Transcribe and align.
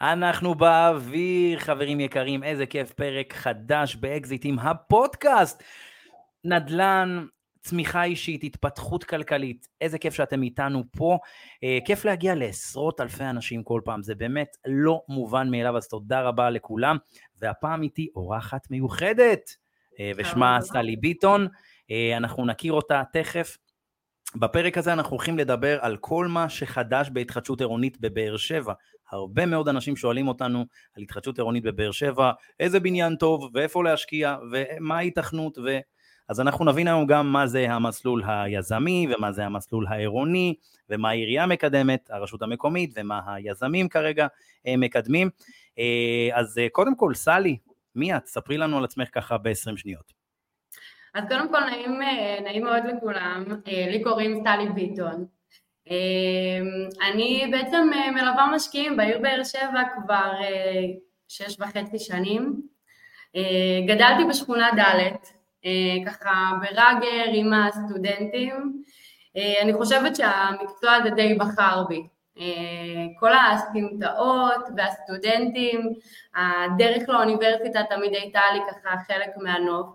אנחנו 0.00 0.54
באוויר, 0.54 1.58
חברים 1.58 2.00
יקרים, 2.00 2.44
איזה 2.44 2.66
כיף, 2.66 2.92
פרק 2.92 3.32
חדש 3.32 3.96
באקזיטים, 3.96 4.58
הפודקאסט. 4.58 5.62
נדל"ן, 6.44 7.26
צמיחה 7.60 8.04
אישית, 8.04 8.44
התפתחות 8.44 9.04
כלכלית, 9.04 9.68
איזה 9.80 9.98
כיף 9.98 10.14
שאתם 10.14 10.42
איתנו 10.42 10.84
פה. 10.96 11.18
אה, 11.64 11.78
כיף 11.84 12.04
להגיע 12.04 12.34
לעשרות 12.34 13.00
אלפי 13.00 13.24
אנשים 13.24 13.62
כל 13.62 13.80
פעם, 13.84 14.02
זה 14.02 14.14
באמת 14.14 14.56
לא 14.66 15.02
מובן 15.08 15.50
מאליו, 15.50 15.76
אז 15.76 15.88
תודה 15.88 16.20
רבה 16.20 16.50
לכולם. 16.50 16.96
והפעם 17.38 17.82
איתי 17.82 18.08
אורחת 18.16 18.70
מיוחדת, 18.70 19.50
אה, 20.00 20.12
ושמה 20.16 20.58
סלי 20.60 20.96
ביטון. 20.96 21.48
אה, 21.90 22.16
אנחנו 22.16 22.46
נכיר 22.46 22.72
אותה 22.72 23.02
תכף. 23.12 23.56
בפרק 24.36 24.78
הזה 24.78 24.92
אנחנו 24.92 25.16
הולכים 25.16 25.38
לדבר 25.38 25.78
על 25.80 25.96
כל 25.96 26.26
מה 26.26 26.48
שחדש 26.48 27.10
בהתחדשות 27.12 27.60
עירונית 27.60 28.00
בבאר 28.00 28.36
שבע. 28.36 28.72
הרבה 29.10 29.46
מאוד 29.46 29.68
אנשים 29.68 29.96
שואלים 29.96 30.28
אותנו 30.28 30.64
על 30.96 31.02
התחדשות 31.02 31.38
עירונית 31.38 31.64
בבאר 31.64 31.90
שבע, 31.90 32.32
איזה 32.60 32.80
בניין 32.80 33.16
טוב 33.16 33.50
ואיפה 33.54 33.84
להשקיע 33.84 34.36
ומה 34.52 34.96
ההיתכנות 34.96 35.58
ו... 35.58 35.78
אז 36.28 36.40
אנחנו 36.40 36.64
נבין 36.64 36.88
היום 36.88 37.06
גם 37.06 37.32
מה 37.32 37.46
זה 37.46 37.70
המסלול 37.70 38.22
היזמי 38.26 39.06
ומה 39.10 39.32
זה 39.32 39.44
המסלול 39.44 39.86
העירוני 39.86 40.54
ומה 40.90 41.08
העירייה 41.08 41.46
מקדמת, 41.46 42.10
הרשות 42.10 42.42
המקומית 42.42 42.94
ומה 42.96 43.20
היזמים 43.26 43.88
כרגע 43.88 44.26
אה, 44.66 44.76
מקדמים. 44.76 45.30
אה, 45.78 46.28
אז 46.32 46.58
אה, 46.58 46.66
קודם 46.72 46.96
כל, 46.96 47.14
סלי, 47.14 47.56
מי 47.94 48.16
את? 48.16 48.26
ספרי 48.26 48.58
לנו 48.58 48.78
על 48.78 48.84
עצמך 48.84 49.08
ככה 49.12 49.38
ב-20 49.38 49.76
שניות. 49.76 50.17
אז 51.18 51.24
קודם 51.28 51.48
כל 51.48 51.60
נעים, 51.60 52.00
נעים 52.44 52.64
מאוד 52.64 52.82
לכולם, 52.84 53.44
לי 53.66 54.02
קוראים 54.02 54.44
סלי 54.44 54.68
ביטון. 54.68 55.26
אני 57.10 57.48
בעצם 57.50 57.90
מלווה 58.14 58.50
משקיעים 58.54 58.96
בעיר 58.96 59.18
באר 59.18 59.44
שבע 59.44 59.82
כבר 59.94 60.32
שש 61.28 61.56
וחצי 61.60 61.98
שנים. 61.98 62.62
גדלתי 63.86 64.24
בשכונה 64.28 64.70
ד', 64.76 65.12
ככה 66.06 66.50
בראגר 66.60 67.24
עם 67.32 67.52
הסטודנטים. 67.52 68.82
אני 69.62 69.74
חושבת 69.74 70.16
שהמקצוע 70.16 70.92
הזה 70.92 71.10
די 71.10 71.34
בחר 71.34 71.84
בי. 71.88 72.02
כל 73.20 73.32
הסמטאות 73.32 74.68
והסטודנטים, 74.76 75.92
הדרך 76.34 77.08
לאוניברסיטה 77.08 77.80
תמיד 77.90 78.14
הייתה 78.14 78.40
לי 78.54 78.60
ככה 78.70 78.96
חלק 79.06 79.30
מהנוף. 79.36 79.86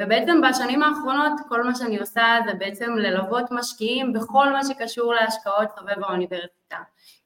ובעצם 0.00 0.40
בשנים 0.48 0.82
האחרונות 0.82 1.32
כל 1.48 1.62
מה 1.62 1.74
שאני 1.74 1.98
עושה 1.98 2.38
זה 2.46 2.54
בעצם 2.54 2.92
ללוות 2.96 3.44
משקיעים 3.50 4.12
בכל 4.12 4.52
מה 4.52 4.60
שקשור 4.64 5.14
להשקעות 5.14 5.68
סובב 5.78 6.04
האוניברסיטה, 6.04 6.76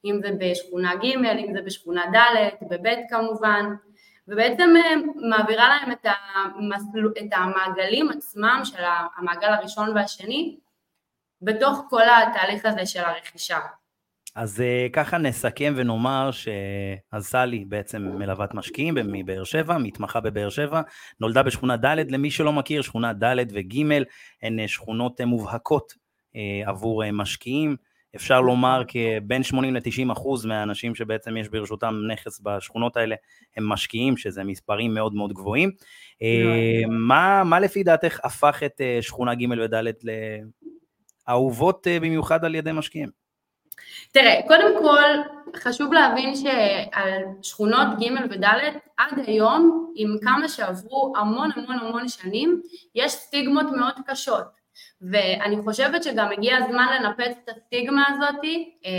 אם 0.05 0.19
זה 0.21 0.29
בשכונה 0.39 0.95
ג', 0.95 1.05
אם 1.05 1.53
זה 1.53 1.61
בשכונה 1.61 2.05
ד', 2.13 2.49
בב' 2.69 2.93
כמובן, 3.09 3.65
ובעצם 4.27 4.73
מעבירה 5.29 5.69
להם 5.69 5.91
את, 5.91 6.05
המסל... 6.05 7.07
את 7.19 7.29
המעגלים 7.31 8.09
עצמם 8.09 8.61
של 8.63 8.83
המעגל 9.17 9.47
הראשון 9.47 9.97
והשני 9.97 10.57
בתוך 11.41 11.85
כל 11.89 12.03
התהליך 12.03 12.65
הזה 12.65 12.85
של 12.85 12.99
הרכישה. 12.99 13.59
אז 14.35 14.59
uh, 14.59 14.91
ככה 14.93 15.17
נסכם 15.17 15.73
ונאמר 15.77 16.29
שאז 16.31 17.25
סלי 17.25 17.65
בעצם 17.65 18.01
מלוות 18.01 18.53
משקיעים 18.53 18.95
מבאר 18.95 19.43
שבע, 19.43 19.77
מתמחה 19.77 20.19
בבאר 20.19 20.49
שבע, 20.49 20.81
נולדה 21.19 21.43
בשכונה 21.43 21.77
ד', 21.77 22.11
למי 22.11 22.31
שלא 22.31 22.53
מכיר, 22.53 22.81
שכונה 22.81 23.13
ד' 23.13 23.35
וג' 23.53 23.81
הן 24.41 24.59
אה, 24.59 24.67
שכונות 24.67 25.21
אה, 25.21 25.25
מובהקות 25.25 25.93
עבור 26.65 27.11
משקיעים, 27.11 27.75
אפשר 28.15 28.41
לומר 28.41 28.83
כבין 28.87 29.43
80 29.43 29.75
ל-90 29.75 30.11
אחוז 30.11 30.45
מהאנשים 30.45 30.95
שבעצם 30.95 31.37
יש 31.37 31.49
ברשותם 31.49 31.95
נכס 32.11 32.39
בשכונות 32.43 32.97
האלה 32.97 33.15
הם 33.57 33.69
משקיעים, 33.69 34.17
שזה 34.17 34.43
מספרים 34.43 34.93
מאוד 34.93 35.13
מאוד 35.13 35.33
גבוהים. 35.33 35.71
מה, 36.89 37.43
מה 37.43 37.59
לפי 37.59 37.83
דעתך 37.83 38.19
הפך 38.23 38.63
את 38.65 38.81
שכונה 39.01 39.35
ג' 39.35 39.51
וד' 39.51 39.83
לאהובות 41.27 41.87
במיוחד 42.01 42.45
על 42.45 42.55
ידי 42.55 42.71
משקיעים? 42.71 43.09
תראה, 44.11 44.39
קודם 44.47 44.83
כל 44.83 45.03
חשוב 45.55 45.93
להבין 45.93 46.35
שעל 46.35 47.23
שכונות 47.41 47.87
ג' 47.99 48.31
וד' 48.31 48.45
עד 48.97 49.19
היום, 49.27 49.91
עם 49.95 50.15
כמה 50.23 50.49
שעברו 50.49 51.13
המון 51.17 51.49
המון 51.55 51.79
המון 51.79 52.07
שנים, 52.07 52.61
יש 52.95 53.11
סטיגמות 53.11 53.65
מאוד 53.65 53.93
קשות. 54.07 54.59
ואני 55.01 55.57
חושבת 55.63 56.03
שגם 56.03 56.31
הגיע 56.31 56.57
הזמן 56.57 56.85
לנפץ 56.93 57.37
את 57.43 57.49
הסטיגמה 57.49 58.05
הזאת, 58.09 58.43
אה, 58.85 58.91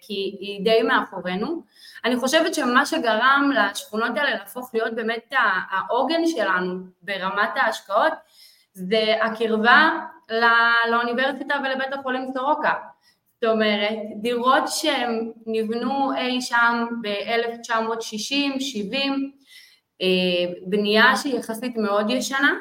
כי 0.00 0.36
היא 0.40 0.64
די 0.64 0.82
מאחורינו. 0.82 1.62
אני 2.04 2.16
חושבת 2.16 2.54
שמה 2.54 2.86
שגרם 2.86 3.50
לשכונות 3.54 4.10
האלה 4.16 4.30
להפוך 4.30 4.70
להיות 4.74 4.94
באמת 4.94 5.32
העוגן 5.70 6.26
שלנו 6.26 6.80
ברמת 7.02 7.50
ההשקעות, 7.56 8.12
זה 8.72 9.14
הקרבה 9.22 9.90
לאוניברסיטה 10.90 11.54
ולבית 11.64 11.92
החולים 11.92 12.30
סורוקה. 12.34 12.72
זאת 13.42 13.50
אומרת, 13.50 13.98
דירות 14.16 14.62
שהן 14.66 15.32
נבנו 15.46 16.12
אי 16.16 16.40
שם 16.40 16.86
ב-1960, 17.02 18.60
70, 18.60 19.32
אה, 20.02 20.06
בנייה 20.66 21.16
שהיא 21.16 21.38
יחסית 21.38 21.76
מאוד 21.76 22.10
ישנה, 22.10 22.52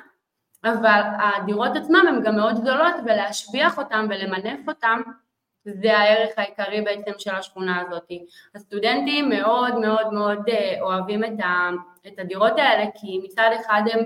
אבל 0.64 1.02
הדירות 1.20 1.76
עצמן 1.76 2.08
הן 2.08 2.24
גם 2.24 2.36
מאוד 2.36 2.62
גדולות 2.62 2.94
ולהשביח 3.06 3.78
אותן 3.78 4.08
ולמנף 4.10 4.68
אותן 4.68 5.02
זה 5.66 5.98
הערך 5.98 6.30
העיקרי 6.38 6.82
בעצם 6.82 7.12
של 7.18 7.36
השכונה 7.36 7.82
הזאת. 7.82 8.08
הסטודנטים 8.56 9.30
מאוד 9.30 9.76
מאוד 9.76 10.14
מאוד 10.14 10.50
אה, 10.50 10.82
אוהבים 10.82 11.24
את, 11.24 11.40
ה, 11.44 11.70
את 12.08 12.20
הדירות 12.20 12.54
האלה 12.58 12.86
כי 12.96 13.20
מצד 13.24 13.50
אחד 13.62 13.82
הם 13.94 14.00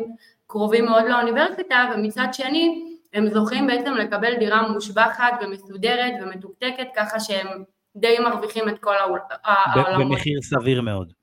קרובים 0.48 0.86
מאוד 0.86 1.04
לאוניברסיטה 1.04 1.92
ומצד 1.94 2.28
שני 2.32 2.95
הם 3.16 3.30
זוכים 3.30 3.68
בעצם 3.68 3.94
לקבל 3.94 4.38
דירה 4.40 4.68
מושבחת 4.72 5.34
ומסודרת 5.42 6.14
ומתוקתקת 6.22 6.88
ככה 6.96 7.20
שהם 7.20 7.64
די 7.96 8.16
מרוויחים 8.20 8.70
את 8.70 8.80
כל 8.80 8.96
העולמות. 9.44 10.12
במחיר 10.12 10.42
סביר 10.42 10.82
מאוד. 10.82 11.14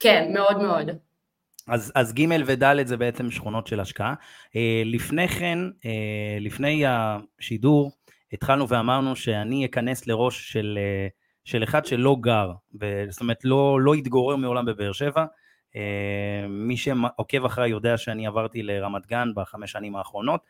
כן, 0.00 0.30
מאוד 0.34 0.62
מאוד. 0.62 0.90
אז, 1.68 1.92
אז 1.94 2.14
ג' 2.14 2.26
וד' 2.46 2.86
זה 2.86 2.96
בעצם 2.96 3.30
שכונות 3.30 3.66
של 3.66 3.80
השקעה. 3.80 4.14
אה, 4.56 4.82
לפני 4.84 5.28
כן, 5.28 5.58
אה, 5.84 6.38
לפני 6.40 6.84
השידור, 6.86 7.90
התחלנו 8.32 8.68
ואמרנו 8.68 9.16
שאני 9.16 9.66
אכנס 9.66 10.06
לראש 10.06 10.52
של, 10.52 10.78
אה, 10.80 11.08
של 11.44 11.62
אחד 11.62 11.86
שלא 11.86 12.16
גר, 12.20 12.52
זאת 13.08 13.20
אומרת 13.20 13.44
לא, 13.44 13.80
לא 13.80 13.94
התגורר 13.94 14.36
מעולם 14.36 14.64
בבאר 14.64 14.92
שבע. 14.92 15.24
מי 16.48 16.76
שעוקב 16.76 17.44
אחריי 17.44 17.70
יודע 17.70 17.96
שאני 17.96 18.26
עברתי 18.26 18.62
לרמת 18.62 19.06
גן 19.06 19.28
בחמש 19.34 19.72
שנים 19.72 19.96
האחרונות, 19.96 20.40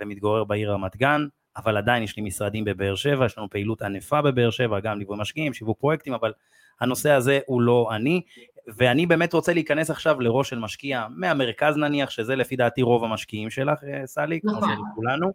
ומתגורר 0.00 0.44
בעיר 0.44 0.72
רמת 0.72 0.96
גן, 0.96 1.26
אבל 1.56 1.76
עדיין 1.76 2.02
יש 2.02 2.16
לי 2.16 2.22
משרדים 2.22 2.64
בבאר 2.64 2.94
שבע, 2.94 3.26
יש 3.26 3.38
לנו 3.38 3.50
פעילות 3.50 3.82
ענפה 3.82 4.22
בבאר 4.22 4.50
שבע, 4.50 4.80
גם 4.80 4.98
ליווי 4.98 5.16
משקיעים, 5.18 5.54
שיווק 5.54 5.80
פרויקטים, 5.80 6.14
אבל 6.14 6.32
הנושא 6.80 7.10
הזה 7.10 7.40
הוא 7.46 7.62
לא 7.62 7.88
אני, 7.92 8.22
ואני 8.76 9.06
באמת 9.06 9.32
רוצה 9.32 9.52
להיכנס 9.52 9.90
עכשיו 9.90 10.20
לראש 10.20 10.50
של 10.50 10.58
משקיע 10.58 11.06
מהמרכז 11.10 11.76
נניח, 11.76 12.10
שזה 12.10 12.36
לפי 12.36 12.56
דעתי 12.56 12.82
רוב 12.82 13.04
המשקיעים 13.04 13.50
שלך, 13.50 13.84
אה, 13.84 14.06
סלי, 14.06 14.40
כמו 14.40 14.52
נכון. 14.52 14.68
של 14.68 14.80
כולנו. 14.94 15.30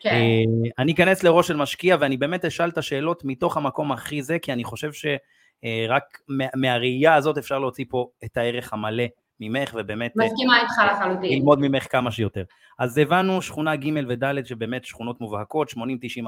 כן. 0.00 0.10
אה, 0.10 0.70
אני 0.78 0.92
אכנס 0.92 1.22
לראש 1.22 1.48
של 1.48 1.56
משקיע 1.56 1.96
ואני 2.00 2.16
באמת 2.16 2.44
אשאל 2.44 2.68
את 2.68 2.78
השאלות 2.78 3.24
מתוך 3.24 3.56
המקום 3.56 3.92
הכי 3.92 4.22
זה, 4.22 4.38
כי 4.38 4.52
אני 4.52 4.64
חושב 4.64 4.90
שרק 4.92 6.18
מהראייה 6.54 7.14
הזאת 7.14 7.38
אפשר 7.38 7.58
להוציא 7.58 7.84
פה 7.88 8.08
את 8.24 8.36
הערך 8.36 8.72
המלא 8.72 9.04
ממך, 9.40 9.74
ובאמת... 9.78 10.12
מסכימה 10.16 10.60
איתך 10.60 10.74
לחלוטין. 10.92 11.38
ללמוד 11.38 11.58
ממך 11.60 11.86
כמה 11.92 12.10
שיותר. 12.10 12.44
אז 12.78 12.98
הבנו 12.98 13.42
שכונה 13.42 13.76
ג' 13.76 13.88
וד' 14.08 14.44
שבאמת 14.46 14.84
שכונות 14.84 15.20
מובהקות, 15.20 15.70
80-90 15.70 15.74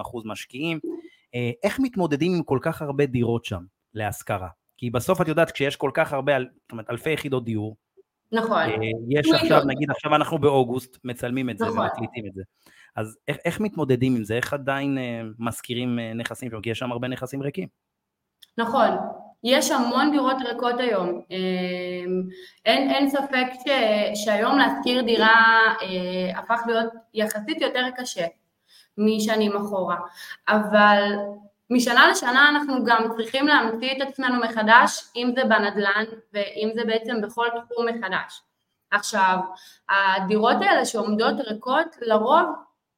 אחוז 0.01 0.25
משקיעים. 0.27 0.79
אה, 1.35 1.51
איך 1.63 1.81
מתמודדים 1.81 2.35
עם 2.35 2.43
כל 2.43 2.59
כך 2.63 2.83
הרבה 2.83 3.07
דירות 3.07 3.45
שם 3.45 3.63
להשכרה? 3.95 4.49
כי 4.79 4.91
בסוף 4.91 5.21
את 5.21 5.29
יודעת, 5.29 5.51
כשיש 5.51 5.77
כל 5.77 5.91
כך 5.95 6.13
הרבה, 6.13 6.33
זאת 6.39 6.73
אומרת, 6.73 6.91
אלפי 6.91 7.11
יחידות 7.11 7.45
דיור, 7.45 7.77
נכון. 8.33 8.59
אה, 8.59 8.77
יש 9.09 9.33
עכשיו, 9.33 9.63
נגיד 9.67 9.91
עכשיו 9.91 10.15
אנחנו 10.15 10.39
באוגוסט, 10.39 10.99
מצלמים 11.05 11.51
את 11.51 11.59
זה 11.59 11.65
נכון. 11.65 11.79
ומקליטים 11.79 12.27
את 12.27 12.35
זה. 12.35 12.43
אז 12.97 13.19
איך, 13.29 13.37
איך 13.45 13.61
מתמודדים 13.61 14.17
עם 14.17 14.25
זה? 14.25 14.35
איך 14.35 14.53
עדיין 14.53 14.99
אה, 14.99 15.23
מזכירים 15.39 15.99
נכסים 16.15 16.51
שם? 16.51 16.61
כי 16.61 16.71
יש 16.71 16.79
שם 16.79 16.93
הרבה 16.93 17.09
נכסים 17.09 17.43
ריקים. 17.43 17.69
נכון, 18.59 18.89
יש 19.49 19.71
המון 19.71 20.11
דירות 20.11 20.37
ריקות 20.45 20.81
היום. 20.81 21.23
אמ, 21.31 22.23
אין, 22.65 22.91
אין 22.91 23.11
ספק 23.11 23.47
ש, 23.65 23.69
שהיום 24.25 24.59
להשכיר 24.59 25.03
דירה 25.03 25.75
אה, 25.83 26.39
הפך 26.39 26.61
להיות 26.67 26.93
יחסית 27.15 27.61
יותר 27.61 27.85
קשה 27.97 28.27
משנים 28.99 29.57
אחורה, 29.57 29.97
אבל 30.49 31.13
משנה 31.71 32.09
לשנה 32.11 32.49
אנחנו 32.49 32.85
גם 32.85 33.09
צריכים 33.17 33.47
להמציא 33.47 33.93
את 33.93 34.09
עצמנו 34.09 34.41
מחדש, 34.41 35.03
אם 35.17 35.33
זה 35.37 35.45
בנדל"ן 35.45 36.05
ואם 36.33 36.71
זה 36.75 36.85
בעצם 36.85 37.21
בכל 37.21 37.47
תחום 37.71 37.87
מחדש. 37.89 38.43
עכשיו, 38.91 39.39
הדירות 39.89 40.57
האלה 40.61 40.85
שעומדות 40.85 41.35
ריקות, 41.41 41.97
לרוב, 42.01 42.47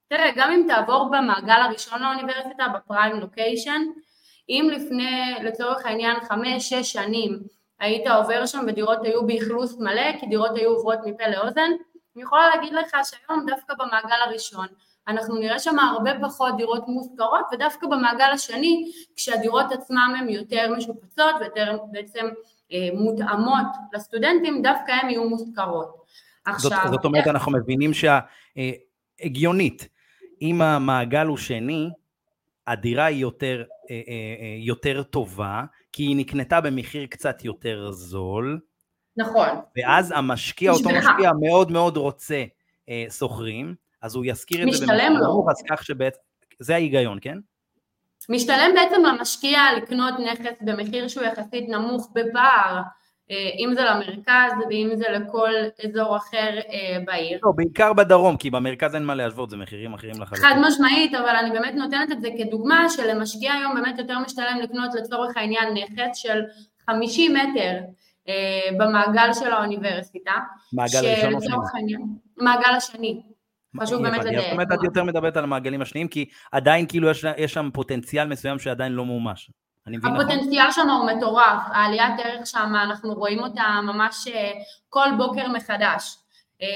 תראה, 0.08 0.30
גם 0.36 0.50
אם 0.50 0.64
תעבור 0.68 1.10
במעגל 1.10 1.62
הראשון 1.62 2.02
לאוניברסיטה, 2.02 2.64
בפריים 2.74 3.16
לוקיישן, 3.16 3.82
אם 4.48 4.68
לפני, 4.72 5.34
לצורך 5.42 5.86
העניין, 5.86 6.16
חמש-שש 6.28 6.92
שנים 6.92 7.38
היית 7.80 8.06
עובר 8.06 8.46
שם 8.46 8.64
ודירות 8.68 8.98
היו 9.02 9.26
באכלוס 9.26 9.78
מלא, 9.78 10.18
כי 10.20 10.26
דירות 10.26 10.56
היו 10.56 10.70
עוברות 10.70 10.98
מפה 11.06 11.26
לאוזן, 11.26 11.70
אני 12.16 12.22
יכולה 12.22 12.48
להגיד 12.48 12.72
לך 12.72 12.96
שהיום 13.04 13.46
דווקא 13.46 13.74
במעגל 13.74 14.16
הראשון 14.26 14.66
אנחנו 15.08 15.34
נראה 15.34 15.58
שם 15.58 15.78
הרבה 15.78 16.10
פחות 16.22 16.56
דירות 16.56 16.88
מושכרות 16.88 17.44
ודווקא 17.52 17.86
במעגל 17.86 18.30
השני 18.32 18.92
כשהדירות 19.16 19.72
עצמן 19.72 20.12
הן 20.18 20.28
יותר 20.28 20.74
משופצות 20.76 21.34
ויותר 21.40 21.78
בעצם 21.92 22.26
אה, 22.72 22.88
מותאמות 22.94 23.66
לסטודנטים 23.92 24.62
דווקא 24.62 24.92
הן 24.92 25.10
יהיו 25.10 25.28
מושכרות. 25.28 25.96
עכשיו... 26.44 26.70
זאת, 26.70 26.90
זאת 26.90 27.04
אומרת. 27.04 27.26
אנחנו 27.26 27.52
מבינים 27.52 27.90
שהגיונית, 27.94 29.82
אה, 29.82 29.88
אם 30.42 30.62
המעגל 30.62 31.26
הוא 31.26 31.36
שני, 31.36 31.88
הדירה 32.68 33.04
היא 33.04 33.20
יותר, 33.20 33.64
אה, 33.90 33.96
יותר 34.58 35.02
טובה, 35.02 35.64
כי 35.92 36.02
היא 36.02 36.16
נקנתה 36.16 36.60
במחיר 36.60 37.06
קצת 37.06 37.44
יותר 37.44 37.90
זול. 37.90 38.60
נכון. 39.16 39.48
ואז 39.76 40.12
המשקיע, 40.16 40.70
אותו 40.70 40.88
משקיע 40.88 41.30
מאוד 41.40 41.70
מאוד 41.70 41.96
רוצה 41.96 42.44
שוכרים, 43.10 43.74
אז 44.02 44.14
הוא 44.14 44.24
ישכיר 44.26 44.68
את 44.68 44.74
זה 44.74 44.86
במחיר 44.86 45.08
נמוך, 45.08 45.50
אז 45.50 45.62
כך 45.70 45.84
שבעצם, 45.84 46.18
זה 46.58 46.74
ההיגיון, 46.74 47.18
כן? 47.20 47.38
משתלם 48.28 48.74
בעצם 48.74 49.02
למשקיע 49.04 49.60
לקנות 49.76 50.14
נכס 50.18 50.56
במחיר 50.60 51.08
שהוא 51.08 51.24
יחסית 51.24 51.68
נמוך 51.68 52.10
בפער, 52.14 52.76
אה, 52.76 52.82
אם 53.30 53.74
זה 53.74 53.82
למרכז 53.82 54.52
ואם 54.70 54.90
זה 54.94 55.04
לכל 55.08 55.50
אזור 55.84 56.16
אחר 56.16 56.58
אה, 56.72 56.98
בעיר. 57.04 57.38
לא, 57.42 57.52
בעיקר 57.56 57.92
בדרום, 57.92 58.36
כי 58.36 58.50
במרכז 58.50 58.94
אין 58.94 59.04
מה 59.04 59.14
להשוות, 59.14 59.50
זה 59.50 59.56
מחירים 59.56 59.94
אחרים 59.94 60.22
לחלוטין. 60.22 60.48
חד 60.48 60.54
משמעית, 60.66 61.14
אבל 61.14 61.36
אני 61.36 61.50
באמת 61.50 61.74
נותנת 61.74 62.12
את 62.12 62.20
זה 62.20 62.28
כדוגמה 62.38 62.88
שלמשקיע 62.88 63.52
היום 63.52 63.74
באמת 63.74 63.98
יותר 63.98 64.18
משתלם 64.18 64.58
לקנות 64.62 64.94
לצורך 64.94 65.36
העניין 65.36 65.74
נכס 65.74 66.16
של 66.16 66.42
50 66.90 67.34
מטר 67.34 67.78
אה, 68.28 68.34
במעגל 68.78 69.32
של 69.32 69.52
האוניברסיטה. 69.52 70.32
מעגל 70.72 70.98
ראשון 70.98 71.34
או 71.34 71.40
שני? 71.72 71.94
מעגל 72.36 72.74
השני. 72.76 73.22
חשוב 73.80 74.02
באמת 74.02 74.24
לדייק. 74.24 74.40
זאת 74.40 74.52
אומרת, 74.52 74.68
את 74.74 74.84
יותר 74.84 75.04
מדברת 75.04 75.36
על 75.36 75.44
המעגלים 75.44 75.82
השניים, 75.82 76.08
כי 76.08 76.28
עדיין 76.52 76.86
כאילו 76.86 77.08
יש 77.36 77.52
שם 77.52 77.70
פוטנציאל 77.72 78.28
מסוים 78.28 78.58
שעדיין 78.58 78.92
לא 78.92 79.04
מומש. 79.04 79.50
הפוטנציאל 79.96 80.68
נכון? 80.68 80.84
שם 80.84 80.90
הוא 80.90 81.10
מטורף, 81.10 81.62
העליית 81.66 82.20
ערך 82.24 82.46
שם, 82.46 82.72
אנחנו 82.82 83.14
רואים 83.14 83.42
אותה 83.42 83.80
ממש 83.82 84.28
אה, 84.28 84.52
כל 84.88 85.08
בוקר 85.16 85.48
מחדש. 85.48 86.16
אה, 86.62 86.66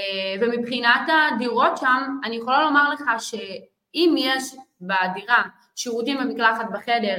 ומבחינת 0.40 1.08
הדירות 1.34 1.76
שם, 1.76 2.18
אני 2.24 2.36
יכולה 2.36 2.62
לומר 2.62 2.90
לך 2.90 3.02
שאם 3.18 4.14
יש 4.18 4.54
בדירה 4.80 5.42
שירותים 5.76 6.18
ומקלחת 6.20 6.66
בחדר, 6.72 7.18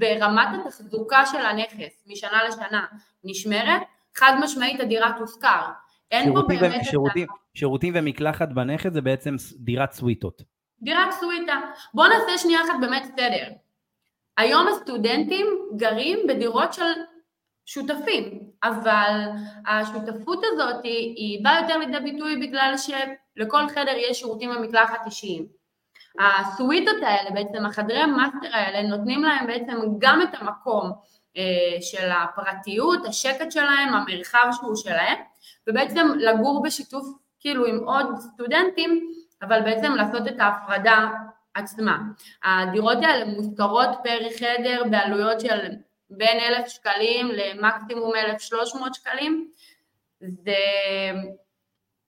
ורמת 0.00 0.48
התחזוקה 0.60 1.26
של 1.26 1.38
הנכס 1.46 2.04
משנה 2.06 2.44
לשנה 2.48 2.86
נשמרת, 3.24 3.82
חד 4.14 4.32
משמעית 4.40 4.80
הדירה 4.80 5.12
תושכר. 5.18 5.60
אין 6.10 6.34
פה 6.34 6.42
באמת... 6.48 6.84
שירותים, 6.84 7.26
שירותים 7.54 7.92
ומקלחת 7.96 8.48
בנכס 8.48 8.92
זה 8.92 9.00
בעצם 9.00 9.36
דירת 9.56 9.92
סוויטות. 9.92 10.42
דירת 10.82 11.12
סוויטה. 11.12 11.60
בואו 11.94 12.08
נעשה 12.08 12.38
שנייה 12.38 12.60
אחת 12.62 12.74
באמת 12.80 13.04
סדר. 13.04 13.52
היום 14.36 14.68
הסטודנטים 14.68 15.46
גרים 15.76 16.18
בדירות 16.28 16.72
של 16.72 16.92
שותפים, 17.66 18.40
אבל 18.62 19.20
השותפות 19.66 20.44
הזאת 20.44 20.84
היא, 20.84 21.14
היא 21.16 21.44
באה 21.44 21.60
יותר 21.60 21.78
לידי 21.78 22.00
ביטוי 22.00 22.36
בגלל 22.36 22.74
שלכל 22.76 23.68
חדר 23.68 23.94
יש 23.96 24.18
שירותים 24.18 24.50
ומקלחת 24.50 25.06
אישיים. 25.06 25.46
הסוויטות 26.18 26.96
האלה, 27.02 27.30
בעצם 27.30 27.66
החדרי 27.66 27.98
המאסטר 27.98 28.48
האלה, 28.52 28.88
נותנים 28.88 29.22
להם 29.22 29.46
בעצם 29.46 29.76
גם 29.98 30.22
את 30.22 30.28
המקום 30.40 30.92
אה, 31.36 31.80
של 31.80 32.10
הפרטיות, 32.10 33.06
השקט 33.06 33.52
שלהם, 33.52 33.94
המרחב 33.94 34.48
שהוא 34.52 34.76
שלהם, 34.76 35.18
ובעצם 35.68 36.08
לגור 36.16 36.62
בשיתוף 36.62 37.04
כאילו 37.40 37.66
עם 37.66 37.78
עוד 37.84 38.06
סטודנטים, 38.18 39.12
אבל 39.42 39.60
בעצם 39.62 39.92
לעשות 39.92 40.28
את 40.28 40.40
ההפרדה 40.40 41.08
עצמה. 41.54 41.98
הדירות 42.44 42.98
האלה 43.02 43.24
מושכרות 43.24 43.88
פר 44.04 44.18
חדר 44.38 44.82
בעלויות 44.90 45.40
של 45.40 45.58
בין 46.10 46.38
אלף 46.40 46.68
שקלים 46.68 47.28
למקסימום 47.28 48.12
אלף 48.16 48.40
שלוש 48.40 48.74
מאות 48.74 48.94
שקלים. 48.94 49.50
זה 50.20 50.54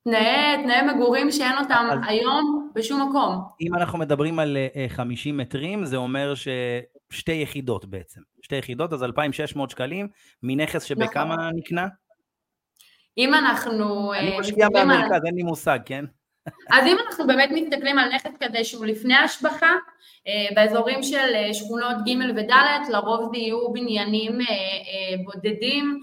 תנאי, 0.03 0.63
תנאי 0.63 0.81
מגורים 0.93 1.31
שאין 1.31 1.57
אותם 1.57 1.87
אז 1.91 1.99
היום 2.07 2.71
בשום 2.75 3.09
מקום. 3.09 3.43
אם 3.61 3.75
אנחנו 3.75 3.99
מדברים 3.99 4.39
על 4.39 4.57
50 4.87 5.39
אה, 5.39 5.45
מטרים, 5.45 5.85
זה 5.85 5.97
אומר 5.97 6.33
ששתי 6.35 7.31
יחידות 7.31 7.85
בעצם. 7.85 8.21
שתי 8.41 8.55
יחידות, 8.55 8.93
אז 8.93 9.03
2,600 9.03 9.69
שקלים 9.69 10.07
מנכס 10.43 10.83
שבכמה 10.83 11.35
נכון. 11.35 11.51
נקנה? 11.55 11.87
אם 13.17 13.33
אנחנו... 13.33 14.13
אני 14.13 14.31
אה, 14.31 14.39
משקיע 14.39 14.67
במרכז, 14.69 15.11
על... 15.11 15.25
אין 15.25 15.35
לי 15.35 15.43
מושג, 15.43 15.79
כן? 15.85 16.05
אז 16.47 16.87
אם 16.87 16.97
אנחנו 17.07 17.27
באמת 17.27 17.49
מסתכלים 17.53 17.99
על 17.99 18.09
נכס 18.15 18.31
כזה 18.39 18.63
שהוא 18.63 18.85
לפני 18.85 19.15
השבחה, 19.15 19.71
אה, 20.27 20.55
באזורים 20.55 21.03
של 21.03 21.35
אה, 21.35 21.53
שכונות 21.53 21.95
ג' 22.05 22.37
וד', 22.37 22.53
לרוב 22.89 23.29
זה 23.31 23.37
יהיו 23.37 23.73
בניינים 23.73 24.37
בודדים. 25.25 26.01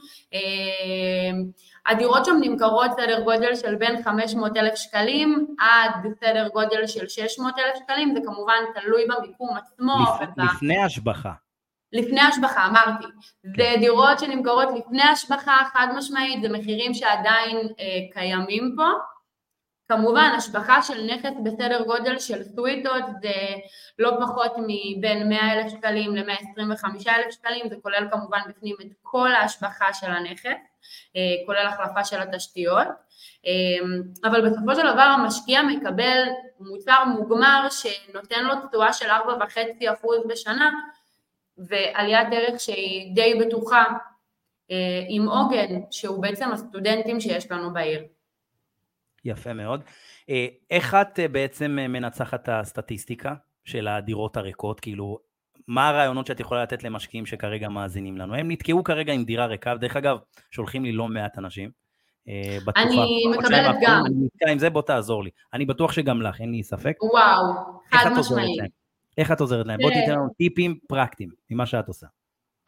הדירות 1.87 2.25
שם 2.25 2.37
נמכרות 2.40 2.90
סדר 2.96 3.20
גודל 3.20 3.54
של 3.54 3.75
בין 3.75 4.02
500 4.02 4.56
אלף 4.56 4.75
שקלים 4.75 5.46
עד 5.58 6.06
סדר 6.20 6.48
גודל 6.48 6.87
של 6.87 7.08
600 7.08 7.54
אלף 7.58 7.76
שקלים, 7.84 8.14
זה 8.14 8.20
כמובן 8.25 8.64
תלוי 8.75 9.04
במיקום 9.08 9.48
עצמו. 9.56 9.94
לפני 10.37 10.78
השבחה. 10.82 11.32
לפני 11.92 12.20
השבחה, 12.20 12.66
אמרתי. 12.66 13.06
זה 13.42 13.52
כן. 13.56 13.81
דירות 13.81 14.19
שנמכרות 14.19 14.69
לפני 14.78 15.02
השבחה, 15.02 15.56
חד 15.72 15.87
משמעית, 15.96 16.42
זה 16.42 16.48
מחירים 16.48 16.94
שעדיין 16.94 17.56
אה, 17.81 17.98
קיימים 18.12 18.75
פה. 18.76 18.88
כמובן, 19.90 20.32
השבחה 20.37 20.82
של 20.82 21.04
נכס 21.04 21.32
בסדר 21.44 21.82
גודל 21.82 22.19
של 22.19 22.42
סוויטות 22.42 23.02
זה 23.22 23.32
לא 23.98 24.12
פחות 24.20 24.52
מבין 24.58 25.28
100 25.28 25.52
אלף 25.52 25.72
שקלים 25.72 26.16
ל-125 26.16 26.84
אלף 27.08 27.31
שקלים, 27.31 27.69
זה 27.69 27.76
כולל 27.82 28.08
כמובן 28.10 28.38
בפנים 28.48 28.76
את 28.81 28.87
כל 29.02 29.32
ההשבחה 29.32 29.92
של 29.92 30.10
הנכס, 30.10 30.60
אה, 31.16 31.20
כולל 31.46 31.66
החלפה 31.66 32.04
של 32.04 32.22
התשתיות, 32.22 32.87
אה, 33.46 33.50
אבל 34.31 34.50
בסופו 34.50 34.75
של 34.75 34.92
דבר 34.92 35.00
המשקיע 35.00 35.62
מקבל 35.62 36.22
מוצר 36.60 37.04
מוגמר 37.04 37.66
שנותן 37.70 38.44
לו 38.44 38.54
תשואה 38.69 38.92
של 38.92 39.10
4.5% 39.10 40.26
בשנה, 40.28 40.70
ועליית 41.58 42.28
ערך 42.32 42.60
שהיא 42.60 43.14
די 43.14 43.34
בטוחה 43.40 43.84
אה, 44.70 45.04
עם 45.09 45.28
עוגן, 45.28 45.80
שהוא 45.90 46.23
בעצם 46.23 46.52
הסטודנטים 46.52 47.20
שיש 47.20 47.50
לנו 47.50 47.73
בעיר. 47.73 48.00
יפה 49.24 49.52
מאוד. 49.52 49.84
אה, 50.30 50.46
איך 50.70 50.94
את 50.94 51.18
אה, 51.18 51.28
בעצם 51.28 51.70
מנצחת 51.70 52.42
את 52.42 52.48
הסטטיסטיקה 52.52 53.34
של 53.64 53.88
הדירות 53.88 54.36
הריקות? 54.36 54.80
כאילו, 54.80 55.18
מה 55.68 55.88
הרעיונות 55.88 56.26
שאת 56.26 56.40
יכולה 56.40 56.62
לתת 56.62 56.84
למשקיעים 56.84 57.26
שכרגע 57.26 57.68
מאזינים 57.68 58.18
לנו? 58.18 58.34
הם 58.34 58.50
נתקעו 58.50 58.84
כרגע 58.84 59.12
עם 59.12 59.24
דירה 59.24 59.46
ריקה, 59.46 59.72
ודרך 59.76 59.96
אגב, 59.96 60.18
שולחים 60.50 60.84
לי 60.84 60.92
לא 60.92 61.08
מעט 61.08 61.38
אנשים. 61.38 61.70
בתקופה, 62.66 62.82
אני 62.82 63.22
מקבלת 63.30 63.76
גם. 63.82 64.02
אני 64.06 64.14
נתקע 64.24 64.50
עם 64.50 64.58
זה, 64.58 64.70
בוא 64.70 64.82
תעזור 64.82 65.24
לי. 65.24 65.30
אני 65.54 65.66
בטוח 65.66 65.92
שגם 65.92 66.22
לך, 66.22 66.40
אין 66.40 66.50
לי 66.50 66.62
ספק. 66.62 66.96
וואו, 67.02 67.42
חד 67.90 68.10
משמעית. 68.18 68.60
איך 69.18 69.32
את 69.32 69.40
עוזרת 69.40 69.66
להם? 69.66 69.78
בואי 69.82 69.94
תיתן 69.94 70.12
לנו 70.12 70.28
טיפים 70.38 70.78
פרקטיים 70.88 71.30
ממה 71.50 71.66
שאת 71.66 71.88
עושה. 71.88 72.06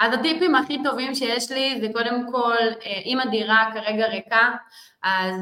אז 0.01 0.13
הטיפים 0.19 0.55
הכי 0.55 0.79
טובים 0.85 1.15
שיש 1.15 1.53
לי 1.53 1.79
זה 1.81 1.89
קודם 1.93 2.33
כל, 2.33 2.57
אה, 2.85 3.01
אם 3.05 3.21
הדירה 3.21 3.71
כרגע 3.75 4.07
ריקה, 4.07 4.51
אז 5.03 5.35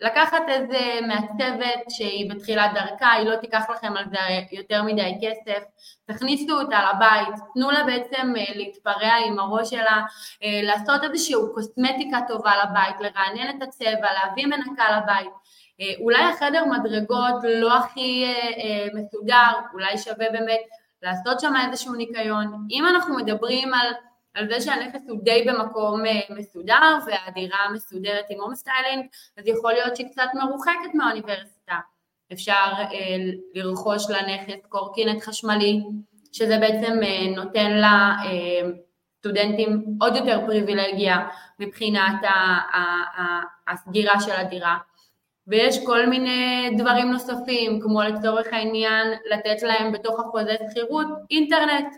לקחת 0.00 0.42
איזה 0.48 0.98
מעצבת 1.06 1.84
שהיא 1.88 2.30
בתחילת 2.30 2.70
דרכה, 2.74 3.12
היא 3.12 3.28
לא 3.28 3.36
תיקח 3.36 3.70
לכם 3.70 3.96
על 3.96 4.04
זה 4.10 4.18
יותר 4.52 4.82
מדי 4.82 5.12
כסף, 5.22 5.64
תכניסו 6.06 6.60
אותה 6.60 6.78
לבית, 6.90 7.34
תנו 7.54 7.70
לה 7.70 7.84
בעצם 7.84 8.32
אה, 8.36 8.54
להתפרע 8.54 9.14
עם 9.26 9.38
הראש 9.38 9.70
שלה, 9.70 10.02
אה, 10.42 10.60
לעשות 10.62 11.04
איזושהי 11.04 11.34
קוסמטיקה 11.54 12.18
טובה 12.28 12.52
לבית, 12.64 13.00
לרענן 13.00 13.56
את 13.56 13.62
הצבע, 13.62 14.08
להביא 14.12 14.46
מנקה 14.46 14.84
לבית. 14.96 15.32
אה, 15.80 15.92
אולי 16.00 16.22
החדר 16.24 16.64
מדרגות 16.64 17.34
לא 17.44 17.78
הכי 17.78 18.34
מסודר, 18.94 19.52
אולי 19.72 19.98
שווה 19.98 20.30
באמת 20.32 20.60
לעשות 21.02 21.40
שם 21.40 21.52
איזשהו 21.66 21.94
ניקיון. 21.94 22.66
אם 22.70 22.86
אנחנו 22.86 23.16
מדברים 23.16 23.74
על, 23.74 23.92
על 24.34 24.48
זה 24.48 24.60
שהנכס 24.60 25.00
הוא 25.08 25.18
די 25.22 25.44
במקום 25.46 26.02
מסודר 26.30 26.98
והדירה 27.06 27.70
מסודרת 27.72 28.24
עם 28.28 28.40
home 28.40 28.54
styling, 28.54 29.06
אז 29.38 29.46
יכול 29.46 29.72
להיות 29.72 29.96
שהיא 29.96 30.08
קצת 30.08 30.28
מרוחקת 30.34 30.94
מהאוניברסיטה. 30.94 31.74
אפשר 32.32 32.72
אה, 32.78 33.16
לרכוש 33.54 34.10
לנכס 34.10 34.66
קורקינט 34.68 35.22
חשמלי, 35.22 35.80
שזה 36.32 36.58
בעצם 36.58 37.00
אה, 37.02 37.36
נותן 37.36 37.80
לסטודנטים 39.16 39.70
אה, 39.70 40.06
עוד 40.06 40.16
יותר 40.16 40.40
פריבילגיה 40.46 41.28
מבחינת 41.58 42.20
הסגירה 43.68 44.20
של 44.20 44.32
הדירה. 44.32 44.76
ויש 45.46 45.86
כל 45.86 46.06
מיני 46.06 46.70
דברים 46.78 47.12
נוספים, 47.12 47.80
כמו 47.80 48.02
לצורך 48.02 48.46
העניין 48.52 49.06
לתת 49.30 49.62
להם 49.62 49.92
בתוך 49.92 50.20
החוזה 50.20 50.54
שכירות 50.70 51.06
אינטרנט. 51.30 51.94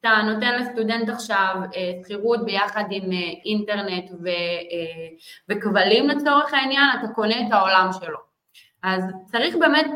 אתה 0.00 0.22
נותן 0.26 0.62
לסטודנט 0.62 1.08
עכשיו 1.08 1.56
אה, 1.76 1.92
שכירות 2.04 2.44
ביחד 2.44 2.84
עם 2.90 3.12
אה, 3.12 3.18
אינטרנט 3.44 4.10
ו, 4.22 4.28
אה, 4.28 5.08
וכבלים 5.48 6.08
לצורך 6.08 6.54
העניין, 6.54 6.84
אתה 6.98 7.08
קונה 7.14 7.46
את 7.46 7.52
העולם 7.52 7.90
שלו. 8.00 8.18
אז 8.82 9.04
צריך 9.26 9.56
באמת 9.56 9.86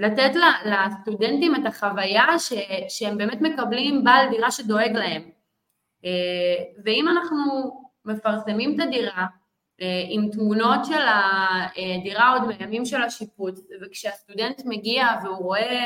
לתת 0.00 0.30
לסטודנטים 0.64 1.54
את 1.54 1.66
החוויה 1.66 2.38
ש, 2.38 2.52
שהם 2.88 3.18
באמת 3.18 3.40
מקבלים 3.40 4.04
בעל 4.04 4.28
דירה 4.30 4.50
שדואג 4.50 4.92
להם. 4.92 5.30
ואם 6.84 7.08
אנחנו 7.08 7.44
מפרסמים 8.04 8.74
את 8.74 8.86
הדירה 8.86 9.26
עם 10.08 10.28
תמונות 10.32 10.84
של 10.84 11.02
הדירה 11.06 12.32
עוד 12.32 12.42
מימים 12.48 12.84
של 12.84 13.02
השיפוץ, 13.02 13.60
וכשהסטודנט 13.82 14.62
מגיע 14.64 15.06
והוא 15.22 15.36
רואה 15.36 15.84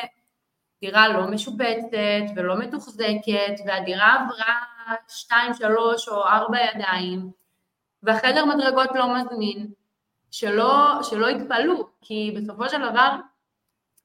דירה 0.80 1.08
לא 1.08 1.30
משופצת 1.30 2.32
ולא 2.36 2.58
מתוחזקת, 2.58 3.54
והדירה 3.66 4.14
עברה 4.14 4.54
שתיים, 5.08 5.54
שלוש 5.54 6.08
או 6.08 6.24
ארבע 6.24 6.58
ידיים, 6.60 7.30
והחדר 8.02 8.44
מדרגות 8.44 8.90
לא 8.94 9.14
מזמין, 9.14 9.72
שלא, 10.30 11.02
שלא 11.02 11.26
יתפלאו, 11.26 11.88
כי 12.00 12.36
בסופו 12.36 12.68
של 12.68 12.90
דבר 12.90 13.16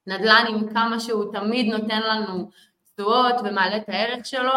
נדל"ן 0.08 0.46
עם 0.50 0.74
כמה 0.74 1.00
שהוא 1.00 1.34
תמיד 1.34 1.74
נותן 1.74 2.01
לנו 2.01 2.50
תשואות 2.96 3.36
ומעלה 3.44 3.77
את 3.77 3.89
הערך 3.89 4.25
שלו, 4.25 4.53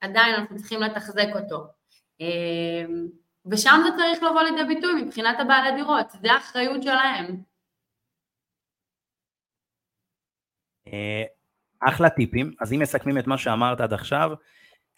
עדיין 0.00 0.34
אנחנו 0.34 0.56
צריכים 0.56 0.80
לתחזק 0.80 1.28
אותו. 1.34 1.66
אמ, 2.20 3.08
ושם 3.46 3.80
זה 3.84 3.90
צריך 3.96 4.22
לבוא 4.22 4.42
לידי 4.42 4.74
ביטוי 4.74 5.02
מבחינת 5.02 5.40
הבעלי 5.40 5.74
דירות, 5.74 6.10
זה 6.10 6.32
האחריות 6.32 6.82
שלהם. 6.82 7.42
אה, 11.82 11.88
אחלה 11.88 12.10
טיפים, 12.10 12.52
אז 12.60 12.72
אם 12.72 12.80
מסכמים 12.80 13.18
את 13.18 13.26
מה 13.26 13.38
שאמרת 13.38 13.80
עד 13.80 13.92
עכשיו, 13.92 14.30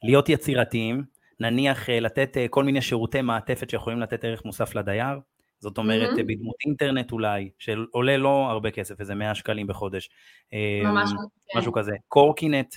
להיות 0.02 0.28
יצירתיים, 0.28 1.02
נניח 1.40 1.90
אה, 1.90 2.00
לתת 2.00 2.36
אה, 2.36 2.48
כל 2.48 2.64
מיני 2.64 2.82
שירותי 2.82 3.22
מעטפת 3.22 3.70
שיכולים 3.70 4.00
לתת 4.00 4.24
ערך 4.24 4.44
מוסף 4.44 4.74
לדייר, 4.74 5.18
זאת 5.58 5.78
אומרת 5.78 6.10
mm-hmm. 6.10 6.22
בדמות 6.22 6.56
אינטרנט 6.66 7.12
אולי, 7.12 7.50
שעולה 7.58 8.16
לא 8.16 8.46
הרבה 8.50 8.70
כסף, 8.70 9.00
איזה 9.00 9.14
100 9.14 9.34
שקלים 9.34 9.66
בחודש, 9.66 10.10
ממש, 10.84 11.10
כן. 11.10 11.58
משהו 11.58 11.72
כזה, 11.72 11.92
קורקינט, 12.08 12.74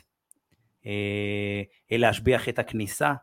להשביח 1.92 2.50
את 2.50 2.60
הכניסה, 2.60 3.14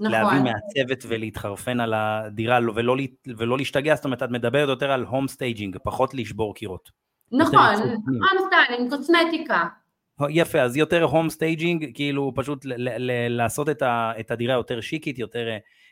נכון. 0.00 0.12
להביא 0.12 0.40
מהצוות 0.40 1.04
ולהתחרפן 1.08 1.80
על 1.80 1.94
הדירה 1.94 2.58
ולא, 2.74 2.96
ולא 3.36 3.58
להשתגע, 3.58 3.94
זאת 3.94 4.04
אומרת 4.04 4.22
את 4.22 4.30
מדברת 4.30 4.68
יותר 4.68 4.90
על 4.90 5.04
home 5.04 5.28
staging, 5.28 5.76
פחות 5.84 6.14
לשבור 6.14 6.54
קירות. 6.54 6.90
נכון, 7.32 7.74
home 8.06 8.46
styling, 8.46 8.90
קוסמטיקה. 8.90 9.68
יפה, 10.30 10.60
אז 10.60 10.76
יותר 10.76 11.02
home 11.02 11.30
staging, 11.30 11.90
כאילו 11.94 12.32
פשוט 12.36 12.66
לעשות 13.28 13.68
את, 13.68 13.82
ה, 13.82 14.12
את 14.20 14.30
הדירה 14.30 14.54
יותר 14.54 14.80
שיקית, 14.80 15.18
יותר, 15.18 15.46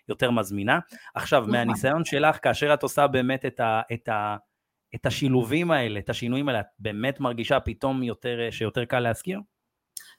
יותר 0.08 0.30
מזמינה. 0.30 0.78
עכשיו, 1.14 1.40
נכון. 1.40 1.52
מהניסיון 1.52 2.04
שלך, 2.04 2.38
כאשר 2.42 2.74
את 2.74 2.82
עושה 2.82 3.06
באמת 3.06 3.44
את, 3.44 3.60
ה, 3.60 3.80
את, 3.92 4.08
ה, 4.08 4.36
את 4.94 5.06
השילובים 5.06 5.70
האלה, 5.70 5.98
את 5.98 6.10
השינויים 6.10 6.48
האלה, 6.48 6.60
את 6.60 6.66
באמת 6.78 7.20
מרגישה 7.20 7.60
פתאום 7.60 8.02
יותר, 8.02 8.38
שיותר 8.50 8.84
קל 8.84 9.00
להשכיר? 9.00 9.40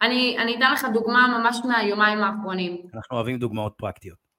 אני, 0.02 0.38
אני 0.40 0.58
אתן 0.58 0.74
לך 0.74 0.86
דוגמה 0.94 1.40
ממש 1.40 1.58
מהיומיים 1.66 2.24
האחרונים. 2.24 2.78
אנחנו 2.94 3.18
אוהבים 3.18 3.40
דוגמאות 3.40 3.74
פרקטיות. 3.78 4.30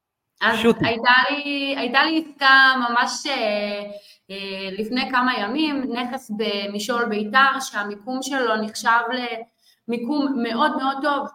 אז 0.43 0.59
הייתה 0.81 1.13
לי, 1.31 1.75
הייתה 1.77 2.05
לי 2.05 2.25
עסקה 2.25 2.75
ממש 2.77 3.27
אה, 3.27 3.83
אה, 4.31 4.71
לפני 4.79 5.11
כמה 5.11 5.33
ימים, 5.39 5.83
נכס 5.93 6.31
במשעול 6.31 7.05
ביתר, 7.09 7.61
שהמיקום 7.61 8.23
שלו 8.23 8.57
נחשב 8.57 9.01
למיקום 9.91 10.43
מאוד 10.43 10.77
מאוד 10.77 10.97
טוב. 11.03 11.29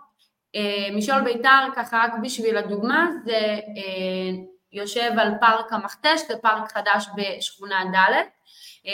אה, 0.55 0.95
משעול 0.95 1.21
ביתר, 1.21 1.67
ככה 1.75 2.03
רק 2.03 2.13
בשביל 2.21 2.57
הדוגמה, 2.57 3.09
זה 3.25 3.59
אה, 3.77 4.31
יושב 4.71 5.12
על 5.17 5.31
פארק 5.39 5.74
המכתש, 5.74 6.21
זה 6.27 6.38
פארק 6.41 6.71
חדש 6.71 7.07
בשכונה 7.17 7.83
ד', 7.93 8.13
אה, 8.88 8.93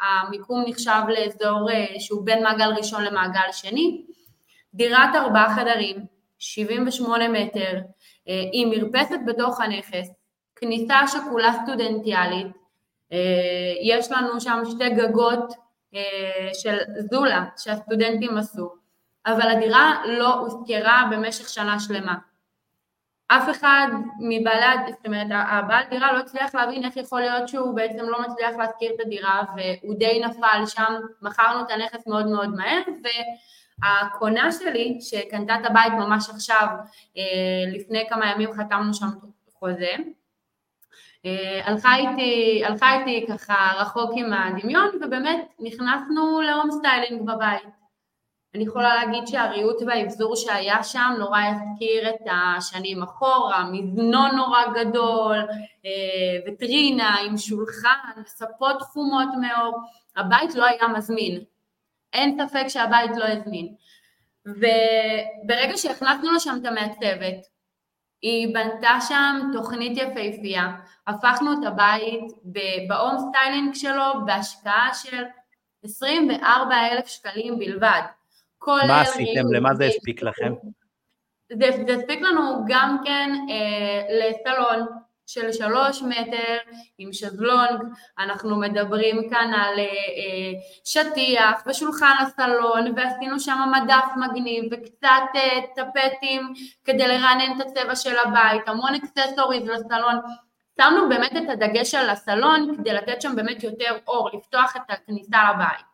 המיקום 0.00 0.64
נחשב 0.66 1.00
לאזור 1.08 1.68
שהוא 1.98 2.26
בין 2.26 2.42
מעגל 2.42 2.72
ראשון 2.76 3.04
למעגל 3.04 3.52
שני. 3.52 4.04
דירת 4.74 5.14
ארבעה 5.14 5.56
חדרים, 5.56 5.96
78 6.38 7.28
מטר, 7.28 7.80
עם 8.52 8.70
מרפסת 8.70 9.18
בתוך 9.26 9.60
הנכס, 9.60 10.08
כניסה 10.56 11.00
שכולה 11.06 11.52
סטודנטיאלית, 11.62 12.46
יש 13.82 14.12
לנו 14.12 14.40
שם 14.40 14.62
שתי 14.70 14.90
גגות 14.90 15.52
של 16.62 16.76
זולה 17.10 17.44
שהסטודנטים 17.56 18.38
עשו, 18.38 18.70
אבל 19.26 19.50
הדירה 19.50 20.02
לא 20.06 20.34
הוזכרה 20.34 21.08
במשך 21.10 21.48
שנה 21.48 21.80
שלמה. 21.80 22.14
אף 23.28 23.50
אחד 23.50 23.86
מבעלי, 24.20 24.92
זאת 24.92 25.06
אומרת, 25.06 25.26
הבעל 25.30 25.84
דירה 25.90 26.12
לא 26.12 26.18
הצליח 26.18 26.54
להבין 26.54 26.84
איך 26.84 26.96
יכול 26.96 27.20
להיות 27.20 27.48
שהוא 27.48 27.76
בעצם 27.76 28.04
לא 28.08 28.20
מצליח 28.20 28.56
להשכיר 28.56 28.92
את 28.94 29.00
הדירה 29.06 29.42
והוא 29.56 29.94
די 29.98 30.22
נפל 30.24 30.66
שם, 30.66 30.94
מכרנו 31.22 31.60
את 31.60 31.70
הנכס 31.70 32.06
מאוד 32.06 32.26
מאוד 32.26 32.54
מהר 32.54 32.82
הקונה 33.82 34.52
שלי, 34.52 34.98
שקנתה 35.00 35.54
את 35.60 35.66
הבית 35.66 35.92
ממש 35.92 36.30
עכשיו, 36.30 36.66
אה, 37.16 37.72
לפני 37.72 38.06
כמה 38.08 38.30
ימים 38.30 38.52
חתמנו 38.52 38.94
שם 38.94 39.06
חוזה, 39.58 39.94
אה, 41.26 41.60
הלכה 41.64 41.96
איתי, 41.96 42.62
הלכה 42.64 43.00
איתי 43.00 43.26
ככה 43.32 43.72
רחוק 43.78 44.10
עם 44.14 44.32
הדמיון 44.32 44.90
ובאמת 45.02 45.48
נכנסנו 45.58 46.40
ל 46.40 46.46
home 46.46 46.70
styling 46.70 47.22
בבית. 47.22 47.83
אני 48.54 48.64
יכולה 48.64 48.94
להגיד 48.94 49.26
שהריהוט 49.26 49.82
והאבזור 49.86 50.36
שהיה 50.36 50.82
שם 50.82 51.12
נורא 51.18 51.40
הזכיר 51.40 52.08
את 52.08 52.20
השנים 52.30 53.02
אחורה, 53.02 53.64
מזנון 53.72 54.36
נורא 54.36 54.60
גדול, 54.74 55.36
אה, 55.86 55.90
וטרינה 56.46 57.16
עם 57.26 57.38
שולחן, 57.38 58.22
ספות 58.26 58.78
חומות 58.78 59.28
מעור, 59.40 59.80
הבית 60.16 60.54
לא 60.54 60.64
היה 60.64 60.88
מזמין. 60.88 61.40
אין 62.12 62.38
ספק 62.38 62.64
שהבית 62.68 63.16
לא 63.16 63.24
הזמין. 63.24 63.74
וברגע 64.46 65.76
שהכנסנו 65.76 66.32
לשם 66.32 66.58
את 66.60 66.66
המעצבת, 66.66 67.46
היא 68.22 68.54
בנתה 68.54 68.98
שם 69.08 69.50
תוכנית 69.52 69.98
יפהפייה, 69.98 70.76
הפכנו 71.06 71.52
את 71.52 71.66
הבית 71.66 72.24
ב 72.88 72.94
home 72.94 73.16
styling 73.28 73.74
שלו 73.74 74.26
בהשקעה 74.26 74.94
של 74.94 75.24
24 75.84 76.74
אלף 76.92 77.06
שקלים 77.06 77.58
בלבד. 77.58 78.02
מה 78.88 79.00
עשיתם? 79.00 79.52
למה 79.52 79.74
זה 79.74 79.84
הספיק 79.84 80.22
לכם? 80.22 80.54
זה, 81.52 81.70
זה 81.86 81.94
הספיק 81.94 82.20
לנו 82.20 82.64
גם 82.68 82.96
כן 83.04 83.30
אה, 83.50 84.02
לסלון, 84.10 84.86
של 85.26 85.52
שלוש 85.52 86.02
מטר 86.02 86.56
עם 86.98 87.12
שזלונג, 87.12 87.82
אנחנו 88.18 88.56
מדברים 88.56 89.30
כאן 89.30 89.52
על 89.54 89.78
אה, 89.78 89.84
אה, 89.84 90.52
שטיח 90.84 91.62
ושולחן 91.66 92.14
הסלון 92.20 92.94
ועשינו 92.96 93.40
שם 93.40 93.72
מדף 93.72 94.04
מגניב 94.16 94.64
וקצת 94.70 95.22
אה, 95.34 95.60
טפטים 95.74 96.52
כדי 96.84 97.08
לרענן 97.08 97.56
את 97.56 97.66
הצבע 97.66 97.96
של 97.96 98.16
הבית, 98.18 98.68
המון 98.68 98.94
אקססוריז 98.94 99.68
לסלון, 99.68 100.20
שמנו 100.80 101.08
באמת 101.08 101.32
את 101.36 101.48
הדגש 101.48 101.94
על 101.94 102.10
הסלון 102.10 102.76
כדי 102.76 102.92
לתת 102.92 103.22
שם 103.22 103.36
באמת 103.36 103.62
יותר 103.62 103.96
אור, 104.06 104.30
לפתוח 104.36 104.76
את 104.76 104.90
הכניסה 104.90 105.38
לבית. 105.54 105.93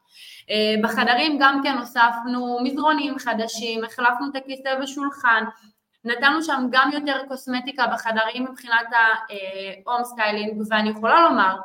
בחדרים 0.82 1.38
גם 1.40 1.60
כן 1.62 1.78
הוספנו 1.78 2.58
מזרונים 2.62 3.18
חדשים, 3.18 3.84
החלפנו 3.84 4.26
את 4.30 4.36
הכיסא 4.36 4.74
ושולחן, 4.82 5.44
נתנו 6.04 6.42
שם 6.42 6.66
גם 6.70 6.90
יותר 6.92 7.22
קוסמטיקה 7.28 7.86
בחדרים 7.86 8.44
מבחינת 8.44 8.86
ה 9.86 9.90
home 9.90 10.04
styling, 10.04 10.62
ואני 10.70 10.90
יכולה 10.90 11.28
לומר 11.28 11.56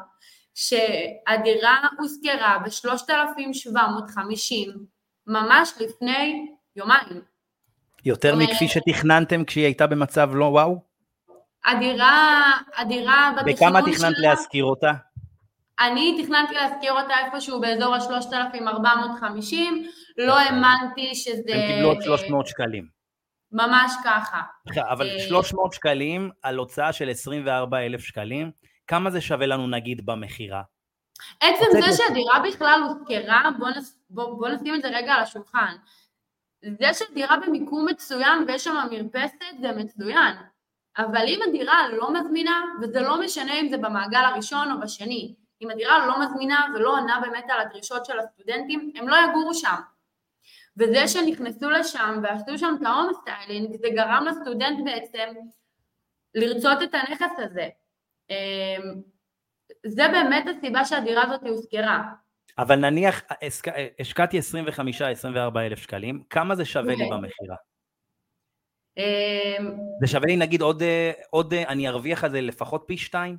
שהדירה 0.56 1.78
הושכרה 2.00 2.58
ב-3,750 2.64 4.80
ממש 5.28 5.74
לפני 5.80 6.48
יומיים. 6.76 7.22
יותר 8.06 8.36
מכפי 8.36 8.68
שתכננתם 8.68 9.46
כשהיא 9.46 9.66
הייתה 9.66 9.88
במצב 9.88 10.30
לא 10.34 10.46
וואו? 10.46 10.82
הדירה, 11.66 12.52
הדירה 12.78 13.32
בתכנון 13.36 13.54
בכמה 13.54 13.92
תכננת 13.92 14.16
להשכיר 14.18 14.64
אותה? 14.64 14.92
אני 15.80 16.24
תכננתי 16.24 16.54
להשכיר 16.54 16.94
אותה 16.94 17.14
איפשהו 17.26 17.62
באזור 17.62 17.96
ה-3,450, 17.96 19.56
לא 20.18 20.40
האמנתי 20.40 21.16
שזה... 21.16 21.56
הם 21.56 21.68
קיבלו 21.68 21.88
עוד 21.88 22.02
300 22.02 22.48
שקלים. 22.48 22.88
ממש 23.52 23.92
ככה. 24.04 24.42
אבל 24.92 25.20
300 25.20 25.66
אה, 25.72 25.76
שקלים 25.76 26.30
על 26.44 26.58
הוצאה 26.58 26.94
של 26.94 27.10
24 27.10 27.86
אלף 27.86 28.02
שקלים, 28.02 28.52
כמה 28.88 29.10
זה 29.10 29.22
שווה 29.22 29.46
לנו 29.46 29.68
נגיד 29.68 30.06
במכירה? 30.06 30.62
עצם 31.42 31.66
זה 31.72 31.98
שהדירה 31.98 32.40
בכלל 32.48 32.82
הוזכרה, 32.84 33.50
בוא, 33.60 33.70
נס, 33.70 34.00
בוא, 34.10 34.40
בוא 34.40 34.50
נשים 34.50 34.76
את 34.76 34.82
זה 34.82 34.88
רגע 34.88 35.14
על 35.14 35.22
השולחן. 35.22 35.76
זה 36.80 36.94
שדירה 36.94 37.38
במיקום 37.38 37.86
מצוין 37.90 38.44
ויש 38.48 38.64
שם 38.64 38.76
מרפסת 38.92 39.44
זה 39.62 39.72
מצוין, 39.72 40.36
אבל 40.98 41.24
אם 41.28 41.40
הדירה 41.48 41.88
לא 41.90 42.14
מזמינה, 42.14 42.62
וזה 42.82 43.02
לא 43.02 43.22
משנה 43.22 43.60
אם 43.60 43.68
זה 43.70 43.78
במעגל 43.78 44.24
הראשון 44.26 44.72
או 44.72 44.80
בשני, 44.80 45.36
אם 45.62 45.70
הדירה 45.70 46.08
לא 46.08 46.26
מזמינה 46.26 46.66
ולא 46.76 46.98
עונה 47.00 47.20
באמת 47.22 47.46
על 47.50 47.60
הדרישות 47.60 48.06
של 48.06 48.20
הסטודנטים, 48.20 48.92
הם 48.96 49.08
לא 49.08 49.16
יגורו 49.30 49.54
שם. 49.54 49.76
וזה 50.78 51.08
שנכנסו 51.08 51.70
לשם 51.70 52.20
ועשו 52.24 52.58
שם 52.58 52.76
את 52.82 52.86
ה 52.86 52.91
home 52.91 53.12
styling, 53.22 53.76
זה 53.82 53.88
גרם 53.96 54.26
לסטודנט 54.30 54.86
בעצם 54.86 55.34
לרצות 56.36 56.84
את 56.84 56.94
הנכס 56.94 57.32
הזה. 57.38 57.70
אמ, 58.30 59.02
זה 59.86 60.08
באמת 60.08 60.46
הסיבה 60.48 60.86
שהדירה 60.86 61.24
הזאת 61.24 61.42
הושכרה. 61.44 62.04
אבל 62.58 62.76
נניח 62.76 63.22
השקעתי 64.00 64.40
25-24 64.40 65.60
אלף 65.60 65.80
שקלים, 65.80 66.24
כמה 66.30 66.56
זה 66.56 66.66
שווה 66.66 66.96
לי 66.96 67.04
אוקיי. 67.04 67.18
במכירה? 67.18 67.56
אמ, 68.98 69.78
זה 70.02 70.08
שווה 70.08 70.26
לי 70.26 70.38
נגיד 70.38 70.62
עוד, 70.62 70.84
עוד, 71.30 71.54
אני 71.54 71.88
ארוויח 71.88 72.24
על 72.24 72.32
זה 72.32 72.42
לפחות 72.42 72.84
פי 72.88 72.98
שתיים? 72.98 73.38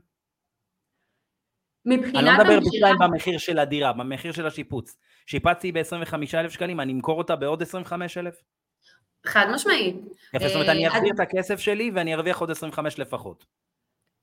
מבחינת 1.86 2.14
המכירה... 2.14 2.40
אני 2.40 2.48
לא 2.48 2.56
מדבר 2.56 2.70
שתיים 2.72 2.96
במחיר 2.98 3.38
של 3.38 3.58
הדירה, 3.58 3.92
במחיר 3.92 4.32
של 4.32 4.46
השיפוץ. 4.46 4.96
שיפצתי 5.26 5.72
ב-25,000 5.72 6.50
שקלים, 6.50 6.80
אני 6.80 6.92
אמכור 6.92 7.18
אותה 7.18 7.36
בעוד 7.36 7.62
25,000? 7.62 8.34
חד 9.26 9.46
משמעית. 9.54 9.96
יפה, 10.34 10.48
זאת 10.48 10.54
אומרת, 10.54 10.68
אני 10.68 10.86
אה, 10.86 10.92
אחזיר 10.92 11.12
את 11.14 11.20
הכסף 11.20 11.60
שלי 11.60 11.90
ואני 11.94 12.14
ארוויח 12.14 12.38
עוד 12.38 12.50
25 12.50 12.98
לפחות. 12.98 13.44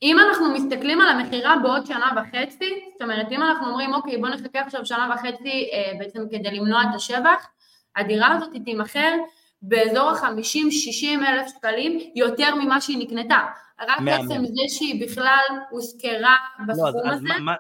אם 0.01 0.17
אנחנו 0.19 0.53
מסתכלים 0.53 1.01
על 1.01 1.09
המכירה 1.09 1.55
בעוד 1.63 1.85
שנה 1.85 2.11
וחצי, 2.15 2.73
זאת 2.93 3.01
אומרת, 3.01 3.31
אם 3.31 3.41
אנחנו 3.41 3.67
אומרים, 3.67 3.93
אוקיי, 3.93 4.17
בוא 4.17 4.29
נחכה 4.29 4.59
עכשיו 4.59 4.85
שנה 4.85 5.15
וחצי 5.15 5.69
אה, 5.73 5.91
בעצם 5.99 6.19
כדי 6.31 6.51
למנוע 6.51 6.81
את 6.81 6.95
השבח, 6.95 7.47
הדירה 7.95 8.31
הזאת 8.31 8.49
תימכר 8.65 9.11
באזור 9.63 10.09
ה-50-60 10.09 11.27
אלף 11.27 11.47
שקלים 11.57 11.99
יותר 12.15 12.55
ממה 12.55 12.81
שהיא 12.81 12.97
נקנתה. 12.97 13.39
רק 13.81 13.99
בעצם 14.05 14.45
זה 14.45 14.61
שהיא 14.67 15.07
בכלל 15.07 15.43
הוזכרה 15.69 16.35
בסכום 16.67 17.05
לא, 17.05 17.11
אז, 17.11 17.17
הזה. 17.17 17.33
אז 17.35 17.41
מה, 17.41 17.55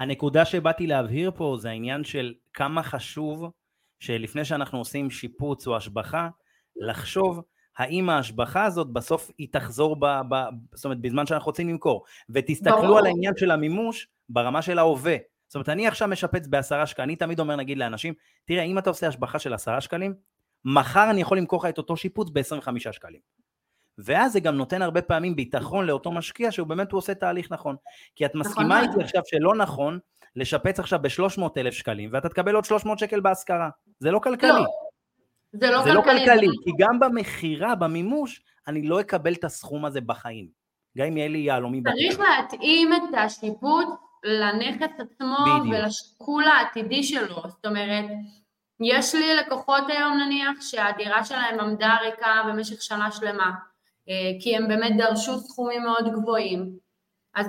הנקודה 0.00 0.44
שבאתי 0.44 0.86
להבהיר 0.86 1.30
פה 1.36 1.56
זה 1.60 1.70
העניין 1.70 2.04
של 2.04 2.34
כמה 2.54 2.82
חשוב 2.82 3.50
שלפני 4.00 4.44
שאנחנו 4.44 4.78
עושים 4.78 5.10
שיפוץ 5.10 5.66
או 5.66 5.76
השבחה, 5.76 6.28
לחשוב 6.76 7.42
האם 7.78 8.10
ההשבחה 8.10 8.64
הזאת 8.64 8.92
בסוף 8.92 9.30
היא 9.38 9.48
תחזור, 9.52 9.96
ב, 10.00 10.06
ב, 10.28 10.34
זאת 10.74 10.84
אומרת, 10.84 11.00
בזמן 11.00 11.26
שאנחנו 11.26 11.46
רוצים 11.46 11.68
למכור. 11.68 12.04
ותסתכלו 12.30 12.82
ברור. 12.82 12.98
על 12.98 13.06
העניין 13.06 13.32
של 13.36 13.50
המימוש 13.50 14.08
ברמה 14.28 14.62
של 14.62 14.78
ההווה. 14.78 15.16
זאת 15.48 15.54
אומרת, 15.54 15.68
אני 15.68 15.86
עכשיו 15.86 16.08
משפץ 16.08 16.46
בעשרה 16.46 16.86
שקלים, 16.86 17.08
אני 17.08 17.16
תמיד 17.16 17.40
אומר 17.40 17.56
נגיד 17.56 17.78
לאנשים, 17.78 18.14
תראה, 18.44 18.62
אם 18.62 18.78
אתה 18.78 18.90
עושה 18.90 19.08
השבחה 19.08 19.38
של 19.38 19.54
עשרה 19.54 19.80
שקלים, 19.80 20.14
מחר 20.64 21.10
אני 21.10 21.20
יכול 21.20 21.38
למכור 21.38 21.58
לך 21.58 21.68
את 21.68 21.78
אותו 21.78 21.96
שיפוץ 21.96 22.30
ב-25 22.32 22.92
שקלים. 22.92 23.20
ואז 23.98 24.32
זה 24.32 24.40
גם 24.40 24.54
נותן 24.54 24.82
הרבה 24.82 25.02
פעמים 25.02 25.36
ביטחון 25.36 25.86
לאותו 25.86 26.12
משקיע 26.12 26.52
שהוא 26.52 26.66
באמת 26.66 26.92
הוא 26.92 26.98
עושה 26.98 27.14
תהליך 27.14 27.52
נכון. 27.52 27.76
כי 28.16 28.26
את 28.26 28.34
נכון 28.34 28.40
מסכימה 28.40 28.82
איתי 28.82 29.02
עכשיו 29.02 29.22
שלא 29.26 29.54
נכון 29.54 29.98
לשפץ 30.36 30.80
עכשיו 30.80 30.98
ב-300 31.02 31.42
אלף 31.56 31.74
שקלים 31.74 32.10
ואתה 32.12 32.28
תקבל 32.28 32.54
עוד 32.54 32.64
300 32.64 32.98
שקל 32.98 33.20
בהשכרה. 33.20 33.68
זה 33.98 34.10
לא 34.10 34.18
כלכלי. 34.18 34.50
לא. 34.50 34.64
זה 35.52 35.70
לא 35.70 35.82
זה 35.84 35.90
כלכלי. 35.90 36.14
לא 36.14 36.24
כלכלי, 36.24 36.48
כי 36.64 36.70
גם 36.78 37.00
במכירה, 37.00 37.74
במימוש, 37.74 38.42
אני 38.68 38.82
לא 38.82 39.00
אקבל 39.00 39.32
את 39.32 39.44
הסכום 39.44 39.84
הזה 39.84 40.00
בחיים. 40.00 40.48
גם 40.98 41.06
אם 41.06 41.16
יהיה 41.16 41.28
לי 41.28 41.38
יהלומי 41.38 41.82
צריך 41.82 42.20
להתאים 42.20 42.92
את 42.92 43.14
השיפוט 43.18 43.88
לנכס 44.24 45.00
עצמו 45.00 45.36
ולשקול 45.70 46.44
העתידי 46.44 47.02
שלו. 47.02 47.42
זאת 47.48 47.66
אומרת, 47.66 48.04
יש 48.80 49.14
לי 49.14 49.34
לקוחות 49.34 49.84
היום 49.88 50.18
נניח 50.18 50.60
שהדירה 50.60 51.24
שלהם 51.24 51.60
עמדה 51.60 51.96
ריקה 52.02 52.42
במשך 52.48 52.82
שנה 52.82 53.12
שלמה, 53.12 53.50
אה, 54.08 54.30
כי 54.40 54.56
הם 54.56 54.68
באמת 54.68 54.92
דרשו 54.96 55.38
סכומים 55.38 55.82
מאוד 55.82 56.12
גבוהים. 56.12 56.70
אז 57.34 57.46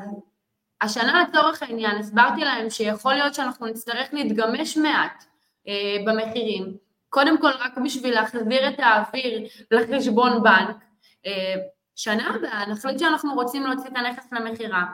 השנה 0.82 1.24
לצורך 1.24 1.64
העניין 1.64 1.98
הסברתי 1.98 2.42
להם 2.42 2.70
שיכול 2.70 3.14
להיות 3.14 3.34
שאנחנו 3.34 3.68
נצטרך 3.68 4.14
להתגמש 4.14 4.78
מעט 4.78 5.24
אה, 5.68 5.98
במחירים, 6.06 6.78
קודם 7.10 7.42
כל 7.42 7.52
רק 7.60 7.78
בשביל 7.86 8.14
להחזיר 8.14 8.70
את 8.70 8.80
האוויר 8.80 9.48
לחשבון 9.72 10.44
בנק. 10.44 10.78
אה, 11.26 11.56
שנה 11.96 12.30
הבאה 12.36 12.66
נחליט 12.66 13.00
שאנחנו 13.00 13.34
רוצים 13.34 13.64
להוציא 13.64 13.90
את 13.90 13.96
הנכס 13.96 14.34
למכירה, 14.34 14.86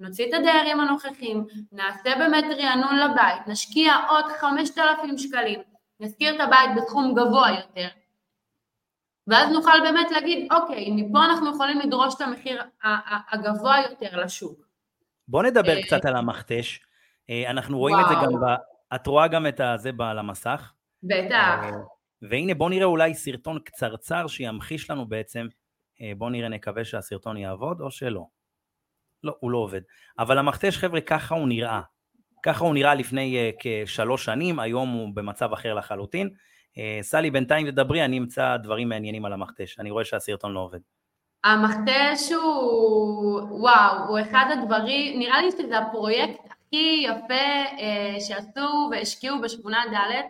נוציא 0.00 0.28
את 0.28 0.34
הדיירים 0.34 0.80
הנוכחים, 0.80 1.46
נעשה 1.72 2.14
באמת 2.18 2.44
רענון 2.58 2.96
לבית, 2.96 3.46
נשקיע 3.46 3.96
עוד 4.08 4.24
5,000 4.40 5.18
שקלים, 5.18 5.60
נשכיר 6.00 6.34
את 6.34 6.40
הבית 6.40 6.70
בסכום 6.76 7.14
גבוה 7.14 7.50
יותר, 7.50 7.88
ואז 9.26 9.52
נוכל 9.52 9.80
באמת 9.82 10.10
להגיד, 10.10 10.52
אוקיי, 10.52 10.90
מפה 10.90 11.24
אנחנו 11.24 11.54
יכולים 11.54 11.80
לדרוש 11.80 12.14
את 12.14 12.20
המחיר 12.20 12.62
הגבוה 13.32 13.76
יותר 13.90 14.20
לשוק. 14.20 14.66
בוא 15.28 15.42
נדבר 15.42 15.76
אה, 15.76 15.82
קצת 15.82 16.04
על 16.04 16.16
המכתש. 16.16 16.80
אה, 17.30 17.50
אנחנו 17.50 17.78
רואים 17.78 17.96
וואו. 17.96 18.12
את 18.12 18.18
זה 18.20 18.26
גם, 18.26 18.40
ב... 18.40 18.44
את 18.94 19.06
רואה 19.06 19.28
גם 19.28 19.46
את 19.46 19.60
זה 19.76 19.90
על 20.00 20.18
המסך. 20.18 20.72
בטח. 21.02 21.58
אה, 21.62 21.70
והנה 22.22 22.54
בוא 22.54 22.70
נראה 22.70 22.84
אולי 22.84 23.14
סרטון 23.14 23.58
קצרצר 23.64 24.26
שימחיש 24.26 24.90
לנו 24.90 25.08
בעצם, 25.08 25.46
בוא 26.18 26.30
נראה, 26.30 26.48
נקווה 26.48 26.84
שהסרטון 26.84 27.36
יעבוד 27.36 27.80
או 27.80 27.90
שלא. 27.90 28.26
לא, 29.24 29.36
הוא 29.40 29.50
לא 29.50 29.58
עובד. 29.58 29.80
אבל 30.18 30.38
המכתש, 30.38 30.78
חבר'ה, 30.78 31.00
ככה 31.00 31.34
הוא 31.34 31.48
נראה. 31.48 31.80
ככה 32.42 32.64
הוא 32.64 32.74
נראה 32.74 32.94
לפני 32.94 33.52
כשלוש 33.58 34.24
שנים, 34.24 34.60
היום 34.60 34.88
הוא 34.88 35.08
במצב 35.14 35.52
אחר 35.52 35.74
לחלוטין. 35.74 36.30
סלי, 37.02 37.30
בינתיים 37.30 37.70
תדברי, 37.70 38.04
אני 38.04 38.18
אמצא 38.18 38.56
דברים 38.56 38.88
מעניינים 38.88 39.24
על 39.24 39.32
המכתש. 39.32 39.78
אני 39.78 39.90
רואה 39.90 40.04
שהסרטון 40.04 40.52
לא 40.52 40.60
עובד. 40.60 40.78
המכתש 41.44 42.32
הוא, 42.32 43.40
וואו, 43.60 44.08
הוא 44.08 44.18
אחד 44.20 44.44
הדברים, 44.52 45.18
נראה 45.18 45.42
לי 45.42 45.50
שזה 45.50 45.78
הפרויקט 45.78 46.40
הכי 46.50 47.04
יפה 47.04 47.78
אה, 47.80 48.16
שעשו 48.20 48.88
והשקיעו 48.90 49.40
בשכונה 49.40 49.84
ד'. 49.92 50.22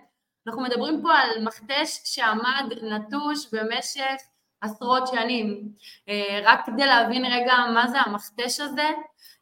אנחנו 0.46 0.62
מדברים 0.62 1.02
פה 1.02 1.12
על 1.12 1.44
מכתש 1.44 2.00
שעמד 2.04 2.72
נטוש 2.82 3.54
במשך 3.54 4.22
עשרות 4.60 5.06
שנים. 5.06 5.68
אה, 6.08 6.40
רק 6.44 6.66
כדי 6.66 6.86
להבין 6.86 7.24
רגע 7.24 7.54
מה 7.74 7.88
זה 7.88 8.00
המכתש 8.00 8.60
הזה, 8.60 8.88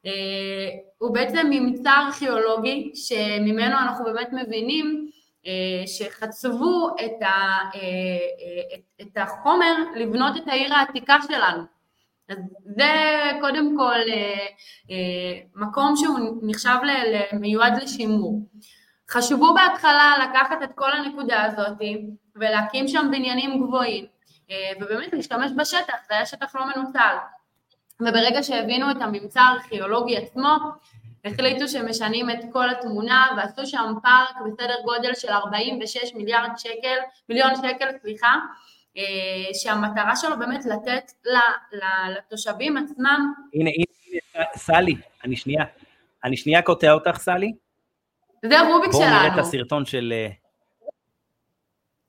אה, 0.06 0.68
הוא 0.98 1.14
בעצם 1.14 1.46
ממצא 1.50 1.90
ארכיאולוגי 1.90 2.92
שממנו 2.94 3.78
אנחנו 3.78 4.04
באמת 4.04 4.28
מבינים 4.32 5.10
אה, 5.46 5.86
שחצבו 5.86 6.88
את, 7.04 7.22
ה, 7.22 7.58
את 9.02 9.16
החומר 9.16 9.74
לבנות 9.96 10.36
את 10.36 10.48
העיר 10.48 10.74
העתיקה 10.74 11.16
שלנו. 11.28 11.62
אז 12.28 12.38
זה 12.64 12.92
קודם 13.40 13.76
כל 13.76 13.98
מקום 15.54 15.94
שהוא 15.96 16.18
נחשב 16.42 16.76
מיועד 17.32 17.82
לשימור. 17.82 18.40
חשבו 19.10 19.54
בהתחלה 19.54 20.14
לקחת 20.24 20.62
את 20.64 20.70
כל 20.74 20.92
הנקודה 20.92 21.44
הזאת 21.44 21.78
ולהקים 22.36 22.88
שם 22.88 23.08
בניינים 23.10 23.66
גבוהים 23.66 24.06
ובאמת 24.80 25.12
להשתמש 25.12 25.50
בשטח, 25.56 25.94
זה 26.08 26.14
היה 26.14 26.26
שטח 26.26 26.56
לא 26.56 26.62
מנוצל. 26.66 27.16
וברגע 28.00 28.42
שהבינו 28.42 28.90
את 28.90 28.96
הממצא 29.00 29.40
הארכיאולוגי 29.40 30.16
עצמו, 30.16 30.56
החליטו 31.24 31.68
שמשנים 31.68 32.30
את 32.30 32.38
כל 32.52 32.70
התמונה 32.70 33.26
ועשו 33.36 33.66
שם 33.66 33.94
פארק 34.02 34.36
בסדר 34.46 34.74
גודל 34.84 35.14
של 35.14 35.28
46 35.28 36.14
מיליארד 36.14 36.50
שקל, 36.56 36.96
מיליון 37.28 37.54
שקל, 37.56 37.88
סליחה, 38.02 38.34
אה, 38.96 39.02
שהמטרה 39.54 40.16
שלו 40.16 40.38
באמת 40.38 40.64
לתת 40.64 41.12
לתושבים 42.18 42.76
עצמם... 42.76 43.32
הנה, 43.54 43.70
הנה, 43.70 44.44
סלי, 44.56 44.96
אני 45.24 45.36
שנייה, 45.36 45.64
אני 46.24 46.36
שנייה 46.36 46.62
קוטע 46.62 46.92
אותך, 46.92 47.18
סלי. 47.18 47.52
זה 48.44 48.60
רוביק 48.60 48.92
שלנו. 48.92 49.04
בואו 49.04 49.20
נראה 49.20 49.34
את 49.34 49.38
הסרטון 49.38 49.84
של... 49.84 50.12
אה, 50.16 50.28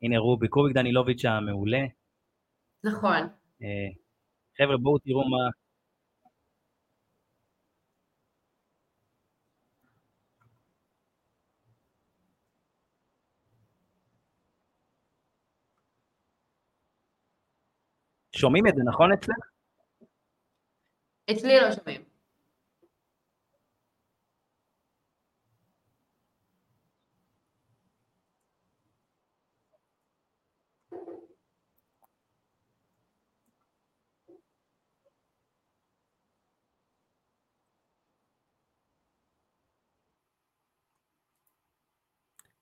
הנה 0.01 0.17
רוביק, 0.17 0.53
רוביק 0.53 0.75
דנילוביץ' 0.75 1.25
המעולה. 1.25 1.85
נכון. 2.83 3.21
אה, 3.61 3.89
חבר'ה, 4.57 4.77
בואו 4.77 4.99
תראו 4.99 5.29
מה... 5.29 5.49
שומעים 18.35 18.67
את 18.67 18.75
זה, 18.75 18.81
נכון 18.83 19.11
אצלך? 19.13 19.49
אצלי 21.31 21.59
לא 21.61 21.71
שומעים. 21.71 22.08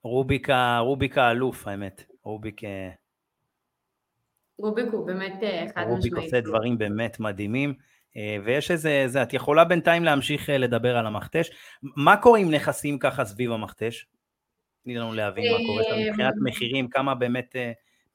רוביק, 0.08 0.50
רוביק 0.80 1.18
האלוף, 1.18 1.68
האמת. 1.68 2.04
רוביק... 2.24 2.64
אה, 2.64 2.90
רוביק 4.60 4.86
הוא 4.92 5.08
באמת 5.08 5.44
אה, 5.44 5.66
חד 5.76 5.82
משמעית. 5.82 5.90
רוביק 5.90 6.14
עושה 6.14 6.42
דברים 6.42 6.78
באמת 6.78 7.20
מדהימים. 7.20 7.74
אה, 8.18 8.38
ויש 8.44 8.72
איזה, 8.72 9.04
זה, 9.08 9.24
את 9.24 9.34
יכולה 9.34 9.64
בינתיים 9.64 10.04
להמשיך 10.04 10.50
לדבר 10.50 10.98
על 10.98 11.08
המכתש. 11.08 11.50
מה 11.84 12.18
קורה 12.18 12.40
עם 12.40 12.52
נכסים 12.52 13.00
ככה 13.00 13.26
סביב 13.26 13.52
המכתש? 13.52 14.06
תני 14.84 14.96
לנו 14.96 15.14
להבין 15.14 15.54
מה 15.54 15.58
קורה 15.68 15.84
שם 15.84 16.10
מבחינת 16.10 16.34
מחירים, 16.44 16.90
כמה 16.90 17.16
באמת 17.16 17.56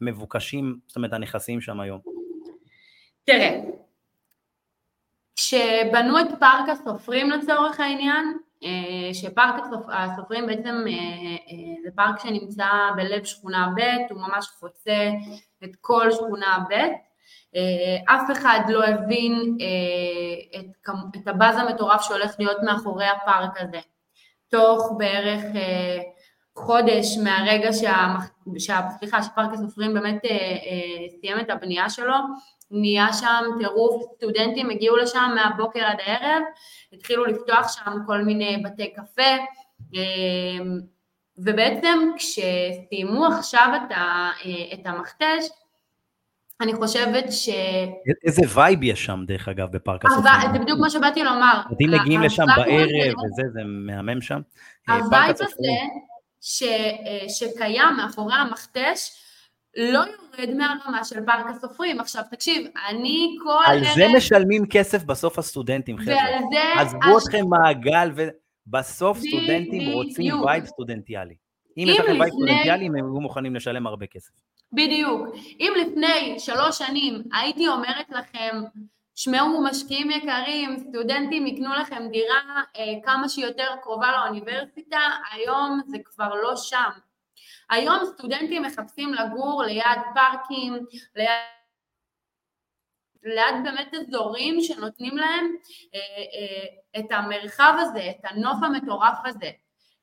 מבוקשים, 0.01 0.79
זאת 0.87 0.97
אומרת, 0.97 1.13
הנכסים 1.13 1.61
שם 1.61 1.81
היום. 1.81 2.01
תראה, 3.25 3.61
כשבנו 5.37 6.21
את 6.21 6.39
פארק 6.41 6.69
הסופרים 6.69 7.31
לצורך 7.31 7.81
העניין, 7.81 8.39
שפארק 9.13 9.55
הסופרים 9.89 10.47
בעצם 10.47 10.85
אה, 10.87 10.93
אה, 10.93 11.83
זה 11.85 11.91
פארק 11.97 12.21
שנמצא 12.21 12.67
בלב 12.97 13.25
שכונה 13.25 13.69
ב', 13.77 14.13
הוא 14.13 14.21
ממש 14.21 14.47
חוצה 14.61 15.11
את 15.65 15.71
כל 15.81 16.11
שכונה 16.11 16.59
ב', 16.71 16.75
אף 18.09 18.31
אחד 18.33 18.61
לא 18.69 18.85
הבין 18.85 19.57
את, 20.59 20.91
את 21.17 21.29
הבאז 21.29 21.57
המטורף 21.57 22.03
שהולך 22.03 22.35
להיות 22.39 22.57
מאחורי 22.63 23.07
הפארק 23.07 23.61
הזה. 23.61 23.81
תוך 24.49 24.93
בערך 24.99 25.43
חודש 26.59 27.19
מהרגע 27.25 27.73
שה, 27.73 28.15
שה, 28.59 28.81
סליחה, 28.99 29.23
שפארק 29.23 29.53
הסופרים 29.53 29.95
באמת 29.95 30.23
סיים 31.21 31.41
את 31.41 31.51
הבנייה 31.51 31.91
שלו, 31.91 32.15
נהיה 32.73 33.13
שם 33.13 33.45
טירוף, 33.59 34.03
סטודנטים 34.17 34.71
הגיעו 34.71 34.97
לשם 34.97 35.31
מהבוקר 35.35 35.85
עד 35.85 35.97
הערב, 36.07 36.43
התחילו 36.93 37.25
לפתוח 37.25 37.73
שם 37.73 37.91
כל 38.07 38.23
מיני 38.23 38.63
בתי 38.65 38.93
קפה, 38.93 39.33
אמ, 39.95 40.81
ובעצם 41.39 41.99
כשסיימו 42.17 43.27
עכשיו 43.27 43.73
את, 43.77 43.93
ה, 43.93 44.31
את 44.75 44.87
המכתש, 44.87 45.49
אני 46.61 46.75
חושבת 46.75 47.33
ש... 47.33 47.49
איזה 48.25 48.43
וייב 48.55 48.83
יש 48.83 49.05
שם, 49.05 49.25
דרך 49.27 49.49
אגב, 49.49 49.69
בפארק 49.73 50.05
הסופרים. 50.05 50.53
זה 50.53 50.59
בדיוק 50.59 50.79
מה 50.81 50.91
שבאתי 50.91 51.23
לומר. 51.23 51.61
אם 51.81 51.91
מגיעים 52.01 52.21
לשם 52.21 52.45
בערב 52.57 52.89
וזה, 53.25 53.43
זה 53.53 53.61
מהמם 53.65 54.21
שם. 54.21 54.41
הווייב 54.89 55.31
הזה 55.31 55.45
ש, 56.41 56.63
שקיים 57.29 57.97
מאחורי 57.97 58.35
המכתש, 58.35 59.11
לא 59.77 59.99
יורד 59.99 60.55
מהרמה 60.55 61.05
של 61.05 61.27
פארק 61.27 61.47
הסופרים. 61.49 62.01
עכשיו 62.01 62.23
תקשיב, 62.31 62.67
אני 62.89 63.37
כל 63.43 63.63
על 63.67 63.85
ערב... 63.85 63.95
זה 63.95 64.05
משלמים 64.17 64.67
כסף 64.67 65.05
בסוף 65.05 65.39
הסטודנטים, 65.39 65.99
חבר'ה. 65.99 66.15
ועל 66.15 66.43
זה... 66.53 66.81
עזבו. 66.81 67.19
אתכם 67.19 67.47
מעגל, 67.49 68.11
ובסוף 68.67 69.19
סטודנטים 69.19 69.93
רוצים 69.93 70.43
וייב 70.43 70.65
סטודנטיאלי. 70.65 71.35
אם 71.79 71.85
יש 71.89 71.99
לכם. 71.99 72.21
וייב 72.21 72.33
סטודנטיאלי, 72.33 72.87
הם 72.87 72.95
היו 72.95 73.05
מוכנים 73.05 73.55
לשלם 73.55 73.87
הרבה 73.87 74.07
כסף. 74.07 74.33
בדיוק. 74.73 75.29
אם 75.61 75.73
לפני 75.81 76.39
שלוש 76.39 76.79
שנים 76.79 77.23
הייתי 77.33 77.69
אומרת 77.69 78.11
לכם, 78.11 78.63
שמעו 79.15 79.65
משקיעים 79.65 80.11
יקרים, 80.11 80.77
סטודנטים 80.79 81.47
יקנו 81.47 81.75
לכם 81.75 82.03
דירה 82.11 82.63
אה, 82.77 82.83
כמה 83.05 83.29
שיותר 83.29 83.69
קרובה 83.83 84.13
לאוניברסיטה, 84.13 85.01
היום 85.33 85.81
זה 85.87 85.97
כבר 86.05 86.35
לא 86.35 86.57
שם. 86.57 86.91
היום 87.73 88.05
סטודנטים 88.05 88.63
מחפשים 88.63 89.15
לגור 89.15 89.63
ליד 89.67 90.01
פארקים, 90.15 90.75
ליד 91.17 91.29
ליד 93.25 93.55
באמת 93.65 93.95
אזורים 93.95 94.61
שנותנים 94.61 95.17
להם 95.17 95.45
אה, 95.95 96.01
אה, 96.01 97.01
את 97.01 97.13
המרחב 97.13 97.75
הזה, 97.81 98.11
את 98.11 98.25
הנוף 98.25 98.57
המטורף 98.63 99.19
הזה. 99.25 99.51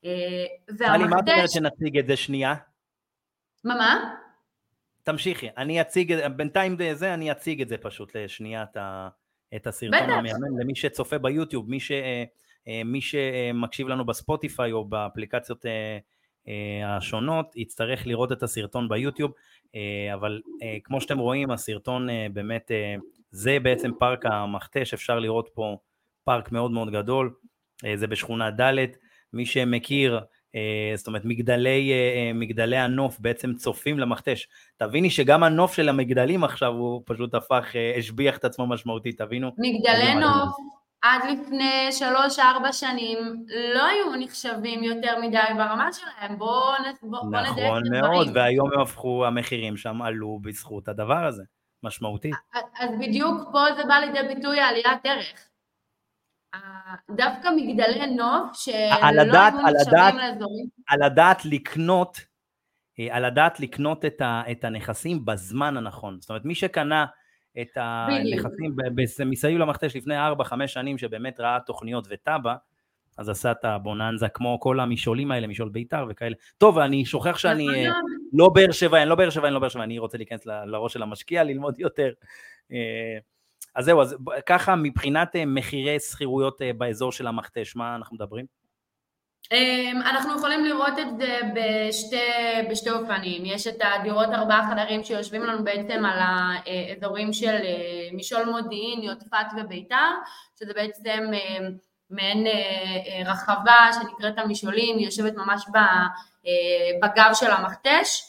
אה, 0.05 0.45
והמחדש... 0.77 1.10
מה 1.10 1.19
את 1.19 1.29
אומרת 1.29 1.49
שנציג 1.51 1.97
את 1.97 2.08
זה 2.08 2.17
שנייה? 2.17 2.53
מה, 3.63 3.75
מה? 3.75 4.15
תמשיכי, 5.03 5.49
אני 5.58 5.82
אציג, 5.82 6.27
בינתיים 6.27 6.77
זה, 6.93 7.13
אני 7.13 7.32
אציג 7.32 7.62
את 7.62 7.69
זה 7.69 7.77
פשוט 7.77 8.15
לשנייה 8.15 8.63
את, 8.63 8.77
ה, 8.77 9.10
את 9.55 9.67
הסרטון 9.67 10.10
המאמן, 10.10 10.60
למי 10.62 10.75
שצופה 10.75 11.17
ביוטיוב, 11.17 11.69
מי, 11.69 11.79
ש, 11.79 11.91
מי 12.86 13.01
שמקשיב 13.01 13.88
לנו 13.88 14.05
בספוטיפיי 14.05 14.71
או 14.71 14.86
באפליקציות 14.86 15.65
אה, 15.65 15.97
השונות, 16.86 17.56
יצטרך 17.56 18.08
לראות 18.08 18.32
את 18.32 18.43
הסרטון 18.43 18.89
ביוטיוב, 18.89 19.32
אה, 19.75 20.13
אבל 20.13 20.41
אה, 20.63 20.78
כמו 20.84 21.02
שאתם 21.02 21.17
רואים, 21.17 21.52
הסרטון 21.52 22.08
באמת, 22.34 22.71
זה 23.32 23.58
בעצם 23.63 23.91
פארק 23.99 24.25
המכתש, 24.25 24.93
אפשר 24.93 25.19
לראות 25.19 25.49
פה 25.54 25.78
פארק 26.23 26.52
מאוד 26.52 26.71
מאוד 26.71 26.91
גדול, 26.91 27.34
זה 27.95 28.08
בשכונה 28.08 28.52
ד', 28.52 28.86
מי 29.34 29.45
שמכיר, 29.45 30.19
זאת 30.95 31.08
אומרת 31.08 31.25
מגדלי, 31.25 31.91
מגדלי 32.34 32.78
הנוף 32.78 33.19
בעצם 33.19 33.54
צופים 33.54 33.99
למכתש. 33.99 34.47
תביני 34.78 35.10
שגם 35.10 35.43
הנוף 35.43 35.73
של 35.73 35.89
המגדלים 35.89 36.43
עכשיו 36.43 36.73
הוא 36.73 37.02
פשוט 37.06 37.34
הפך, 37.34 37.65
השביח 37.97 38.38
את 38.38 38.45
עצמו 38.45 38.67
משמעותית, 38.67 39.17
תבינו. 39.17 39.52
מגדלי 39.58 40.15
נוף 40.15 40.78
עד 41.01 41.21
לפני 41.31 41.91
שלוש-ארבע 41.91 42.73
שנים 42.73 43.45
לא 43.75 43.85
היו 43.85 44.15
נחשבים 44.19 44.83
יותר 44.83 45.19
מדי 45.21 45.39
ברמה 45.57 45.89
שלהם, 45.93 46.38
בואו 46.38 46.73
בוא, 47.01 47.19
בוא 47.19 47.29
נדייק 47.29 47.47
את 47.47 47.57
הדברים. 47.57 47.93
נכון 47.93 48.12
מאוד, 48.12 48.27
והיום 48.33 48.73
הם 48.73 48.79
הפכו, 48.79 49.25
המחירים 49.25 49.77
שם 49.77 50.01
עלו 50.01 50.39
בזכות 50.41 50.88
הדבר 50.88 51.25
הזה, 51.25 51.43
משמעותי. 51.83 52.31
אז 52.79 52.89
בדיוק 52.99 53.41
פה 53.51 53.65
זה 53.75 53.83
בא 53.85 53.95
לידי 53.95 54.35
ביטוי 54.35 54.59
העליית 54.59 55.05
ערך. 55.05 55.49
דווקא 57.12 57.49
מגדלי 57.55 58.07
נוף 58.07 58.53
שלא 58.53 58.75
היו 59.01 59.51
נחשבים 59.51 60.17
לאזורים. 60.17 60.67
על 60.88 61.03
הדעת 61.03 61.45
לקנות, 61.45 62.17
אה, 62.99 63.15
על 63.15 63.25
הדעת 63.25 63.59
לקנות 63.59 64.05
את, 64.05 64.21
ה, 64.21 64.41
את 64.51 64.63
הנכסים 64.63 65.25
בזמן 65.25 65.77
הנכון. 65.77 66.17
זאת 66.21 66.29
אומרת, 66.29 66.45
מי 66.45 66.55
שקנה 66.55 67.05
את 67.62 67.78
הנכסים 67.82 68.76
מסביב 69.26 69.58
למכתש 69.58 69.95
לפני 69.95 70.15
4-5 70.17 70.67
שנים, 70.67 70.98
שבאמת 70.98 71.39
ראה 71.39 71.60
תוכניות 71.65 72.08
ותב"ע, 72.10 72.56
אז 73.17 73.30
עשה 73.30 73.52
את 73.52 73.65
הבוננזה 73.65 74.30
כמו 74.30 74.60
כל 74.60 74.80
המשעולים 74.80 75.32
האלה, 75.32 75.48
משעול 75.48 75.69
בית"ר 75.69 76.06
וכאלה. 76.10 76.36
טוב, 76.58 76.78
אני 76.78 77.06
שוכח 77.06 77.38
שאני 77.38 77.63
נכון 77.63 77.76
אה, 77.76 77.91
לא 78.34 78.50
באר 78.50 78.72
שבע, 78.72 79.02
אני 79.02 79.10
לא 79.10 79.15
באר 79.15 79.30
שבע, 79.30 79.48
אני 79.48 79.54
לא 79.54 79.60
באר 79.60 79.69
שבע, 79.69 79.84
אני 79.84 80.00
רוצה 80.00 80.17
להיכנס 80.17 80.45
לראש 80.45 80.93
של 80.93 81.04
המשקיע, 81.04 81.43
ללמוד 81.43 81.80
יותר. 81.80 82.12
אה, 82.72 83.17
אז 83.76 83.86
זהו, 83.86 84.02
אז 84.02 84.17
ככה 84.45 84.76
מבחינת 84.76 85.36
אה, 85.36 85.45
מחירי 85.45 86.00
שכירויות 86.00 86.62
באזור 86.78 87.12
של 87.12 87.28
המכתש, 87.28 87.76
מה 87.76 87.95
אנחנו 87.95 88.15
מדברים? 88.15 88.45
אמ, 89.51 90.01
אנחנו 90.01 90.35
יכולים 90.38 90.65
לראות 90.65 90.99
את 90.99 91.17
זה 91.17 91.39
בשתי, 91.53 92.17
בשתי 92.69 92.89
אופנים, 92.89 93.45
יש 93.45 93.67
את 93.67 93.81
הדירות 93.81 94.29
ארבעה 94.29 94.69
חדרים 94.71 95.03
שיושבים 95.03 95.43
לנו 95.43 95.63
בעצם 95.63 96.05
על 96.05 96.19
האזורים 96.19 97.33
של 97.33 97.55
אה, 97.63 98.09
משעול 98.13 98.45
מודיעין, 98.45 99.03
יודפת 99.03 99.45
וביתר, 99.57 100.09
שזה 100.59 100.73
בעצם 100.73 101.31
אה, 101.33 101.67
מעין 102.09 102.47
אה, 102.47 103.31
רחבה 103.31 103.89
שנקראת 103.93 104.38
המשעולים, 104.38 104.97
היא 104.97 105.05
יושבת 105.05 105.33
ממש 105.35 105.65
בגב 107.01 107.31
של 107.33 107.51
המכתש, 107.51 108.23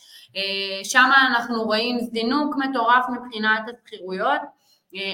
שם 0.84 1.10
אנחנו 1.28 1.62
רואים 1.62 2.00
זינוק 2.00 2.54
מטורף 2.56 3.04
מבחינת 3.08 3.60
השכירויות, 3.68 4.40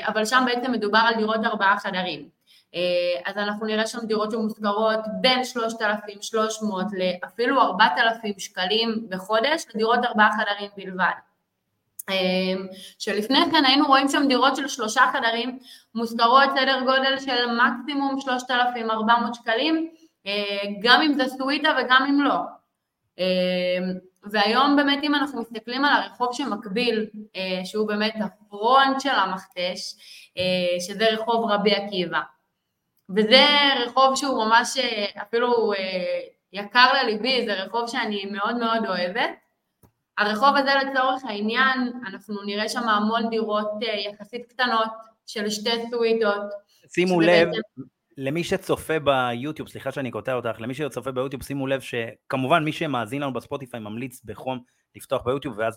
אבל 0.06 0.24
שם 0.24 0.42
בעצם 0.46 0.72
מדובר 0.72 0.98
על 0.98 1.14
דירות 1.14 1.44
ארבעה 1.44 1.78
חדרים. 1.78 2.35
אה, 2.76 3.20
אז 3.24 3.36
אנחנו 3.36 3.66
נראה 3.66 3.86
שם 3.86 4.06
דירות 4.06 4.30
שמושכרות 4.30 5.00
בין 5.20 5.44
3,300 5.44 6.86
לאפילו 6.92 7.62
4,000 7.62 8.38
שקלים 8.38 9.06
בחודש, 9.08 9.64
לדירות 9.74 9.98
ארבעה 10.04 10.30
חדרים 10.32 10.70
בלבד. 10.76 11.12
אה, 12.08 12.14
שלפני 12.98 13.38
כן 13.50 13.64
היינו 13.64 13.86
רואים 13.86 14.08
שם 14.08 14.22
דירות 14.28 14.56
של 14.56 14.68
שלושה 14.68 15.02
חדרים 15.12 15.58
מושכרות 15.94 16.50
סדר 16.60 16.80
גודל 16.80 17.18
של 17.18 17.46
מקסימום 17.46 18.20
3,400 18.20 19.34
שקלים, 19.34 19.90
אה, 20.26 20.62
גם 20.82 21.02
אם 21.02 21.14
זה 21.14 21.24
סוויטה 21.28 21.76
וגם 21.78 22.06
אם 22.08 22.20
לא. 22.20 22.36
והיום 24.30 24.76
באמת 24.76 24.98
אם 25.02 25.14
אנחנו 25.14 25.40
מסתכלים 25.40 25.84
על 25.84 26.02
הרחוב 26.02 26.28
שמקביל, 26.32 27.06
שהוא 27.64 27.88
באמת 27.88 28.14
הפרונט 28.20 29.00
של 29.00 29.10
המכתש, 29.10 29.94
שזה 30.80 31.06
רחוב 31.12 31.50
רבי 31.50 31.74
עקיבא. 31.74 32.20
וזה 33.10 33.46
רחוב 33.86 34.16
שהוא 34.16 34.44
ממש 34.44 34.76
אה, 34.76 35.22
אפילו 35.22 35.72
אה, 35.72 35.78
יקר 36.52 36.92
לליבי, 36.92 37.46
זה 37.46 37.54
רחוב 37.54 37.88
שאני 37.88 38.26
מאוד 38.26 38.56
מאוד 38.56 38.86
אוהבת. 38.86 39.30
הרחוב 40.18 40.56
הזה 40.56 40.70
לצורך 40.74 41.24
העניין, 41.24 41.92
אנחנו 42.06 42.42
נראה 42.42 42.68
שם 42.68 42.88
המון 42.88 43.30
דירות 43.30 43.70
אה, 43.82 43.94
יחסית 43.94 44.46
קטנות 44.46 44.88
של 45.26 45.50
שתי 45.50 45.70
סוויטות. 45.90 46.42
שימו 46.94 47.20
לב, 47.20 47.48
בעצם... 47.48 47.82
למי 48.18 48.44
שצופה 48.44 48.94
ביוטיוב, 48.98 49.68
סליחה 49.68 49.92
שאני 49.92 50.10
קוטע 50.10 50.34
אותך, 50.34 50.60
למי 50.60 50.74
שצופה 50.74 51.12
ביוטיוב, 51.12 51.42
שימו 51.42 51.66
לב 51.66 51.80
שכמובן 51.80 52.64
מי 52.64 52.72
שמאזין 52.72 53.22
לנו 53.22 53.32
בספוטיפיי 53.32 53.80
ממליץ 53.80 54.20
בחום 54.24 54.58
לפתוח 54.96 55.22
ביוטיוב 55.24 55.58
ואז 55.58 55.76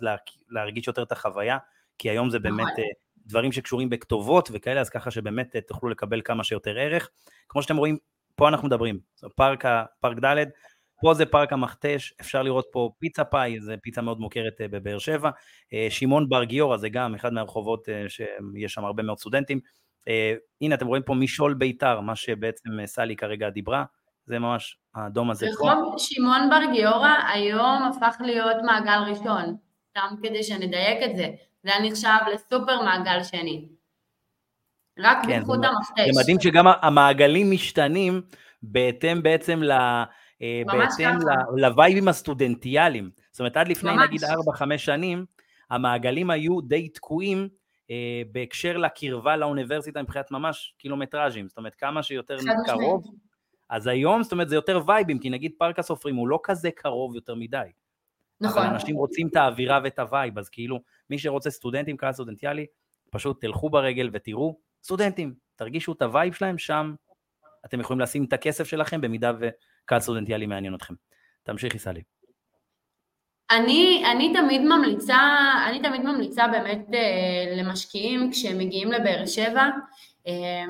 להרגיש 0.49 0.87
יותר 0.87 1.03
את 1.03 1.11
החוויה, 1.11 1.57
כי 1.97 2.09
היום 2.09 2.29
זה 2.29 2.39
באמת 2.39 2.65
נכון. 2.65 2.83
דברים 3.29 3.51
שקשורים 3.51 3.89
בכתובות 3.89 4.49
וכאלה, 4.53 4.81
אז 4.81 4.89
ככה 4.89 5.11
שבאמת 5.11 5.55
אה, 5.55 5.61
תוכלו 5.61 5.89
לקבל 5.89 6.21
כמה 6.25 6.43
שיותר 6.43 6.77
ערך. 6.77 7.09
כמו 7.49 7.61
שאתם 7.61 7.77
רואים, 7.77 7.97
פה 8.35 8.47
אנחנו 8.47 8.67
מדברים, 8.67 8.99
פארק, 9.35 9.63
פארק 9.99 10.17
ד', 10.25 10.45
פה 11.01 11.13
זה 11.13 11.25
פארק 11.25 11.53
המכתש, 11.53 12.13
אפשר 12.21 12.43
לראות 12.43 12.65
פה 12.71 12.91
פיצה 12.99 13.23
פאי, 13.23 13.59
זו 13.59 13.73
פיצה 13.81 14.01
מאוד 14.01 14.19
מוכרת 14.19 14.61
אה, 14.61 14.67
בבאר 14.67 14.97
שבע, 14.97 15.29
אה, 15.73 15.87
שמעון 15.89 16.29
בר 16.29 16.43
גיורא 16.43 16.77
זה 16.77 16.89
גם 16.89 17.15
אחד 17.15 17.33
מהרחובות 17.33 17.87
שיש 18.07 18.73
שם 18.73 18.85
הרבה 18.85 19.03
מאוד 19.03 19.19
סטודנטים. 19.19 19.59
הנה 20.61 20.75
אתם 20.75 20.87
רואים 20.87 21.03
פה 21.03 21.13
משעול 21.13 21.53
ביתר, 21.53 21.99
מה 21.99 22.15
שבעצם 22.15 22.69
סלי 22.85 23.15
כרגע 23.15 23.49
דיברה, 23.49 23.83
זה 24.25 24.39
ממש 24.39 24.77
האדום 24.95 25.31
הזה. 25.31 25.47
רחוב 25.49 25.95
שמעון 25.97 26.49
בר 26.49 26.73
גיורא 26.73 27.13
היום 27.33 27.83
הפך 27.83 28.17
להיות 28.21 28.57
מעגל 28.65 28.99
ראשון, 29.09 29.55
סתם 29.89 30.15
כדי 30.23 30.43
שנדייק 30.43 31.03
את 31.09 31.15
זה. 31.15 31.27
זה 31.63 31.69
היה 31.75 31.89
נחשב 31.89 32.33
לסופר 32.33 32.81
מעגל 32.81 33.23
שני. 33.23 33.69
רק 34.99 35.17
כן, 35.27 35.39
בזכות 35.39 35.59
המכתש. 35.63 36.13
זה 36.13 36.21
מדהים 36.21 36.39
שגם 36.39 36.65
המעגלים 36.81 37.51
משתנים 37.51 38.21
בהתאם 38.63 39.23
בעצם 39.23 39.63
ל... 39.63 39.71
אה, 40.41 40.61
בהתאם 40.65 41.17
לווייבים 41.57 42.07
הסטודנטיאליים. 42.07 43.09
זאת 43.31 43.39
אומרת, 43.39 43.57
עד 43.57 43.67
לפני 43.67 43.91
ממש. 43.91 44.07
נגיד 44.07 44.23
4-5 44.23 44.77
שנים, 44.77 45.25
המעגלים 45.69 46.29
היו 46.29 46.61
די 46.61 46.89
תקועים 46.89 47.49
אה, 47.91 48.21
בהקשר 48.31 48.77
לקרבה 48.77 49.37
לאוניברסיטה 49.37 50.01
מבחינת 50.01 50.31
ממש 50.31 50.73
קילומטראז'ים, 50.77 51.47
זאת 51.47 51.57
אומרת, 51.57 51.75
כמה 51.75 52.03
שיותר 52.03 52.37
קרוב. 52.65 53.03
אז 53.69 53.87
היום, 53.87 54.23
זאת 54.23 54.31
אומרת, 54.31 54.49
זה 54.49 54.55
יותר 54.55 54.81
וייבים, 54.87 55.19
כי 55.19 55.29
נגיד 55.29 55.51
פארק 55.57 55.79
הסופרים 55.79 56.15
הוא 56.15 56.27
לא 56.27 56.39
כזה 56.43 56.71
קרוב 56.71 57.15
יותר 57.15 57.35
מדי. 57.35 57.69
נכון. 58.41 58.63
אבל 58.63 58.73
אנשים 58.73 58.95
רוצים 58.95 59.27
את 59.27 59.35
האווירה 59.35 59.79
ואת 59.83 59.99
הווייב, 59.99 60.37
אז 60.37 60.49
כאילו, 60.49 60.79
מי 61.09 61.19
שרוצה 61.19 61.49
סטודנטים, 61.49 61.97
קהל 61.97 62.13
סטודנטיאלי, 62.13 62.65
פשוט 63.11 63.41
תלכו 63.41 63.69
ברגל 63.69 64.09
ותראו, 64.13 64.59
סטודנטים, 64.83 65.33
תרגישו 65.55 65.91
את 65.91 66.01
הווייב 66.01 66.33
שלהם, 66.33 66.57
שם 66.57 66.93
אתם 67.65 67.79
יכולים 67.79 67.99
לשים 67.99 68.23
את 68.23 68.33
הכסף 68.33 68.67
שלכם 68.67 69.01
במידה 69.01 69.31
וקהל 69.39 69.99
סטודנטיאלי 69.99 70.45
מעניין 70.45 70.75
אתכם. 70.75 70.93
תמשיכי 71.43 71.79
סלי. 71.79 72.01
אני, 73.51 74.03
אני 74.11 74.33
תמיד 74.33 74.61
ממליצה, 74.61 75.17
אני 75.69 75.81
תמיד 75.81 76.01
ממליצה 76.01 76.47
באמת 76.47 76.85
אה, 76.93 77.63
למשקיעים 77.63 78.31
כשהם 78.31 78.57
מגיעים 78.57 78.91
לבאר 78.91 79.25
שבע, 79.25 79.69
אה, 80.27 80.65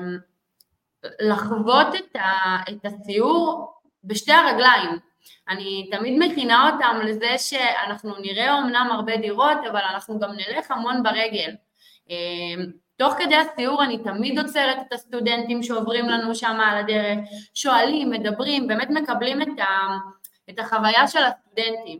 לחוות 1.20 1.94
את, 1.94 2.16
ה, 2.16 2.56
את 2.70 2.86
הסיור 2.86 3.72
בשתי 4.04 4.32
הרגליים. 4.32 5.09
אני 5.48 5.88
תמיד 5.90 6.18
מכינה 6.18 6.70
אותם 6.70 7.00
לזה 7.06 7.38
שאנחנו 7.38 8.14
נראה 8.18 8.58
אמנם 8.58 8.88
הרבה 8.92 9.16
דירות, 9.16 9.58
אבל 9.70 9.80
אנחנו 9.92 10.20
גם 10.20 10.30
נלך 10.32 10.70
המון 10.70 11.02
ברגל. 11.02 11.54
אה, 12.10 12.64
תוך 12.96 13.14
כדי 13.18 13.36
הסיור 13.36 13.84
אני 13.84 13.98
תמיד 13.98 14.38
עוצרת 14.38 14.76
את 14.86 14.92
הסטודנטים 14.92 15.62
שעוברים 15.62 16.08
לנו 16.08 16.34
שם 16.34 16.58
על 16.60 16.78
הדרך, 16.78 17.18
שואלים, 17.54 18.10
מדברים, 18.10 18.66
באמת 18.66 18.90
מקבלים 18.90 19.42
את, 19.42 19.58
ה, 19.58 19.96
את 20.50 20.58
החוויה 20.58 21.08
של 21.08 21.22
הסטודנטים. 21.24 21.98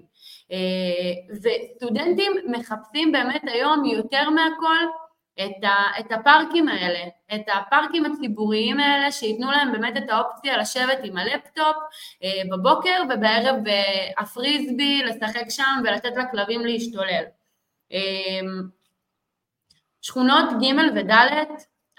אה, 0.52 1.36
וסטודנטים 1.42 2.32
מחפשים 2.46 3.12
באמת 3.12 3.42
היום 3.46 3.84
יותר 3.84 4.30
מהכל 4.30 4.86
את, 5.34 5.64
ה, 5.64 6.00
את 6.00 6.12
הפארקים 6.12 6.68
האלה, 6.68 6.98
את 7.34 7.46
הפארקים 7.54 8.04
הציבוריים 8.04 8.80
האלה, 8.80 9.12
שייתנו 9.12 9.50
להם 9.50 9.72
באמת 9.72 9.96
את 9.96 10.10
האופציה 10.10 10.56
לשבת 10.56 10.98
עם 11.04 11.16
הלפטופ 11.16 11.76
אה, 12.22 12.42
בבוקר 12.50 13.02
ובערב 13.10 13.56
הפריסבי, 14.18 15.02
לשחק 15.02 15.44
שם 15.50 15.80
ולתת 15.84 16.16
לכלבים 16.16 16.60
להשתולל. 16.60 17.24
אה, 17.92 18.40
שכונות 20.02 20.44
ג' 20.62 20.96
וד', 20.96 21.10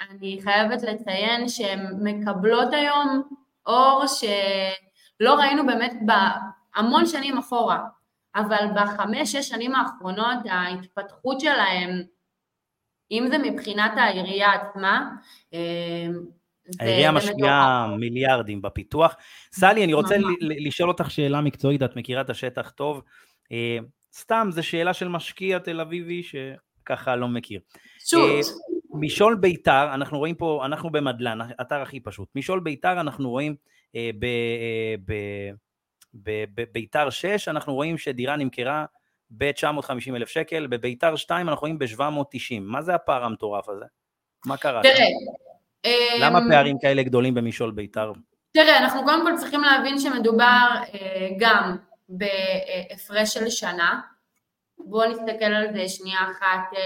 אני 0.10 0.39
חייבת 0.44 0.84
לציין 0.84 1.50
שהן 1.50 1.88
מקבלות 2.04 2.74
היום 2.74 3.24
אור 3.65 4.04
שלא 4.08 5.34
ראינו 5.34 5.65
באמת 5.65 5.94
בהמון 6.06 7.06
שנים 7.06 7.38
אחורה, 7.38 7.80
אבל 8.36 8.65
בחמש-שש 8.76 9.50
שנים 9.50 9.76
האחרונות 9.76 10.38
ההתפתחות 10.50 11.39
שלהם 11.39 12.04
אם 13.12 13.26
זה 13.30 13.38
מבחינת 13.38 13.91
העירייה 13.95 14.52
עצמה, 14.52 15.10
אה, 15.54 16.08
העירייה 16.80 17.12
משקיעה 17.12 17.88
מיליארדים 18.00 18.62
בפיתוח. 18.62 19.15
סלי, 19.54 19.84
אני 19.84 19.93
רוצה 19.93 20.15
לשאול 20.41 20.89
אותך 20.89 21.12
שאלה 21.12 21.41
מקצועית, 21.41 21.84
את 21.84 21.95
מכירה 21.95 22.21
את 22.21 22.30
השטח 22.30 22.69
טוב. 22.69 23.02
אה, 23.52 23.78
סתם, 24.13 24.47
זו 24.52 24.63
שאלה 24.63 24.93
של 24.93 25.08
משקיע 25.08 25.60
תל 25.60 25.82
אביבי 25.82 26.21
שככה 26.24 27.15
לא 27.15 27.28
מכיר. 27.28 27.60
שוט. 28.00 28.30
אה, 28.30 28.39
משעול 28.93 29.36
ביתר, 29.36 29.93
אנחנו 29.93 30.17
רואים 30.17 30.36
פה, 30.36 30.62
אנחנו 30.65 30.89
במדלן, 30.89 31.39
אתר 31.62 31.82
הכי 31.82 32.00
פשוט. 32.00 32.30
משעול 32.36 32.60
ביתר 32.60 33.02
אנחנו 33.02 33.30
רואים 33.30 33.56
בביתר 36.13 37.10
6, 37.10 37.47
אנחנו 37.47 37.74
רואים 37.74 37.97
שדירה 37.97 38.36
נמכרה 38.36 38.86
ב-950 39.38 40.15
אלף 40.15 40.30
שקל, 40.30 40.67
בביתר 40.67 41.15
2 41.15 41.50
אנחנו 41.50 41.62
רואים 41.62 41.80
ב-790. 41.80 42.60
מה 42.62 42.82
זה 42.82 42.96
הפער 42.96 43.24
המטורף 43.24 43.70
הזה? 43.70 43.86
מה 44.46 44.58
קרה? 44.58 44.82
תראה, 44.84 45.08
למה 46.20 46.39
אמ, 46.39 46.50
פערים 46.50 46.78
כאלה 46.82 47.04
גדולים 47.04 47.34
במשעול 47.34 47.72
ביתר? 47.72 48.12
תראה, 48.54 48.78
אנחנו 48.78 49.04
קודם 49.04 49.26
כל 49.26 49.38
צריכים 49.38 49.62
להבין 49.62 50.00
שמדובר 50.00 50.67
אה, 50.94 51.30
גם 51.39 51.78
בהפרש 52.10 53.34
של 53.34 53.50
שנה. 53.50 54.00
בואו 54.78 55.10
נסתכל 55.10 55.46
על 55.46 55.74
זה 55.74 55.89
שנייה 55.89 56.20
אחת. 56.32 56.78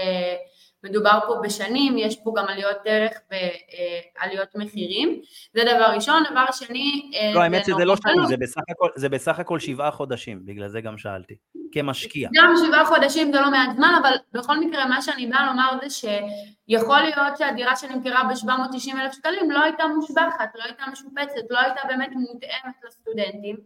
אה, 0.86 0.90
מדובר 0.90 1.18
פה 1.26 1.34
בשנים, 1.42 1.98
יש 1.98 2.16
פה 2.24 2.32
גם 2.36 2.44
עליות 2.48 2.76
דרך 2.84 3.12
ועליות 3.30 4.48
מחירים, 4.54 5.20
זה 5.54 5.62
דבר 5.64 5.84
ראשון. 5.94 6.22
דבר 6.30 6.44
שני... 6.52 7.10
אה, 7.14 7.32
לא, 7.34 7.40
האמת 7.40 7.64
שזה 7.64 7.84
לא 7.84 7.96
שנים, 7.96 8.26
זה 8.26 8.36
בסך, 8.36 8.60
הכל, 8.68 8.88
זה 8.96 9.08
בסך 9.08 9.38
הכל 9.38 9.58
שבעה 9.58 9.90
חודשים, 9.90 10.46
בגלל 10.46 10.68
זה 10.68 10.80
גם 10.80 10.98
שאלתי, 10.98 11.34
כמשקיע. 11.72 12.28
גם 12.34 12.54
שבעה 12.66 12.84
חודשים 12.84 13.32
זה 13.32 13.40
לא 13.40 13.50
מעט 13.50 13.76
זמן, 13.76 13.98
אבל 14.02 14.10
בכל 14.32 14.60
מקרה 14.60 14.86
מה 14.86 15.02
שאני 15.02 15.26
באה 15.26 15.46
לומר 15.46 15.70
זה 15.82 15.90
שיכול 15.90 17.00
להיות 17.00 17.36
שהדירה 17.38 17.76
שנמכרה 17.76 18.24
ב-790 18.24 19.00
אלף 19.00 19.12
שקלים 19.12 19.50
לא 19.50 19.62
הייתה 19.62 19.84
מושבחת, 19.86 20.48
לא 20.54 20.64
הייתה 20.64 20.84
משופצת, 20.92 21.50
לא 21.50 21.58
הייתה 21.58 21.80
באמת 21.88 22.10
מותאמת 22.14 22.74
לסטודנטים, 22.86 23.56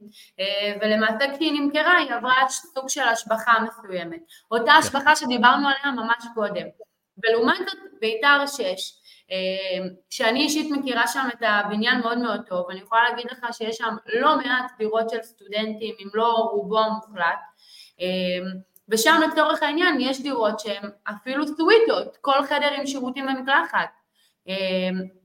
אה, 0.40 0.72
ולמעשה 0.80 1.34
כשהיא 1.34 1.60
נמכרה 1.60 1.96
היא 1.96 2.12
עברה 2.12 2.32
סוג 2.48 2.88
של 2.88 3.00
השבחה 3.00 3.52
מסוימת. 3.60 4.20
אותה 4.50 4.64
כן. 4.64 4.78
השבחה 4.78 5.16
שדיברנו 5.16 5.68
עליה 5.68 6.02
ממש 6.02 6.24
קודם. 6.34 6.66
ולעומת 7.22 7.58
זאת 7.58 7.78
ביתר 8.00 8.46
6, 8.46 8.60
אה, 9.30 9.36
שאני 10.10 10.40
אישית 10.40 10.70
מכירה 10.70 11.06
שם 11.06 11.28
את 11.34 11.42
הבניין 11.42 12.00
מאוד 12.00 12.18
מאוד 12.18 12.40
טוב, 12.46 12.70
אני 12.70 12.80
יכולה 12.80 13.02
להגיד 13.10 13.26
לך 13.30 13.46
שיש 13.52 13.76
שם 13.76 13.96
לא 14.14 14.36
מעט 14.36 14.72
דירות 14.78 15.10
של 15.10 15.22
סטודנטים, 15.22 15.94
אם 15.98 16.08
לא 16.14 16.48
רובו 16.52 16.80
המוחלט, 16.80 17.38
אה, 18.00 18.06
ושם 18.88 19.20
לצורך 19.30 19.62
העניין 19.62 20.00
יש 20.00 20.22
דירות 20.22 20.60
שהן 20.60 20.90
אפילו 21.10 21.46
סוויטות, 21.46 22.16
כל 22.20 22.44
חדר 22.48 22.70
עם 22.78 22.86
שירותים 22.86 23.26
ומקלחת. 23.26 23.88
אה, 24.48 24.54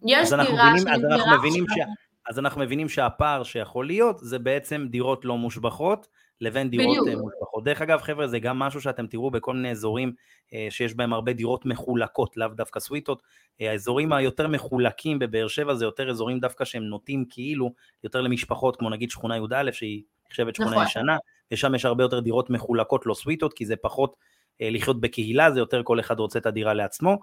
יש 0.06 0.30
דירה 0.30 0.74
שנמכרה. 0.78 1.86
אז 2.30 2.40
אנחנו 2.40 2.62
מבינים 2.62 2.90
שהפער 2.90 3.44
שיכול 3.44 3.88
להיות 3.88 4.18
זה 4.18 4.40
בעצם 4.40 4.88
דירות 4.90 5.26
לא 5.26 5.38
מושבחות 5.38 6.08
לבין 6.42 6.70
דירות 6.70 6.98
בדיוק. 7.08 7.22
מושבחות. 7.22 7.64
דרך 7.64 7.82
אגב 7.82 8.02
חבר'ה 8.02 8.28
זה 8.28 8.40
גם 8.40 8.60
משהו 8.60 8.82
שאתם 8.82 9.08
תראו 9.08 9.32
בכל 9.32 9.54
מיני 9.54 9.72
אזורים 9.72 10.14
אה, 10.54 10.68
שיש 10.70 10.94
בהם 10.94 11.14
הרבה 11.14 11.34
דירות 11.34 11.66
מחולקות, 11.66 12.38
לאו 12.38 12.48
דווקא 12.48 12.80
סוויטות. 12.80 13.24
אה, 13.62 13.72
האזורים 13.72 14.14
היותר 14.14 14.48
מחולקים 14.48 15.20
בבאר 15.20 15.48
שבע 15.48 15.74
זה 15.74 15.86
יותר 15.86 16.10
אזורים 16.10 16.40
דווקא 16.40 16.66
שהם 16.66 16.84
נוטים 16.84 17.26
כאילו 17.30 17.74
יותר 18.04 18.22
למשפחות, 18.22 18.76
כמו 18.76 18.90
נגיד 18.90 19.10
שכונה 19.12 19.38
י"א 19.38 19.72
שהיא 19.72 20.02
נחשבת 20.30 20.56
שכונה 20.56 20.72
נכון. 20.72 20.84
ישנה, 20.84 21.18
ושם 21.54 21.76
יש 21.76 21.86
הרבה 21.86 22.04
יותר 22.04 22.20
דירות 22.20 22.50
מחולקות, 22.50 23.06
לא 23.06 23.14
סוויטות, 23.14 23.54
כי 23.54 23.66
זה 23.66 23.76
פחות 23.76 24.16
אה, 24.62 24.70
לחיות 24.70 25.02
בקהילה, 25.02 25.52
זה 25.52 25.60
יותר 25.60 25.84
כל 25.84 26.00
אחד 26.00 26.20
רוצה 26.20 26.40
את 26.40 26.46
הדירה 26.46 26.74
לעצמו. 26.74 27.20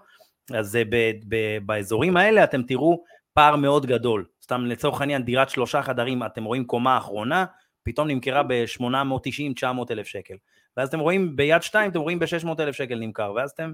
אז 0.53 0.77
ב- 0.89 1.11
ב- 1.27 1.57
באזורים 1.65 2.17
האלה 2.17 2.43
אתם 2.43 2.63
תראו 2.63 3.03
פער 3.33 3.55
מאוד 3.55 3.85
גדול. 3.85 4.25
סתם 4.43 4.65
לצורך 4.65 5.01
העניין 5.01 5.23
דירת 5.23 5.49
שלושה 5.49 5.81
חדרים, 5.81 6.23
אתם 6.23 6.43
רואים 6.43 6.65
קומה 6.65 6.97
אחרונה, 6.97 7.45
פתאום 7.83 8.07
נמכרה 8.07 8.43
ב-890-900 8.43 9.65
אלף 9.91 10.07
שקל. 10.07 10.35
ואז 10.77 10.87
אתם 10.87 10.99
רואים 10.99 11.35
ביד 11.35 11.61
שתיים, 11.61 11.91
אתם 11.91 11.99
רואים 11.99 12.19
ב-600 12.19 12.47
אלף 12.59 12.75
שקל 12.75 12.99
נמכר, 12.99 13.33
ואז 13.35 13.51
אתם 13.51 13.73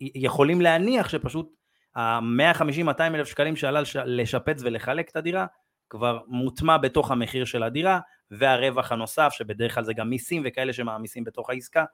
יכולים 0.00 0.60
להניח 0.60 1.08
שפשוט 1.08 1.54
ה-150-200 1.96 3.00
אלף 3.00 3.28
שקלים 3.28 3.56
שעלה 3.56 3.80
לשפץ 4.04 4.62
ולחלק 4.62 5.10
את 5.10 5.16
הדירה, 5.16 5.46
כבר 5.90 6.18
מוטמע 6.26 6.76
בתוך 6.76 7.10
המחיר 7.10 7.44
של 7.44 7.62
הדירה, 7.62 8.00
והרווח 8.30 8.92
הנוסף, 8.92 9.32
שבדרך 9.32 9.74
כלל 9.74 9.84
זה 9.84 9.94
גם 9.94 10.10
מיסים 10.10 10.42
וכאלה 10.44 10.72
שמעמיסים 10.72 11.24
בתוך 11.24 11.50
העסקה, 11.50 11.84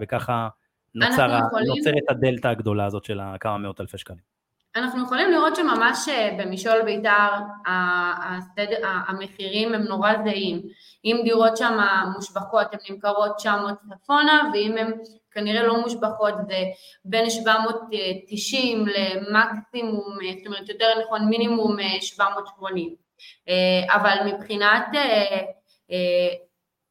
וככה 0.00 0.48
נוצר, 0.94 1.38
יכולים... 1.46 1.66
נוצרת 1.66 2.02
הדלתא 2.08 2.48
הגדולה 2.48 2.86
הזאת 2.86 3.04
של 3.04 3.20
כמה 3.40 3.58
מאות 3.58 3.80
אלפי 3.80 3.98
שקלים. 3.98 4.29
אנחנו 4.76 5.04
יכולים 5.04 5.30
לראות 5.30 5.56
שממש 5.56 6.08
אה, 6.08 6.36
במשעול 6.38 6.82
בית"ר 6.82 7.30
המחירים 9.08 9.74
הם 9.74 9.82
נורא 9.82 10.12
זהים. 10.24 10.62
אם 11.04 11.20
דירות 11.24 11.56
שם 11.56 11.78
מושבחות 12.14 12.66
הן 12.72 12.78
נמכרות 12.90 13.36
900 13.36 13.74
צפונה, 14.02 14.50
ואם 14.52 14.76
הן 14.78 14.92
כנראה 15.30 15.62
לא 15.62 15.80
מושבחות 15.80 16.34
זה 16.48 16.58
בין 17.04 17.30
790 17.30 18.84
למקסימום, 18.86 20.14
זאת 20.38 20.46
אומרת 20.46 20.68
יותר 20.68 20.86
נכון 21.04 21.28
מינימום 21.28 21.76
780. 22.00 22.94
אה, 23.48 23.94
אבל 23.96 24.16
מבחינת 24.26 24.86
אה, 24.94 26.28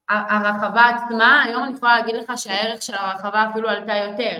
הרחבה 0.10 0.82
עצמה, 0.82 1.44
היום 1.44 1.64
אני 1.64 1.74
יכולה 1.74 2.00
להגיד 2.00 2.16
לך 2.16 2.32
שהערך 2.36 2.82
של 2.82 2.94
הרחבה 2.96 3.50
אפילו 3.52 3.70
עלתה 3.70 3.94
יותר. 3.96 4.40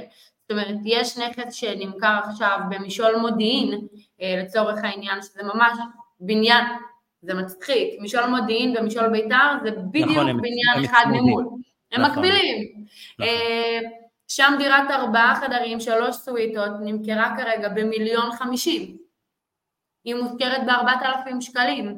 זאת 0.50 0.58
אומרת, 0.58 0.78
יש 0.86 1.18
נכס 1.18 1.54
שנמכר 1.54 2.20
עכשיו 2.30 2.60
במשעול 2.70 3.16
מודיעין, 3.16 3.88
אה, 4.22 4.42
לצורך 4.44 4.84
העניין, 4.84 5.22
שזה 5.22 5.44
ממש 5.44 5.78
בניין 6.20 6.66
זה 7.22 7.34
מצחיק, 7.34 7.90
משעול 8.02 8.26
מודיעין 8.26 8.76
ומשעול 8.78 9.10
בית"ר 9.10 9.58
זה 9.64 9.72
בדיוק 9.72 10.10
נכון, 10.12 10.26
בניין 10.42 10.78
הם 10.78 10.84
אחד. 10.86 11.06
ממול. 11.12 11.46
הם 11.92 12.02
נכון. 12.02 12.12
מקבילים. 12.16 12.86
נכון. 13.20 13.26
אה, 13.28 13.80
שם 14.28 14.54
דירת 14.58 14.92
ארבעה 14.92 15.36
חדרים, 15.42 15.80
שלוש 15.80 16.16
סוויטות, 16.16 16.72
נמכרה 16.82 17.36
כרגע 17.38 17.70
במיליון 17.70 18.32
חמישים. 18.32 18.98
היא 20.04 20.16
מוזכרת 20.16 20.66
בארבעת 20.66 21.00
אלפים 21.04 21.42
שקלים. 21.42 21.98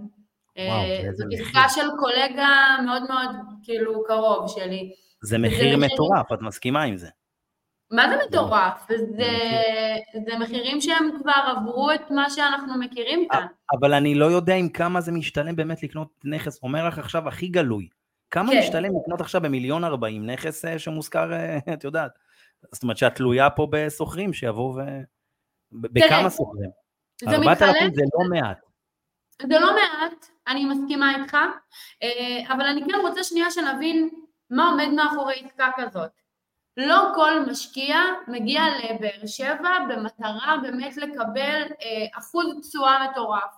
אה, 0.57 0.83
מחיר. 1.27 1.45
עסקה 1.45 1.69
של 1.69 1.87
קולגה 1.99 2.49
מאוד 2.85 3.03
מאוד 3.09 3.29
כאילו 3.63 4.03
קרוב 4.07 4.47
שלי. 4.47 4.91
זה 5.23 5.37
מחיר 5.37 5.77
מחיר- 5.77 5.93
מטורף, 5.93 6.31
את 6.33 6.41
מסכימה 6.41 6.83
עם 6.83 6.97
זה. 6.97 7.07
מה 7.91 8.09
זה 8.09 8.15
מטורף? 8.27 8.87
זה. 8.89 9.31
זה 10.25 10.37
מחירים 10.39 10.81
שהם 10.81 11.09
כבר 11.21 11.31
עברו 11.57 11.91
את 11.91 12.11
מה 12.11 12.29
שאנחנו 12.29 12.79
מכירים 12.79 13.27
כאן. 13.31 13.45
אבל 13.79 13.93
אני 13.93 14.15
לא 14.15 14.25
יודע 14.25 14.55
עם 14.55 14.69
כמה 14.69 15.01
זה 15.01 15.11
משתלם 15.11 15.55
באמת 15.55 15.83
לקנות 15.83 16.07
נכס, 16.23 16.63
אומר 16.63 16.87
לך 16.87 16.99
עכשיו 16.99 17.27
הכי 17.27 17.47
גלוי, 17.47 17.87
כמה 18.31 18.51
כן. 18.51 18.59
משתלם 18.59 18.91
לקנות 19.01 19.21
עכשיו 19.21 19.41
במיליון 19.41 19.83
ארבעים 19.83 20.25
נכס 20.25 20.65
אה, 20.65 20.79
שמושכר, 20.79 21.33
אה, 21.33 21.57
את 21.73 21.83
יודעת, 21.83 22.11
זאת 22.71 22.83
אומרת 22.83 22.97
שאת 22.97 23.15
תלויה 23.15 23.49
פה 23.49 23.67
בסוחרים 23.71 24.33
שיבואו 24.33 24.75
ו... 24.75 24.81
בכמה 25.71 26.29
סוחרים? 26.29 26.69
זה 27.21 27.35
ארבעת 27.35 27.61
אלפים 27.61 27.93
זה 27.93 28.01
לא 28.13 28.29
מעט. 28.29 28.57
זה 29.41 29.59
לא 29.59 29.75
מעט, 29.75 30.25
אני 30.47 30.65
מסכימה 30.65 31.15
איתך, 31.15 31.37
אה, 32.03 32.53
אבל 32.53 32.65
אני 32.65 32.81
כן 32.85 32.97
רוצה 33.01 33.23
שנייה 33.23 33.51
שנבין 33.51 34.09
מה 34.49 34.69
עומד 34.69 34.87
מאחורי 34.95 35.35
עסקה 35.45 35.69
כזאת. 35.77 36.11
לא 36.77 37.11
כל 37.15 37.45
משקיע 37.49 37.97
מגיע 38.27 38.61
לבאר 38.77 39.27
שבע 39.27 39.79
במטרה 39.89 40.55
באמת 40.61 40.97
לקבל 40.97 41.61
אה, 41.81 42.19
אחוז 42.19 42.45
תשואה 42.61 43.07
מטורף. 43.11 43.57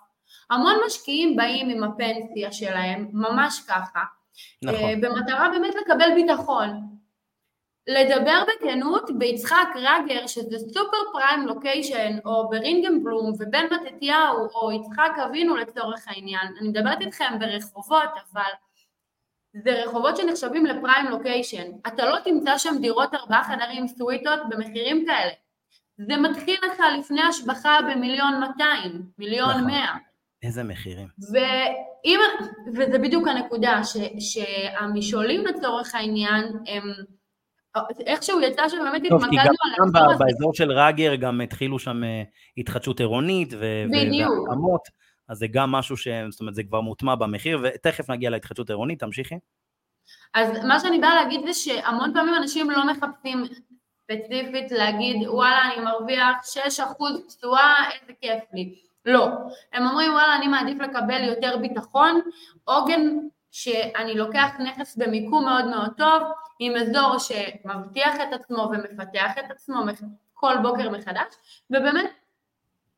המון 0.49 0.76
משקיעים 0.86 1.36
באים 1.36 1.69
עם 1.69 1.84
הפנסיה 1.84 2.52
שלהם, 2.52 3.08
ממש 3.13 3.62
ככה, 3.67 4.04
נכון. 4.63 4.89
אה, 4.89 4.95
במטרה 5.02 5.49
באמת 5.49 5.73
לקבל 5.76 6.10
ביטחון. 6.15 6.93
לדבר 7.88 8.43
בכנות, 8.47 9.10
ביצחק 9.17 9.67
רגר, 9.76 10.28
שזה 10.28 10.58
סופר 10.60 10.97
פריים 11.12 11.47
לוקיישן, 11.47 12.17
או 12.26 12.49
ברינגנבלום 12.49 13.34
ובן 13.39 13.65
מתתיהו, 13.71 14.47
או 14.56 14.71
יצחק 14.71 15.12
אבינו 15.26 15.56
לצורך 15.56 16.08
העניין, 16.08 16.47
אני 16.60 16.67
מדברת 16.67 17.02
איתכם 17.02 17.39
ברחובות, 17.39 18.10
אבל 18.32 18.52
זה 19.53 19.83
רחובות 19.83 20.17
שנחשבים 20.17 20.65
לפריים 20.65 21.05
לוקיישן. 21.09 21.71
אתה 21.87 22.05
לא 22.05 22.17
תמצא 22.23 22.57
שם 22.57 22.75
דירות 22.81 23.13
ארבעה 23.13 23.43
חדרים 23.43 23.87
סוויטות 23.87 24.39
במחירים 24.49 25.05
כאלה. 25.05 25.31
זה 25.97 26.17
מתחיל 26.17 26.55
לך 26.67 26.79
לפני 26.99 27.21
השבחה 27.21 27.77
במיליון 27.91 28.39
200, 28.39 29.01
מיליון 29.17 29.49
נכון. 29.49 29.67
100. 29.67 29.85
איזה 30.43 30.63
מחירים. 30.63 31.07
ואם, 31.33 32.19
וזה 32.75 32.99
בדיוק 32.99 33.27
הנקודה, 33.27 33.83
ש, 33.83 33.97
שהמשעולים 34.19 35.45
לצורך 35.45 35.95
העניין 35.95 36.43
הם, 36.67 36.83
איכשהו 38.07 38.41
יצא 38.41 38.69
שבאמת 38.69 39.01
טוב, 39.09 39.21
כי 39.21 39.25
התמקדנו 39.25 39.37
גם 39.39 39.45
על 39.45 39.75
שם 39.75 39.95
האזור 39.95 40.07
ב- 40.07 40.13
הזה. 40.13 40.23
באזור 40.23 40.53
של 40.53 40.71
רגר 40.71 41.15
גם 41.15 41.41
התחילו 41.41 41.79
שם 41.79 42.03
אה, 42.03 42.23
התחדשות 42.57 42.99
עירונית. 42.99 43.53
והקמות, 43.53 44.81
אז 45.27 45.38
זה 45.38 45.47
גם 45.47 45.71
משהו 45.71 45.97
ש... 45.97 46.07
זאת 46.29 46.39
אומרת, 46.39 46.55
זה 46.55 46.63
כבר 46.63 46.81
מוטמע 46.81 47.15
במחיר, 47.15 47.59
ותכף 47.63 48.09
נגיע 48.09 48.29
להתחדשות 48.29 48.69
עירונית, 48.69 48.99
תמשיכי. 48.99 49.36
אז 50.33 50.65
מה 50.65 50.79
שאני 50.79 50.99
באה 50.99 51.15
להגיד 51.15 51.41
זה 51.45 51.53
שהמון 51.53 52.13
פעמים 52.13 52.36
אנשים 52.36 52.69
לא 52.69 52.88
מחפשים 52.88 53.43
ספציפית 54.03 54.71
להגיד 54.71 55.27
וואלה 55.27 55.62
אני 55.73 55.83
מרוויח 55.83 56.38
6% 56.79 57.38
תשואה 57.38 57.75
איזה 57.91 58.13
כיף 58.21 58.43
לי. 58.53 58.75
לא. 59.05 59.27
הם 59.73 59.88
אומרים 59.88 60.12
וואלה 60.12 60.36
אני 60.36 60.47
מעדיף 60.47 60.77
לקבל 60.79 61.23
יותר 61.23 61.57
ביטחון, 61.57 62.21
עוגן 62.63 63.01
שאני 63.51 64.15
לוקח 64.15 64.49
נכס 64.59 64.97
במיקום 64.97 65.45
מאוד 65.45 65.65
מאוד 65.65 65.89
טוב, 65.97 66.23
עם 66.59 66.73
אזור 66.75 67.17
שמבטיח 67.17 68.15
את 68.15 68.33
עצמו 68.33 68.71
ומפתח 68.73 69.31
את 69.39 69.51
עצמו 69.51 69.83
כל 70.33 70.53
בוקר 70.62 70.89
מחדש, 70.89 71.33
ובאמת 71.69 72.12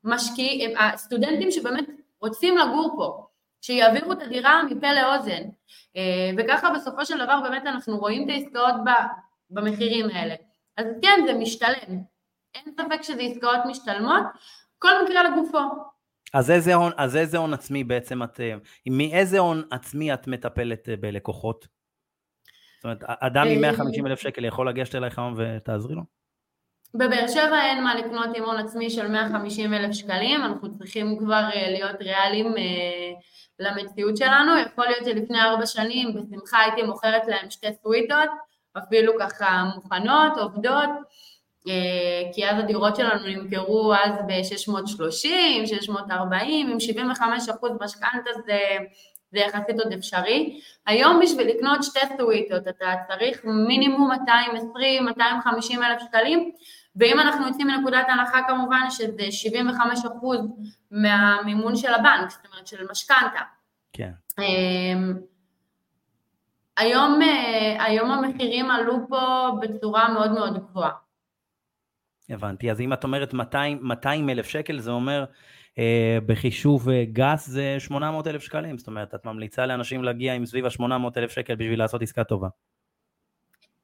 משקיע, 0.04 0.80
הסטודנטים 0.80 1.50
שבאמת 1.50 1.84
רוצים 2.26 2.56
לגור 2.56 2.94
פה, 2.96 3.26
שיעבירו 3.62 4.12
את 4.12 4.22
הדירה 4.22 4.62
מפה 4.62 4.92
לאוזן, 4.92 5.42
אה, 5.96 6.30
וככה 6.38 6.70
בסופו 6.70 7.04
של 7.04 7.24
דבר 7.24 7.40
באמת 7.40 7.62
אנחנו 7.66 7.98
רואים 7.98 8.24
את 8.24 8.28
העסקאות 8.34 8.74
במחירים 9.50 10.06
האלה. 10.10 10.34
אז 10.76 10.86
כן, 11.02 11.20
זה 11.26 11.34
משתלם. 11.34 12.00
אין 12.54 12.74
ספק 12.74 13.02
שזה 13.02 13.22
עסקאות 13.22 13.60
משתלמות, 13.66 14.24
כל 14.78 15.04
מקרה 15.04 15.22
לגופו. 15.22 15.58
אז 16.34 16.50
איזה 16.50 16.74
הון, 16.74 16.92
אז 16.96 17.16
איזה 17.16 17.38
הון 17.38 17.54
עצמי 17.54 17.84
בעצם 17.84 18.22
את... 18.22 18.40
אה, 18.40 18.54
מאיזה 18.90 19.38
הון 19.38 19.62
עצמי 19.70 20.14
את 20.14 20.26
מטפלת 20.26 20.88
אה, 20.88 20.96
בלקוחות? 20.96 21.66
זאת 22.76 22.84
אומרת, 22.84 23.02
אדם 23.02 23.46
עם 23.46 23.64
אה, 23.64 23.70
150 23.70 24.06
אלף 24.06 24.20
שקל 24.20 24.44
יכול 24.44 24.68
לגשת 24.68 24.94
אלייך 24.94 25.18
היום 25.18 25.34
ותעזרי 25.36 25.94
לו? 25.94 26.02
בבאר 26.98 27.28
שבע 27.28 27.62
אין 27.62 27.84
מה 27.84 27.94
לקנות 27.94 28.36
עם 28.36 28.44
הון 28.44 28.56
עצמי 28.56 28.90
של 28.90 29.08
150 29.08 29.74
אלף 29.74 29.92
שקלים, 29.92 30.42
אנחנו 30.44 30.78
צריכים 30.78 31.18
כבר 31.18 31.44
אה, 31.54 31.70
להיות 31.70 32.00
ריאליים 32.00 32.56
אה, 32.56 33.12
למציאות 33.58 34.16
שלנו, 34.16 34.58
יכול 34.58 34.84
להיות 34.86 35.04
שלפני 35.04 35.40
ארבע 35.40 35.66
שנים 35.66 36.14
בשמחה 36.14 36.58
הייתי 36.62 36.82
מוכרת 36.82 37.26
להם 37.26 37.50
שתי 37.50 37.66
סוויטות, 37.82 38.28
אפילו 38.78 39.12
ככה 39.20 39.64
מוכנות, 39.74 40.38
עובדות, 40.38 40.90
אה, 41.68 42.32
כי 42.34 42.46
אז 42.46 42.58
הדירות 42.58 42.96
שלנו 42.96 43.26
נמכרו 43.26 43.94
אז 43.94 44.12
ב-630, 44.26 45.66
640, 45.66 46.70
עם 46.70 46.80
75 46.80 47.48
אחוז 47.48 47.70
משכנתה 47.80 48.30
זה, 48.46 48.58
זה 49.32 49.38
יחסית 49.38 49.80
עוד 49.84 49.92
אפשרי. 49.92 50.60
היום 50.86 51.20
בשביל 51.22 51.48
לקנות 51.48 51.84
שתי 51.84 52.00
סוויטות 52.18 52.68
אתה 52.68 52.94
צריך 53.08 53.44
מינימום 53.44 54.10
220-250 54.12 54.16
אלף 55.86 56.02
שקלים, 56.08 56.50
ואם 56.96 57.20
אנחנו 57.20 57.46
יוצאים 57.46 57.66
מנקודת 57.66 58.06
הנחה 58.08 58.38
כמובן 58.48 58.86
שזה 58.90 59.30
75 59.32 60.00
אחוז 60.16 60.40
מהמימון 60.90 61.76
של 61.76 61.94
הבנק, 61.94 62.30
זאת 62.30 62.46
אומרת 62.46 62.66
של 62.66 62.86
משכנתה. 62.90 63.40
כן. 63.92 64.10
אמ, 64.38 65.14
היום, 66.76 67.22
אה, 67.22 67.84
היום 67.84 68.10
המחירים 68.10 68.70
עלו 68.70 69.08
פה 69.08 69.48
בצורה 69.60 70.08
מאוד 70.14 70.30
מאוד 70.32 70.58
גבוהה. 70.58 70.90
הבנתי. 72.30 72.70
אז 72.70 72.80
אם 72.80 72.92
את 72.92 73.04
אומרת 73.04 73.34
200 73.34 73.78
200 73.82 74.30
אלף 74.30 74.46
שקל, 74.46 74.78
זה 74.78 74.90
אומר 74.90 75.24
אה, 75.78 76.18
בחישוב 76.26 76.88
אה, 76.88 77.04
גס 77.12 77.46
זה 77.46 77.76
800 77.78 78.26
אלף 78.26 78.42
שקלים. 78.42 78.78
זאת 78.78 78.86
אומרת, 78.86 79.14
את 79.14 79.24
ממליצה 79.24 79.66
לאנשים 79.66 80.04
להגיע 80.04 80.34
עם 80.34 80.46
סביב 80.46 80.66
ה-800 80.66 80.82
אלף 81.16 81.30
שקל 81.30 81.54
בשביל 81.54 81.78
לעשות 81.78 82.02
עסקה 82.02 82.24
טובה. 82.24 82.48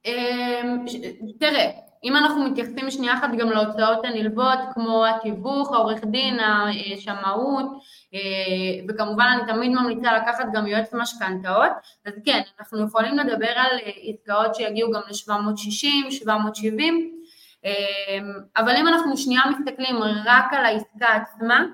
אמ, 0.05 0.89
ש- 0.89 0.97
תראה, 1.41 1.71
אם 2.05 2.17
אנחנו 2.17 2.45
מתייחסים 2.45 2.91
שנייה 2.91 3.15
אחת 3.15 3.29
גם 3.39 3.51
להוצאות 3.51 4.05
הנלוות, 4.05 4.59
כמו 4.75 5.07
התיווך, 5.07 5.73
העורך 5.73 6.05
דין, 6.05 6.39
השמאות, 6.95 7.67
אה, 8.15 8.21
וכמובן 8.89 9.27
אני 9.35 9.53
תמיד 9.53 9.71
ממליצה 9.71 10.13
לקחת 10.13 10.45
גם 10.53 10.67
יועץ 10.67 10.95
משכנתאות, 10.95 11.73
אז 12.07 12.13
כן, 12.25 12.41
אנחנו 12.59 12.87
יכולים 12.87 13.19
לדבר 13.19 13.53
על 13.57 13.79
אה, 13.87 13.91
עסקאות 14.03 14.55
שיגיעו 14.55 14.91
גם 14.93 15.01
ל-760, 15.09 16.11
770, 16.11 17.23
אמ, 17.65 18.33
אבל 18.57 18.77
אם 18.77 18.89
אנחנו 18.89 19.17
שנייה 19.17 19.43
מסתכלים 19.51 19.97
רק 20.25 20.53
על 20.53 20.65
העסקה 20.65 21.07
עצמה, 21.07 21.65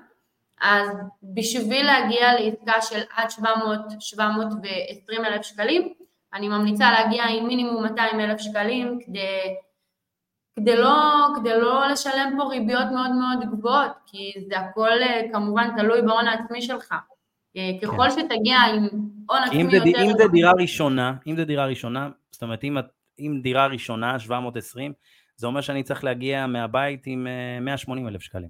אז 0.61 0.89
בשביל 1.23 1.85
להגיע 1.85 2.33
לעסקה 2.33 2.81
של 2.81 3.01
עד 3.15 3.31
700, 3.31 3.79
720 3.99 5.25
אלף 5.25 5.41
שקלים, 5.41 5.93
אני 6.33 6.47
ממליצה 6.47 6.91
להגיע 6.91 7.23
עם 7.23 7.47
מינימום 7.47 7.83
200 7.83 8.19
אלף 8.19 8.39
שקלים 8.39 8.99
כדי, 9.05 9.55
כדי, 10.55 10.75
לא, 10.75 11.27
כדי 11.35 11.59
לא 11.61 11.87
לשלם 11.87 12.33
פה 12.37 12.43
ריביות 12.43 12.87
מאוד 12.93 13.11
מאוד 13.11 13.51
גבוהות, 13.51 13.91
כי 14.05 14.33
זה 14.49 14.59
הכל 14.59 14.89
אה, 15.01 15.21
כמובן 15.33 15.69
תלוי 15.77 16.01
בהון 16.01 16.27
העצמי 16.27 16.61
שלך. 16.61 16.93
אה, 17.57 17.71
ככל 17.81 18.09
שתגיע 18.09 18.57
עם 18.59 18.87
הון 19.29 19.43
עצמי 19.43 19.69
זה, 19.69 19.77
יותר... 19.77 20.01
אם 20.01 20.17
זה 20.17 20.23
דירה 20.31 20.51
ראשונה, 20.51 21.13
אם 21.27 21.35
זה 21.35 21.45
דירה 21.45 21.65
ראשונה, 21.65 22.09
זאת 22.31 22.43
אומרת, 22.43 22.63
אם, 22.63 22.77
אם 23.19 23.39
דירה 23.43 23.67
ראשונה, 23.67 24.19
720, 24.19 24.93
זה 25.35 25.47
אומר 25.47 25.61
שאני 25.61 25.83
צריך 25.83 26.03
להגיע 26.03 26.47
מהבית 26.47 27.03
עם 27.05 27.27
אה, 27.27 27.59
180 27.59 28.07
אלף 28.07 28.21
שקלים. 28.21 28.49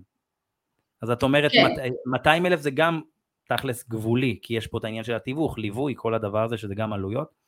אז 1.02 1.12
את 1.12 1.24
אומרת, 1.24 1.52
כן. 1.52 1.66
מת- 1.66 1.91
200 2.06 2.45
אלף 2.45 2.60
זה 2.60 2.72
גם 2.72 3.02
תכלס 3.50 3.89
גבולי, 3.89 4.39
כי 4.41 4.54
יש 4.54 4.68
פה 4.68 4.78
את 4.78 4.84
העניין 4.84 5.04
של 5.04 5.16
התיווך, 5.16 5.58
ליווי, 5.58 5.93
כל 5.97 6.14
הדבר 6.14 6.43
הזה, 6.43 6.58
שזה 6.58 6.76
גם 6.76 6.93
עלויות. 6.93 7.39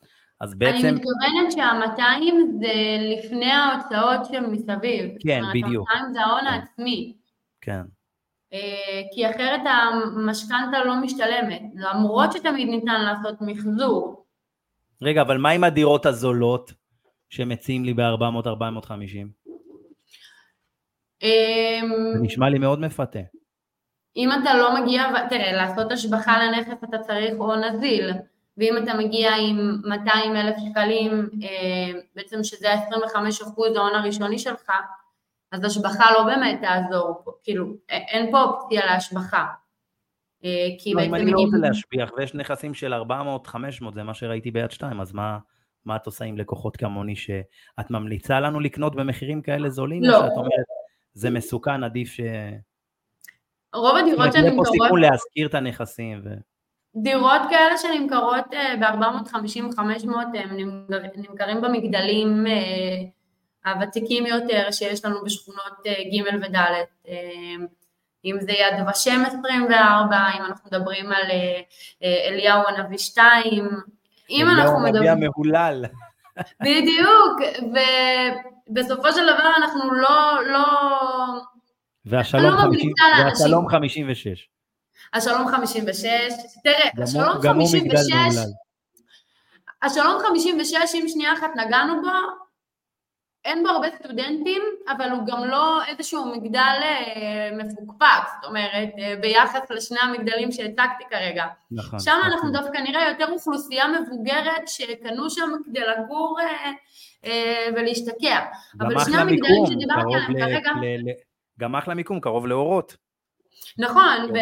אז 0.42 0.52
אני 0.52 0.60
בעצם, 0.60 0.96
מתכוונת 0.96 1.52
שה-200 1.52 2.34
זה 2.60 2.74
לפני 3.18 3.52
ההוצאות 3.52 4.26
שמסביב. 4.26 5.12
כן, 5.20 5.42
בדיוק. 5.54 5.90
זאת 5.90 6.00
אומרת, 6.00 6.10
ה-200 6.10 6.14
זה 6.14 6.22
ההון 6.22 6.42
כן. 6.42 6.48
העצמי. 6.48 7.18
כן, 7.62 7.82
אה, 8.54 9.02
כי 9.14 9.30
אחרת 9.30 9.62
המשכנתה 9.66 10.84
לא 10.86 11.02
משתלמת, 11.02 11.62
למרות 11.76 12.32
שתמיד 12.32 12.68
ניתן 12.68 13.02
לעשות 13.02 13.36
מחזור. 13.42 14.26
רגע, 15.02 15.22
אבל 15.22 15.38
מה 15.38 15.50
עם 15.50 15.64
הדירות 15.64 16.06
הזולות 16.06 16.74
שמציעים 17.30 17.86
לי 17.86 17.94
ב-400-450? 17.94 19.28
אה, 21.24 21.80
זה 22.14 22.20
נשמע 22.22 22.50
לי 22.50 22.60
מאוד 22.60 22.80
מפתה. 22.80 23.20
אם 24.16 24.30
אתה 24.32 24.58
לא 24.58 24.82
מגיע, 24.82 25.28
תראה, 25.30 25.52
לעשות 25.52 25.92
השבחה 25.92 26.44
לנכס 26.44 26.84
אתה 26.84 26.98
צריך 26.98 27.34
הון 27.38 27.64
נזיל, 27.64 28.12
ואם 28.62 28.84
אתה 28.84 28.94
מגיע 28.94 29.32
עם 29.36 29.82
200 29.84 30.36
אלף 30.36 30.56
שקלים, 30.70 31.30
אה, 31.44 32.00
בעצם 32.16 32.44
שזה 32.44 32.74
ה-25 32.74 33.44
אחוז 33.44 33.76
ההון 33.76 33.96
הראשוני 33.96 34.40
שלך, 34.40 34.72
אז 35.52 35.64
השבחה 35.64 36.12
לא 36.12 36.24
באמת 36.24 36.60
תעזור 36.62 37.24
כאילו, 37.44 37.74
אין 37.90 38.32
פה 38.32 38.44
אופציה 38.44 38.86
להשבחה. 38.86 39.46
אה, 40.46 40.68
כי 40.80 40.94
לא. 40.94 41.02
אם 41.02 41.16
אני 41.16 41.32
לא 41.32 41.40
רוצה 41.40 41.58
להשביח 41.58 42.12
ויש 42.18 42.36
נכסים 42.36 42.74
של 42.74 42.94
400-500, 42.94 42.98
זה 43.94 44.04
מה 44.04 44.14
שראיתי 44.14 44.52
ביד 44.52 44.72
2, 44.72 45.02
אז 45.02 45.14
מה, 45.14 45.38
מה 45.86 45.96
את 45.96 46.06
עושה 46.06 46.26
עם 46.26 46.38
לקוחות 46.38 46.78
כמוני 46.78 47.16
שאת 47.16 47.90
ממליצה 47.90 48.40
לנו 48.40 48.60
לקנות 48.60 48.96
במחירים 48.96 49.42
כאלה 49.42 49.70
זולים? 49.70 50.04
לא. 50.04 50.20
שאת 50.20 50.32
אומרת, 50.38 50.66
זה 51.14 51.30
מסוכן, 51.30 51.84
עדיף 51.84 52.10
ש... 52.10 52.20
רוב 53.74 53.96
הדירות 53.96 54.34
שנמכרות... 54.34 54.44
יהיה 54.44 54.56
פה 54.56 54.64
סיכון 54.72 55.02
להשכיר 55.02 55.48
את 55.48 55.54
הנכסים. 55.54 56.22
ו... 56.24 56.30
דירות 56.96 57.42
כאלה 57.50 57.78
שנמכרות 57.78 58.46
ב-450-500 58.80 59.80
הם 60.34 60.58
נמכרים 61.16 61.62
במגדלים 61.62 62.48
אה, 62.48 63.72
הוותיקים 63.74 64.26
יותר 64.26 64.72
שיש 64.72 65.06
לנו 65.06 65.24
בשכונות 65.26 65.88
אה, 65.88 65.94
ג' 65.94 66.44
וד', 66.44 66.56
אה, 66.56 66.86
אם 68.26 68.38
זה 68.42 68.52
יד 68.52 68.88
ושם 68.90 69.24
24, 69.26 70.18
אם 70.38 70.46
אנחנו 70.46 70.70
מדברים 70.72 71.12
על 71.12 71.32
אליהו 72.04 72.62
הנביא 72.68 72.98
2, 72.98 73.70
אם 74.30 74.48
אנחנו 74.50 74.80
מדברים... 74.80 74.96
אליהו 74.96 75.16
הנביא 75.16 75.28
המהולל. 75.28 75.86
בדיוק, 76.66 77.42
ובסופו 78.70 79.12
של 79.12 79.24
דבר 79.34 79.50
אנחנו 79.58 79.94
לא... 79.94 80.44
לא... 80.48 80.66
והשלום, 82.06 82.44
לא 82.44 82.58
50, 82.58 82.92
והשלום 83.26 83.70
56. 83.70 84.48
השלום 85.14 85.48
56, 85.48 86.06
תראה, 86.64 87.04
השלום 87.04 87.42
56, 87.42 87.96
השלום 89.82 90.22
56, 90.28 90.76
אם 90.96 91.06
שנייה 91.08 91.34
אחת 91.34 91.50
נגענו 91.56 92.02
בו, 92.02 92.10
אין 93.46 93.64
בו 93.64 93.70
הרבה 93.70 93.88
סטודנטים, 94.00 94.62
אבל 94.88 95.10
הוא 95.10 95.26
גם 95.26 95.44
לא 95.46 95.86
איזשהו 95.86 96.26
מגדל 96.26 96.80
אה, 96.82 97.50
מפוקפק, 97.58 98.24
זאת 98.36 98.50
אומרת, 98.50 98.90
אה, 99.00 99.16
ביחס 99.22 99.72
לשני 99.72 100.00
המגדלים 100.00 100.52
שהצגתי 100.52 101.04
כרגע. 101.10 101.46
נכון. 101.72 102.00
שם 102.00 102.12
נכון. 102.20 102.32
אנחנו 102.32 102.52
דווקא 102.52 102.78
נראה 102.78 103.10
יותר 103.10 103.32
אוכלוסייה 103.32 103.86
מבוגרת 103.88 104.68
שקנו 104.68 105.30
שם 105.30 105.50
כדי 105.66 105.80
לגור 105.80 106.38
אה, 107.26 107.68
ולהשתקע. 107.76 108.40
אבל 108.80 109.04
שני 109.06 109.18
המגדלים 109.18 109.66
שדיברתי 109.66 110.16
עליהם 110.16 110.34
כרגע... 110.40 110.72
גם 111.60 111.76
אחלה 111.76 111.94
מיקום, 111.94 112.20
קרוב 112.20 112.48
לאורות. 112.48 112.96
נכון, 113.78 114.32
ו... 114.34 114.38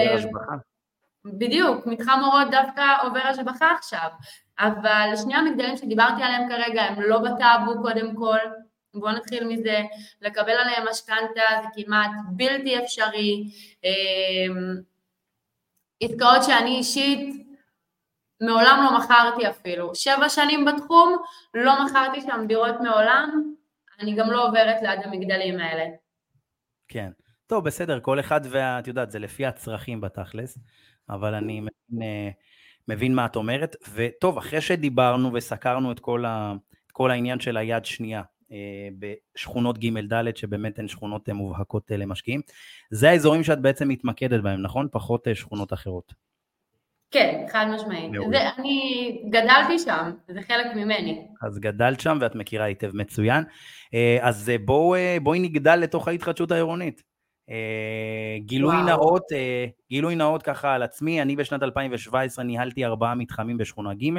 בדיוק, 1.25 1.85
מתחם 1.85 2.19
אורות 2.23 2.51
דווקא 2.51 2.83
עובר 3.03 3.19
השבחה 3.19 3.71
עכשיו, 3.71 4.09
אבל 4.59 5.09
שני 5.23 5.35
המגדלים 5.35 5.77
שדיברתי 5.77 6.23
עליהם 6.23 6.49
כרגע 6.49 6.81
הם 6.81 7.01
לא 7.01 7.19
בטאבו 7.19 7.81
קודם 7.81 8.15
כל, 8.15 8.37
בואו 8.93 9.11
נתחיל 9.11 9.47
מזה, 9.47 9.81
לקבל 10.21 10.51
עליהם 10.51 10.87
משכנתה 10.89 11.41
זה 11.63 11.67
כמעט 11.75 12.11
בלתי 12.31 12.79
אפשרי, 12.83 13.43
אמ, 13.83 14.75
עסקאות 16.01 16.43
שאני 16.43 16.77
אישית 16.77 17.45
מעולם 18.41 18.79
לא 18.83 18.99
מכרתי 18.99 19.49
אפילו, 19.49 19.95
שבע 19.95 20.29
שנים 20.29 20.65
בתחום, 20.65 21.17
לא 21.53 21.85
מכרתי 21.85 22.21
שם 22.21 22.45
דירות 22.47 22.75
מעולם, 22.81 23.53
אני 23.99 24.15
גם 24.15 24.31
לא 24.31 24.47
עוברת 24.47 24.81
ליד 24.81 24.99
המגדלים 25.03 25.59
האלה. 25.59 25.85
כן. 26.87 27.09
טוב, 27.49 27.65
בסדר, 27.65 27.99
כל 27.99 28.19
אחד 28.19 28.41
ואת 28.49 28.87
יודעת, 28.87 29.11
זה 29.11 29.19
לפי 29.19 29.45
הצרכים 29.45 30.01
בתכלס, 30.01 30.57
אבל 31.09 31.33
אני 31.33 31.59
מבין, 31.59 32.01
אה, 32.01 32.29
מבין 32.87 33.15
מה 33.15 33.25
את 33.25 33.35
אומרת. 33.35 33.75
וטוב, 33.93 34.37
אחרי 34.37 34.61
שדיברנו 34.61 35.33
וסקרנו 35.33 35.91
את 35.91 35.99
כל, 35.99 36.25
ה, 36.25 36.53
את 36.87 36.91
כל 36.91 37.11
העניין 37.11 37.39
של 37.39 37.57
היד 37.57 37.85
שנייה 37.85 38.21
אה, 38.51 38.57
בשכונות 38.99 39.77
ג' 39.77 40.13
ד', 40.13 40.37
שבאמת 40.37 40.79
הן 40.79 40.87
שכונות 40.87 41.29
אה, 41.29 41.33
מובהקות 41.33 41.91
למשקיעים, 41.91 42.41
זה 42.91 43.09
האזורים 43.09 43.43
שאת 43.43 43.61
בעצם 43.61 43.87
מתמקדת 43.87 44.41
בהם, 44.41 44.61
נכון? 44.61 44.87
פחות 44.91 45.27
שכונות 45.33 45.73
אחרות. 45.73 46.13
כן, 47.11 47.45
חד 47.51 47.65
משמעית. 47.75 48.11
זה, 48.31 48.49
אני 48.57 49.21
גדלתי 49.29 49.79
שם, 49.79 50.11
זה 50.27 50.41
חלק 50.41 50.75
ממני. 50.75 51.27
אז 51.41 51.59
גדלת 51.59 51.99
שם 51.99 52.17
ואת 52.21 52.35
מכירה 52.35 52.65
היטב 52.65 52.95
מצוין. 52.95 53.43
אז 54.21 54.51
בואו, 54.65 54.95
בואי 55.23 55.39
נגדל 55.39 55.75
לתוך 55.75 56.07
ההתחדשות 56.07 56.51
העירונית. 56.51 57.08
גילוי 58.37 58.75
וואו. 58.75 58.85
נאות, 58.87 59.23
גילוי 59.89 60.15
נאות 60.15 60.43
ככה 60.43 60.73
על 60.73 60.83
עצמי, 60.83 61.21
אני 61.21 61.35
בשנת 61.35 61.63
2017 61.63 62.45
ניהלתי 62.45 62.85
ארבעה 62.85 63.15
מתחמים 63.15 63.57
בשכונה 63.57 63.93
ג', 63.93 64.09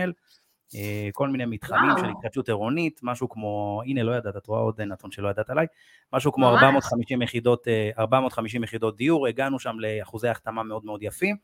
כל 1.12 1.28
מיני 1.28 1.44
מתחמים 1.46 1.90
וואו. 1.90 1.98
של 1.98 2.10
התחדשות 2.10 2.48
עירונית, 2.48 3.00
משהו 3.02 3.28
כמו, 3.28 3.82
הנה 3.86 4.02
לא 4.02 4.12
ידעת, 4.12 4.36
את 4.36 4.46
רואה 4.46 4.60
עוד 4.60 4.80
נתון 4.80 5.10
שלא 5.10 5.28
ידעת 5.28 5.50
עליי, 5.50 5.66
משהו 6.12 6.32
כמו 6.32 6.48
450 6.48 7.22
יחידות, 7.22 7.68
450 7.98 8.64
יחידות 8.64 8.96
דיור, 8.96 9.26
הגענו 9.26 9.58
שם 9.58 9.76
לאחוזי 9.80 10.28
החתמה 10.28 10.62
מאוד 10.62 10.84
מאוד 10.84 11.02
יפים. 11.02 11.36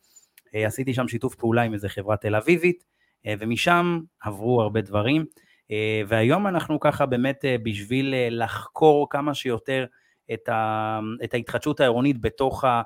אה, 0.54 0.66
עשיתי 0.66 0.94
שם 0.94 1.08
שיתוף 1.08 1.34
פעולה 1.34 1.62
עם 1.62 1.72
איזה 1.72 1.88
חברה 1.88 2.16
תל 2.16 2.34
אביבית, 2.34 2.84
אה, 3.26 3.34
ומשם 3.38 4.00
עברו 4.20 4.62
הרבה 4.62 4.80
דברים, 4.80 5.24
אה, 5.70 6.02
והיום 6.08 6.46
אנחנו 6.46 6.80
ככה 6.80 7.06
באמת 7.06 7.44
בשביל 7.62 8.14
לחקור 8.30 9.06
כמה 9.10 9.34
שיותר 9.34 9.86
את, 10.32 10.48
ה, 10.48 11.00
את 11.24 11.34
ההתחדשות 11.34 11.80
העירונית 11.80 12.20
בתוך, 12.20 12.64
ה, 12.64 12.82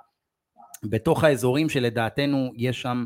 בתוך 0.85 1.25
האזורים 1.25 1.69
שלדעתנו 1.69 2.53
יש 2.57 2.83
שם 2.83 3.05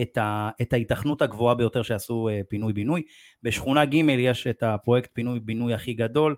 את, 0.00 0.18
ה, 0.18 0.50
את 0.62 0.72
ההיתכנות 0.72 1.22
הגבוהה 1.22 1.54
ביותר 1.54 1.82
שעשו 1.82 2.28
פינוי-בינוי. 2.48 3.02
בשכונה 3.42 3.84
ג' 3.84 3.94
יש 3.94 4.46
את 4.46 4.62
הפרויקט 4.62 5.10
פינוי-בינוי 5.12 5.74
הכי 5.74 5.94
גדול, 5.94 6.36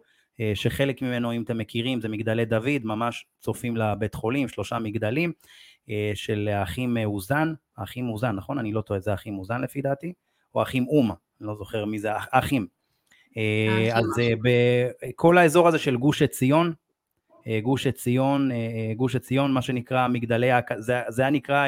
שחלק 0.55 1.03
ממנו, 1.03 1.33
אם 1.33 1.43
אתם 1.43 1.59
מכירים, 1.59 2.01
זה 2.01 2.09
מגדלי 2.09 2.45
דוד, 2.45 2.85
ממש 2.85 3.27
צופים 3.41 3.77
לבית 3.77 4.15
חולים, 4.15 4.49
שלושה 4.49 4.79
מגדלים. 4.79 5.33
אה, 5.91 6.13
של 6.15 6.49
האחים 6.53 6.97
אה, 6.97 7.05
אוזן, 7.05 7.53
האחים 7.77 8.09
אוזן, 8.09 8.37
נכון? 8.37 8.59
אני 8.59 8.73
לא 8.73 8.81
טועה, 8.81 9.01
זה 9.01 9.11
האחים 9.11 9.39
אוזן 9.39 9.61
לפי 9.61 9.83
דעתי, 9.83 10.13
או 10.55 10.61
האחים 10.61 10.87
אומה, 10.89 11.15
אני 11.41 11.49
לא 11.49 11.55
זוכר 11.55 11.85
מי 11.85 11.99
זה, 11.99 12.09
האחים. 12.13 12.67
אה, 13.37 13.89
אז 13.93 14.05
בכל 14.43 15.39
האזור 15.39 15.69
הזה 15.69 15.79
של 15.79 15.97
גוש 15.97 16.23
עציון, 16.23 16.73
גוש 17.63 17.87
עציון, 17.87 18.51
גוש 18.97 19.17
עציון, 19.17 19.53
מה 19.53 19.63
שנקרא 19.63 20.09
מגדלי, 20.09 20.51
זה, 20.77 21.01
זה 21.09 21.23
היה 21.23 21.31
נקרא 21.31 21.67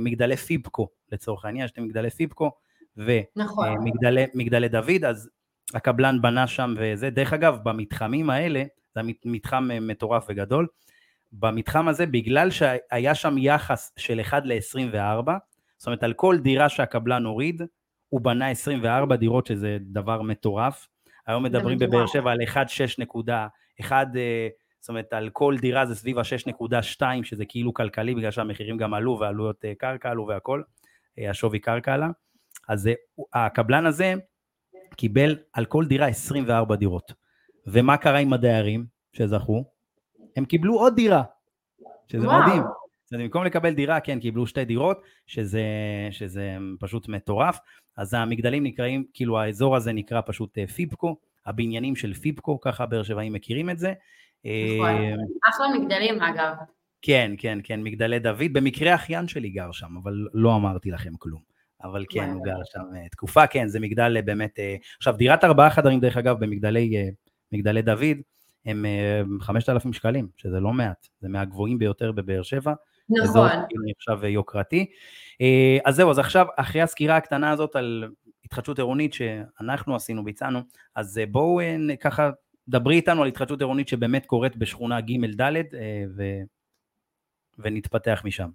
מגדלי 0.00 0.36
פיבקו 0.36 0.88
לצורך 1.12 1.44
העניין, 1.44 1.64
יש 1.64 1.70
את 1.70 1.78
מגדלי 1.78 2.10
פיבקו 2.10 2.50
ומגדלי 2.96 4.26
נכון. 4.34 4.66
דוד, 4.70 5.04
אז 5.04 5.30
הקבלן 5.74 6.22
בנה 6.22 6.46
שם 6.46 6.74
וזה, 6.78 7.10
דרך 7.10 7.32
אגב, 7.32 7.58
במתחמים 7.62 8.30
האלה, 8.30 8.64
זה 8.94 9.00
מתחם 9.24 9.68
מטורף 9.80 10.26
וגדול, 10.28 10.66
במתחם 11.32 11.88
הזה, 11.88 12.06
בגלל 12.06 12.50
שהיה 12.50 13.14
שם 13.14 13.38
יחס 13.38 13.92
של 13.96 14.20
1 14.20 14.42
ל-24, 14.44 15.30
זאת 15.76 15.86
אומרת 15.86 16.02
על 16.02 16.12
כל 16.12 16.38
דירה 16.38 16.68
שהקבלן 16.68 17.24
הוריד, 17.24 17.62
הוא 18.08 18.20
בנה 18.20 18.50
24 18.50 19.16
דירות 19.16 19.46
שזה 19.46 19.78
דבר 19.80 20.22
מטורף. 20.22 20.88
היום 21.26 21.42
מדברים 21.42 21.78
בבאר 21.78 22.06
שבע 22.06 22.30
על 22.30 22.38
1.6.1, 22.40 23.92
אה, 23.92 24.48
זאת 24.80 24.88
אומרת 24.88 25.12
על 25.12 25.30
כל 25.30 25.56
דירה 25.60 25.86
זה 25.86 25.94
סביב 25.94 26.18
ה-6.2 26.18 27.02
שזה 27.22 27.44
כאילו 27.44 27.74
כלכלי 27.74 28.14
בגלל 28.14 28.30
שהמחירים 28.30 28.76
גם 28.76 28.94
עלו 28.94 29.18
ועלויות 29.20 29.64
אה, 29.64 29.72
קרקע 29.74 30.10
עלו 30.10 30.26
והכל, 30.26 30.62
אה, 31.18 31.30
השווי 31.30 31.58
קרקע 31.58 31.94
עלה. 31.94 32.08
אז 32.68 32.90
הקבלן 33.34 33.86
הזה 33.86 34.14
קיבל 34.96 35.36
על 35.52 35.64
כל 35.64 35.86
דירה 35.86 36.06
24 36.06 36.76
דירות. 36.76 37.12
ומה 37.66 37.96
קרה 37.96 38.18
עם 38.18 38.32
הדיירים 38.32 38.86
שזכו? 39.12 39.64
הם 40.36 40.44
קיבלו 40.44 40.74
עוד 40.74 40.96
דירה, 40.96 41.22
שזה 42.08 42.26
וואו. 42.26 42.42
מדהים. 42.42 42.62
אז 43.12 43.18
במקום 43.18 43.44
לקבל 43.44 43.74
דירה, 43.74 44.00
כן, 44.00 44.20
קיבלו 44.20 44.46
שתי 44.46 44.64
דירות, 44.64 45.02
שזה, 45.26 45.62
שזה 46.10 46.56
פשוט 46.80 47.08
מטורף. 47.08 47.58
אז 47.96 48.14
המגדלים 48.14 48.64
נקראים, 48.64 49.04
כאילו 49.14 49.38
האזור 49.38 49.76
הזה 49.76 49.92
נקרא 49.92 50.20
פשוט 50.26 50.58
אה, 50.58 50.66
פיבקו, 50.66 51.16
הבניינים 51.46 51.96
של 51.96 52.14
פיבקו, 52.14 52.60
ככה 52.60 52.86
באר 52.86 53.02
שבעים 53.02 53.32
מכירים 53.32 53.70
את 53.70 53.78
זה. 53.78 53.92
נכון, 54.44 54.90
אה, 54.90 55.14
אחלה 55.50 55.66
מגדלים 55.78 56.22
אגב. 56.22 56.54
כן, 57.02 57.32
כן, 57.38 57.58
כן, 57.64 57.82
מגדלי 57.82 58.18
דוד. 58.18 58.52
במקרה 58.52 58.94
אחיין 58.94 59.28
שלי 59.28 59.48
גר 59.48 59.72
שם, 59.72 59.96
אבל 60.02 60.26
לא 60.34 60.56
אמרתי 60.56 60.90
לכם 60.90 61.12
כלום. 61.18 61.40
אבל 61.82 62.04
כן, 62.08 62.30
הוא 62.30 62.44
גר 62.44 62.60
שם 62.72 62.96
אה, 62.96 63.08
תקופה, 63.08 63.46
כן, 63.46 63.68
זה 63.68 63.80
מגדל 63.80 64.20
באמת... 64.20 64.58
עכשיו, 64.96 65.16
דירת 65.16 65.44
ארבעה 65.44 65.70
חדרים, 65.70 66.00
דרך 66.00 66.16
אגב, 66.16 66.36
במגדלי 66.40 67.82
דוד, 67.82 68.16
הם 68.66 68.84
5,000 69.40 69.92
שקלים, 69.92 70.28
שזה 70.36 70.60
לא 70.60 70.72
מעט, 70.72 71.06
זה 71.20 71.28
מהגבוהים 71.28 71.78
ביותר 71.78 72.12
בבאר 72.12 72.42
שבע. 72.42 72.72
נכון. 73.10 73.50
כאילו 73.68 73.84
נחשב 73.86 74.24
יוקרתי. 74.24 74.86
אה, 75.40 75.78
אז 75.84 75.96
זהו, 75.96 76.10
אז 76.10 76.18
עכשיו, 76.18 76.46
אחרי 76.56 76.82
הסקירה 76.82 77.16
הקטנה 77.16 77.50
הזאת 77.50 77.76
על 77.76 78.08
התחדשות 78.44 78.78
עירונית 78.78 79.12
שאנחנו 79.12 79.96
עשינו, 79.96 80.24
ביצענו, 80.24 80.60
אז 80.94 81.18
אה, 81.18 81.26
בואו 81.26 81.60
אה, 81.60 81.96
ככה, 82.00 82.30
דברי 82.70 82.96
איתנו 82.96 83.22
על 83.22 83.28
התחדשות 83.28 83.60
עירונית 83.60 83.88
שבאמת 83.88 84.26
קורית 84.26 84.56
בשכונה 84.56 85.00
ג' 85.00 85.40
ד' 85.40 85.62
ו... 86.16 86.22
ונתפתח 87.58 88.22
משם. 88.24 88.48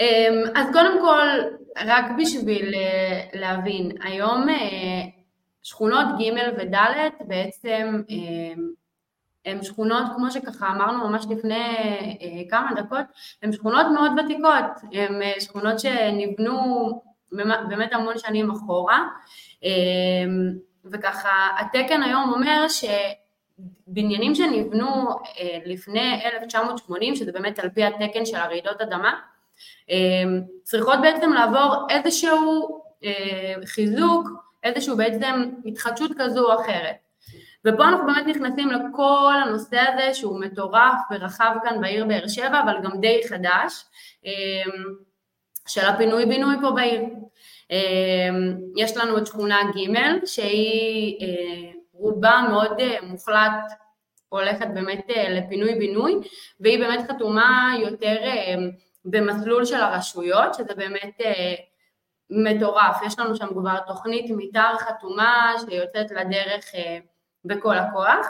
אמ, 0.00 0.42
אז 0.54 0.66
קודם 0.72 1.00
כל, 1.00 1.28
רק 1.86 2.04
בשביל 2.18 2.74
להבין, 3.32 3.90
היום 4.02 4.46
שכונות 5.62 6.06
ג' 6.18 6.58
וד' 6.58 6.76
בעצם 7.26 8.02
הן 9.46 9.62
שכונות, 9.62 10.02
כמו 10.16 10.30
שככה 10.30 10.70
אמרנו 10.70 11.08
ממש 11.08 11.26
לפני 11.30 11.54
אה, 11.54 12.50
כמה 12.50 12.70
דקות, 12.76 13.06
הן 13.42 13.52
שכונות 13.52 13.86
מאוד 13.94 14.12
ותיקות, 14.24 14.92
הן 14.92 15.22
אה, 15.22 15.32
שכונות 15.40 15.80
שנבנו 15.80 16.54
באמת 17.68 17.92
המון 17.92 18.18
שנים 18.18 18.50
אחורה, 18.50 19.08
אה, 19.64 19.70
וככה 20.92 21.48
התקן 21.58 22.02
היום 22.02 22.32
אומר 22.32 22.66
שבניינים 23.88 24.34
שנבנו 24.34 25.08
לפני 25.66 26.20
1980, 26.24 27.16
שזה 27.16 27.32
באמת 27.32 27.58
על 27.58 27.68
פי 27.68 27.84
התקן 27.84 28.26
של 28.26 28.36
הרעידות 28.36 28.80
אדמה, 28.80 29.14
צריכות 30.62 30.98
בעצם 31.02 31.32
לעבור 31.32 31.86
איזשהו 31.90 32.80
חיזוק, 33.64 34.28
איזשהו 34.62 34.96
בעצם 34.96 35.50
התחדשות 35.66 36.10
כזו 36.18 36.52
או 36.52 36.60
אחרת. 36.60 36.96
ופה 37.64 37.84
אנחנו 37.84 38.06
באמת 38.06 38.26
נכנסים 38.26 38.70
לכל 38.70 39.34
הנושא 39.44 39.80
הזה 39.80 40.14
שהוא 40.14 40.40
מטורף 40.40 40.98
ורחב 41.10 41.56
כאן 41.64 41.80
בעיר 41.80 42.04
באר 42.04 42.28
שבע, 42.28 42.60
אבל 42.60 42.76
גם 42.82 43.00
די 43.00 43.20
חדש, 43.28 43.84
של 45.68 45.86
הפינוי-בינוי 45.86 46.56
פה 46.60 46.70
בעיר. 46.70 47.02
אמ, 47.74 48.56
יש 48.76 48.96
לנו 48.96 49.18
את 49.18 49.26
שכונה 49.26 49.58
ג' 49.62 50.26
שהיא 50.26 51.18
אה, 51.20 51.70
רובה 51.92 52.40
מאוד 52.50 52.80
אה, 52.80 52.98
מוחלט 53.02 53.72
הולכת 54.28 54.66
באמת 54.74 55.10
אה, 55.16 55.28
לפינוי-בינוי, 55.28 56.14
והיא 56.60 56.78
באמת 56.78 57.10
חתומה 57.10 57.74
יותר 57.80 58.16
במסלול 59.04 59.64
של 59.64 59.80
הרשויות, 59.80 60.54
שזה 60.54 60.74
באמת 60.74 61.20
מטורף. 62.30 63.02
יש 63.06 63.18
לנו 63.18 63.36
שם 63.36 63.46
כבר 63.46 63.78
תוכנית 63.86 64.30
מתאר 64.36 64.78
חתומה 64.78 65.52
שיוצאת 65.58 66.10
לדרך 66.10 66.64
בכל 67.44 67.78
הכוח. 67.78 68.26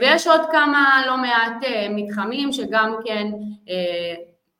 ויש 0.00 0.26
עוד 0.26 0.40
כמה 0.52 1.02
לא 1.06 1.16
מעט 1.16 1.64
מתחמים 1.90 2.52
שגם 2.52 2.96
כן 3.04 3.26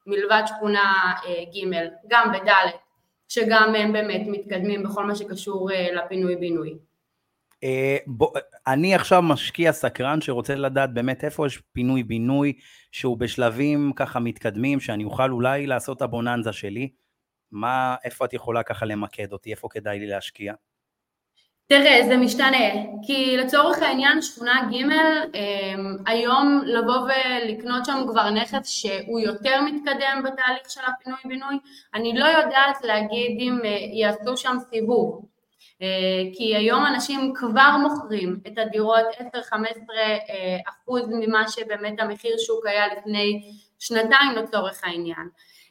מלבד 0.07 0.43
שכונה 0.47 1.13
ג', 1.55 1.89
גם 2.09 2.33
בד', 2.33 2.71
שגם 3.31 3.75
הם 3.79 3.93
באמת 3.93 4.23
מתקדמים 4.27 4.83
בכל 4.83 5.07
מה 5.07 5.15
שקשור 5.15 5.71
לפינוי-בינוי. 5.93 6.79
אני 8.67 8.95
עכשיו 8.95 9.23
משקיע 9.23 9.73
סקרן 9.73 10.21
שרוצה 10.21 10.55
לדעת 10.55 10.95
באמת 10.95 11.25
איפה 11.25 11.47
יש 11.47 11.63
פינוי-בינוי 11.73 12.53
שהוא 12.93 13.19
בשלבים 13.19 13.93
ככה 13.97 14.21
מתקדמים, 14.21 14.81
שאני 14.81 15.05
אוכל 15.05 15.31
אולי 15.31 15.67
לעשות 15.67 16.03
הבוננזה 16.03 16.53
שלי. 16.53 16.91
מה, 17.53 17.97
איפה 18.05 18.25
את 18.25 18.33
יכולה 18.33 18.63
ככה 18.63 18.87
למקד 18.87 19.33
אותי, 19.33 19.51
איפה 19.51 19.69
כדאי 19.71 19.99
לי 19.99 20.07
להשקיע? 20.07 20.55
תראה, 21.71 22.01
זה 22.09 22.17
משתנה, 22.17 22.69
כי 23.07 23.37
לצורך 23.37 23.83
העניין 23.83 24.23
שכונה 24.23 24.69
ג' 24.73 24.75
אמ, 24.75 25.97
היום 26.07 26.63
לבוא 26.65 26.97
ולקנות 26.97 27.85
שם 27.87 28.05
כבר 28.09 28.31
נכס 28.31 28.69
שהוא 28.69 29.21
יותר 29.21 29.61
מתקדם 29.61 30.23
בתהליך 30.25 30.71
של 30.71 30.81
הפינוי-בינוי, 30.87 31.59
אני 31.95 32.19
לא 32.19 32.25
יודעת 32.25 32.85
להגיד 32.85 33.37
אם 33.41 33.59
אה, 33.65 33.77
יעשו 33.93 34.37
שם 34.37 34.57
סיבוב, 34.71 35.25
אה, 35.83 35.87
כי 36.35 36.57
היום 36.57 36.87
אנשים 36.87 37.33
כבר 37.35 37.77
מוכרים 37.83 38.41
את 38.47 38.59
הדירות 38.59 39.07
10-15 39.19 39.23
אה, 39.55 40.57
אחוז 40.69 41.03
ממה 41.09 41.49
שבאמת 41.49 42.01
המחיר 42.01 42.35
שוק 42.39 42.67
היה 42.67 42.85
לפני 42.95 43.43
שנתיים 43.79 44.33
לצורך 44.37 44.85
העניין. 44.85 45.29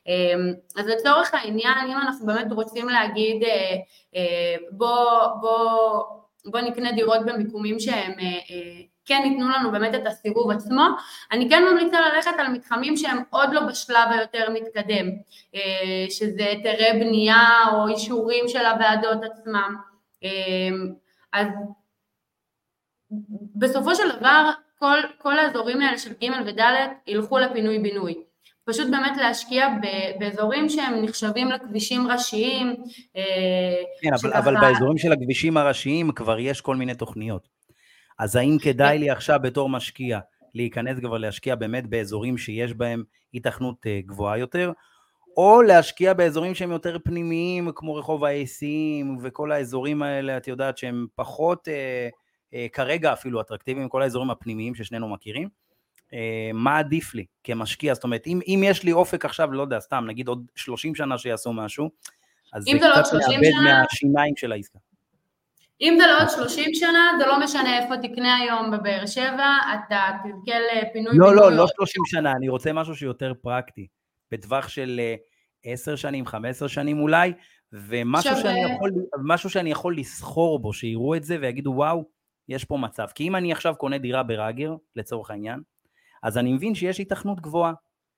אמ, 0.09 0.53
אז 0.75 0.87
לצורך 0.87 1.33
העניין, 1.33 1.77
אם 1.87 1.97
אנחנו 1.97 2.25
באמת 2.25 2.51
רוצים 2.51 2.89
להגיד 2.89 3.43
אה, 3.43 3.75
אה, 4.15 4.55
בוא, 4.71 5.27
בוא, 5.41 6.03
בוא 6.45 6.59
נקנה 6.59 6.91
דירות 6.91 7.25
במיקומים 7.25 7.79
שהם 7.79 8.11
אה, 8.19 8.39
כן 9.05 9.21
ייתנו 9.25 9.49
לנו 9.49 9.71
באמת 9.71 9.95
את 9.95 10.07
הסיבוב 10.07 10.51
עצמו, 10.51 10.83
אני 11.31 11.49
כן 11.49 11.63
ממליצה 11.71 11.97
ללכת 12.01 12.31
על 12.37 12.47
מתחמים 12.47 12.97
שהם 12.97 13.17
עוד 13.29 13.49
לא 13.53 13.61
בשלב 13.61 14.09
היותר 14.11 14.49
מתקדם, 14.49 15.07
שזה 16.09 16.45
היתרי 16.45 16.99
בנייה 16.99 17.47
או 17.73 17.87
אישורים 17.87 18.47
של 18.47 18.65
הוועדות 18.65 19.23
עצמם, 19.23 19.75
אז 21.33 21.47
בסופו 23.55 23.95
של 23.95 24.17
דבר 24.17 24.49
כל, 24.79 24.97
כל 25.17 25.39
האזורים 25.39 25.81
האלה 25.81 25.97
של 25.97 26.13
ג' 26.13 26.47
וד' 26.47 26.61
ילכו 27.07 27.37
לפינוי 27.37 27.79
בינוי. 27.79 28.28
פשוט 28.69 28.87
באמת 28.91 29.17
להשקיע 29.17 29.67
באזורים 30.19 30.69
שהם 30.69 31.03
נחשבים 31.03 31.49
לכבישים 31.51 32.07
ראשיים. 32.07 32.75
אה, 33.15 33.23
כן, 34.01 34.17
שככה... 34.17 34.39
אבל, 34.39 34.53
אבל 34.53 34.61
באזורים 34.61 34.97
של 34.97 35.11
הכבישים 35.11 35.57
הראשיים 35.57 36.11
כבר 36.11 36.39
יש 36.39 36.61
כל 36.61 36.75
מיני 36.75 36.95
תוכניות. 36.95 37.49
אז 38.19 38.35
האם 38.35 38.57
כדאי 38.61 38.99
לי 38.99 39.09
עכשיו 39.09 39.39
בתור 39.43 39.69
משקיע 39.69 40.19
להיכנס 40.53 40.99
כבר 40.99 41.17
להשקיע 41.17 41.55
באמת 41.55 41.87
באזורים 41.87 42.37
שיש 42.37 42.73
בהם 42.73 43.03
היתכנות 43.33 43.87
אה, 43.87 43.99
גבוהה 44.05 44.37
יותר, 44.37 44.71
או 45.37 45.61
להשקיע 45.61 46.13
באזורים 46.13 46.55
שהם 46.55 46.71
יותר 46.71 46.97
פנימיים, 47.03 47.71
כמו 47.75 47.95
רחוב 47.95 48.25
האסים 48.25 49.17
וכל 49.21 49.51
האזורים 49.51 50.03
האלה, 50.03 50.37
את 50.37 50.47
יודעת, 50.47 50.77
שהם 50.77 51.07
פחות, 51.15 51.67
אה, 51.67 52.09
אה, 52.53 52.67
כרגע 52.73 53.13
אפילו 53.13 53.41
אטרקטיביים, 53.41 53.89
כל 53.89 54.01
האזורים 54.01 54.29
הפנימיים 54.29 54.75
ששנינו 54.75 55.09
מכירים. 55.09 55.49
אה, 56.13 56.49
מה 56.53 56.79
עדיף 56.79 57.15
לי 57.15 57.25
כמשקיע, 57.43 57.93
זאת 57.93 58.03
אומרת, 58.03 58.27
אם, 58.27 58.39
אם 58.47 58.63
יש 58.65 58.83
לי 58.83 58.91
אופק 58.91 59.25
עכשיו, 59.25 59.51
לא 59.51 59.61
יודע, 59.61 59.79
סתם, 59.79 60.05
נגיד 60.07 60.27
עוד 60.27 60.45
30 60.55 60.95
שנה 60.95 61.17
שיעשו 61.17 61.53
משהו, 61.53 61.89
אז 62.53 62.63
זה 62.63 62.71
לא 62.73 63.01
קצת 63.01 63.13
מאבד 63.13 63.51
מהשיניים 63.63 64.33
של 64.37 64.51
העסקה. 64.51 64.79
אם 65.81 65.97
זה 65.99 66.07
לא 66.07 66.21
עוד 66.21 66.29
30 66.29 66.73
שנה, 66.73 67.11
זה 67.19 67.25
לא 67.25 67.43
משנה 67.43 67.77
איפה 67.77 67.97
תקנה 67.97 68.37
היום 68.37 68.71
בבאר 68.71 69.05
שבע, 69.05 69.57
אתה 69.73 69.99
תזכה 70.23 70.59
לפינוי 70.59 71.17
לא, 71.17 71.35
לא, 71.35 71.51
לא 71.51 71.65
30 71.75 72.03
שנה, 72.05 72.31
אני 72.31 72.49
רוצה 72.49 72.73
משהו 72.73 72.95
שיותר 72.95 73.33
פרקטי, 73.41 73.87
בטווח 74.31 74.67
של 74.67 75.01
10 75.63 75.91
אה, 75.91 75.97
שנים, 75.97 76.25
15 76.25 76.69
שנים 76.69 76.99
אולי, 76.99 77.33
ומשהו 77.73 78.35
שאני, 78.41 78.63
יכול, 78.63 78.91
שאני 79.47 79.71
יכול 79.71 79.97
לסחור 79.97 80.59
בו, 80.59 80.73
שיראו 80.73 81.15
את 81.15 81.23
זה 81.23 81.37
ויגידו, 81.41 81.71
וואו, 81.71 82.05
יש 82.49 82.65
פה 82.65 82.77
מצב. 82.77 83.07
כי 83.15 83.27
אם 83.27 83.35
אני 83.35 83.51
עכשיו 83.51 83.75
קונה 83.75 83.97
דירה 83.97 84.23
בראגר, 84.23 84.75
לצורך 84.95 85.31
העניין, 85.31 85.59
אז 86.23 86.37
אני 86.37 86.53
מבין 86.53 86.75
שיש 86.75 86.97
היתכנות 86.97 87.41
גבוהה. 87.41 87.73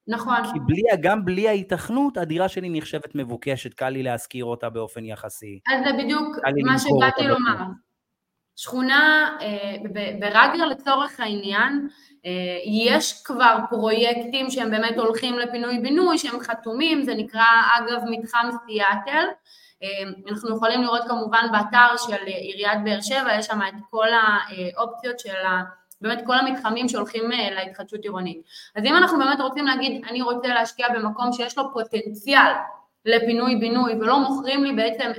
נכון. 0.07 0.43
כי 0.53 0.59
בלי, 0.65 0.81
גם 1.01 1.25
בלי 1.25 1.47
ההיתכנות, 1.47 2.17
הדירה 2.17 2.49
שלי 2.49 2.69
נחשבת 2.71 3.15
מבוקשת, 3.15 3.73
קל 3.73 3.89
לי 3.89 4.03
להשכיר 4.03 4.45
אותה 4.45 4.69
באופן 4.69 5.05
יחסי. 5.05 5.59
אז 5.67 5.83
זה 5.85 6.03
בדיוק 6.03 6.37
מה 6.65 6.79
שבאתי 6.79 7.27
לומר. 7.27 7.57
שכונה 8.55 9.37
אה, 9.41 9.75
ברגר 10.19 10.65
לצורך 10.65 11.19
העניין, 11.19 11.87
אה, 12.25 12.31
יש 12.65 13.23
כבר 13.23 13.57
פרויקטים 13.69 14.49
שהם 14.49 14.71
באמת 14.71 14.97
הולכים 14.97 15.39
לפינוי-בינוי, 15.39 16.17
שהם 16.17 16.39
חתומים, 16.39 17.03
זה 17.03 17.13
נקרא 17.15 17.45
אגב 17.77 18.01
מתחם 18.09 18.49
סיאטל. 18.65 19.25
אה, 19.83 19.87
אנחנו 20.31 20.55
יכולים 20.55 20.81
לראות 20.81 21.01
כמובן 21.07 21.45
באתר 21.51 21.97
של 21.97 22.25
עיריית 22.25 22.83
באר 22.83 23.01
שבע, 23.01 23.35
יש 23.37 23.45
שם 23.45 23.59
את 23.67 23.73
כל 23.89 24.07
האופציות 24.13 25.19
של 25.19 25.45
ה... 25.45 25.80
באמת 26.01 26.21
כל 26.25 26.37
המתחמים 26.37 26.89
שהולכים 26.89 27.31
אה, 27.31 27.49
להתחדשות 27.51 28.03
עירונית. 28.03 28.41
אז 28.75 28.85
אם 28.85 28.95
אנחנו 28.95 29.17
באמת 29.17 29.39
רוצים 29.39 29.65
להגיד, 29.65 30.05
אני 30.09 30.21
רוצה 30.21 30.47
להשקיע 30.47 30.87
במקום 30.89 31.33
שיש 31.33 31.57
לו 31.57 31.63
פוטנציאל 31.73 32.51
לפינוי-בינוי 33.05 33.93
ולא 33.93 34.19
מוכרים 34.19 34.63
לי 34.63 34.73
בעצם 34.73 35.11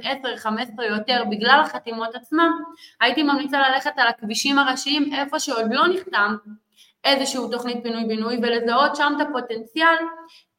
10-15 0.79 0.83
יותר 0.83 1.23
בגלל 1.31 1.61
החתימות 1.65 2.15
עצמם, 2.15 2.53
הייתי 3.01 3.23
ממליצה 3.23 3.69
ללכת 3.69 3.93
על 3.97 4.09
הכבישים 4.09 4.59
הראשיים 4.59 5.13
איפה 5.15 5.41
שעוד 5.41 5.67
לא 5.71 5.87
נחתם 5.89 6.37
איזושהי 7.05 7.41
תוכנית 7.51 7.83
פינוי-בינוי 7.83 8.39
ולזהות 8.43 8.97
שם 8.97 9.13
את 9.17 9.27
הפוטנציאל 9.29 9.97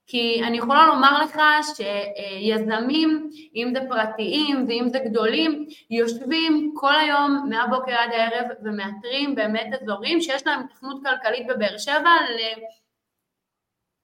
כי 0.07 0.41
אני 0.43 0.57
יכולה 0.57 0.87
לומר 0.87 1.23
לך 1.23 1.39
שיזמים, 1.75 3.29
אם 3.55 3.71
זה 3.73 3.79
פרטיים 3.89 4.65
ואם 4.67 4.89
זה 4.89 4.99
גדולים, 4.99 5.65
יושבים 5.89 6.73
כל 6.75 6.95
היום 6.95 7.49
מהבוקר 7.49 7.91
עד 7.91 8.11
הערב 8.11 8.45
ומאתרים 8.63 9.35
באמת 9.35 9.67
אזורים 9.81 10.21
שיש 10.21 10.47
להם 10.47 10.67
תכנות 10.67 11.01
כלכלית 11.03 11.47
בבאר 11.47 11.77
שבע 11.77 12.11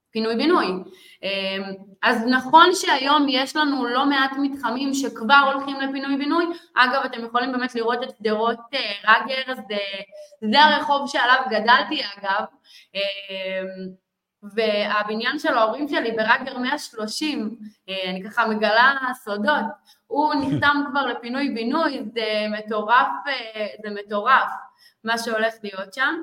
לפינוי-בינוי. 0.08 0.66
אז 2.02 2.26
נכון 2.26 2.74
שהיום 2.74 3.26
יש 3.28 3.56
לנו 3.56 3.86
לא 3.86 4.06
מעט 4.06 4.30
מתחמים 4.42 4.94
שכבר 4.94 5.52
הולכים 5.52 5.80
לפינוי-בינוי, 5.80 6.44
אגב 6.76 7.02
אתם 7.04 7.24
יכולים 7.24 7.52
באמת 7.52 7.74
לראות 7.74 8.02
את 8.02 8.10
שדרות 8.18 8.58
אה, 8.74 8.92
רגר, 9.14 9.54
זה, 9.54 9.76
זה 10.50 10.60
הרחוב 10.60 11.08
שעליו 11.08 11.42
גדלתי 11.50 12.02
אגב, 12.16 12.44
והבניין 14.42 15.38
של 15.38 15.54
ההורים 15.54 15.88
שלי 15.88 16.12
ברגר 16.12 16.58
130, 16.58 17.56
אה, 17.88 18.10
אני 18.10 18.24
ככה 18.24 18.46
מגלה 18.46 18.94
סודות, 19.14 19.64
הוא 20.06 20.34
נחתם 20.34 20.76
כבר 20.90 21.06
לפינוי 21.06 21.50
בינוי, 21.50 22.02
זה 22.14 22.46
מטורף, 22.50 23.06
אה, 23.26 23.66
זה 23.82 23.90
מטורף 23.90 24.50
מה 25.04 25.18
שהולך 25.18 25.54
להיות 25.62 25.94
שם. 25.94 26.14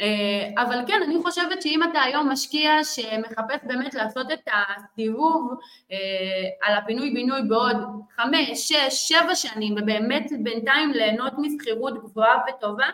אה, 0.00 0.62
אבל 0.62 0.84
כן, 0.86 1.00
אני 1.04 1.22
חושבת 1.22 1.62
שאם 1.62 1.80
אתה 1.90 2.02
היום 2.02 2.28
משקיע 2.28 2.84
שמחפש 2.84 3.58
באמת 3.62 3.94
לעשות 3.94 4.32
את 4.32 4.48
הסיבוב 4.52 5.54
על 6.62 6.74
הפינוי-בינוי 6.76 7.42
בעוד 7.48 7.76
חמש, 8.16 8.48
שש, 8.72 9.08
שבע 9.08 9.34
שנים, 9.34 9.72
ובאמת 9.72 10.26
בינתיים 10.42 10.90
ליהנות 10.90 11.32
משכירות 11.38 12.02
גבוהה 12.02 12.38
וטובה, 12.48 12.86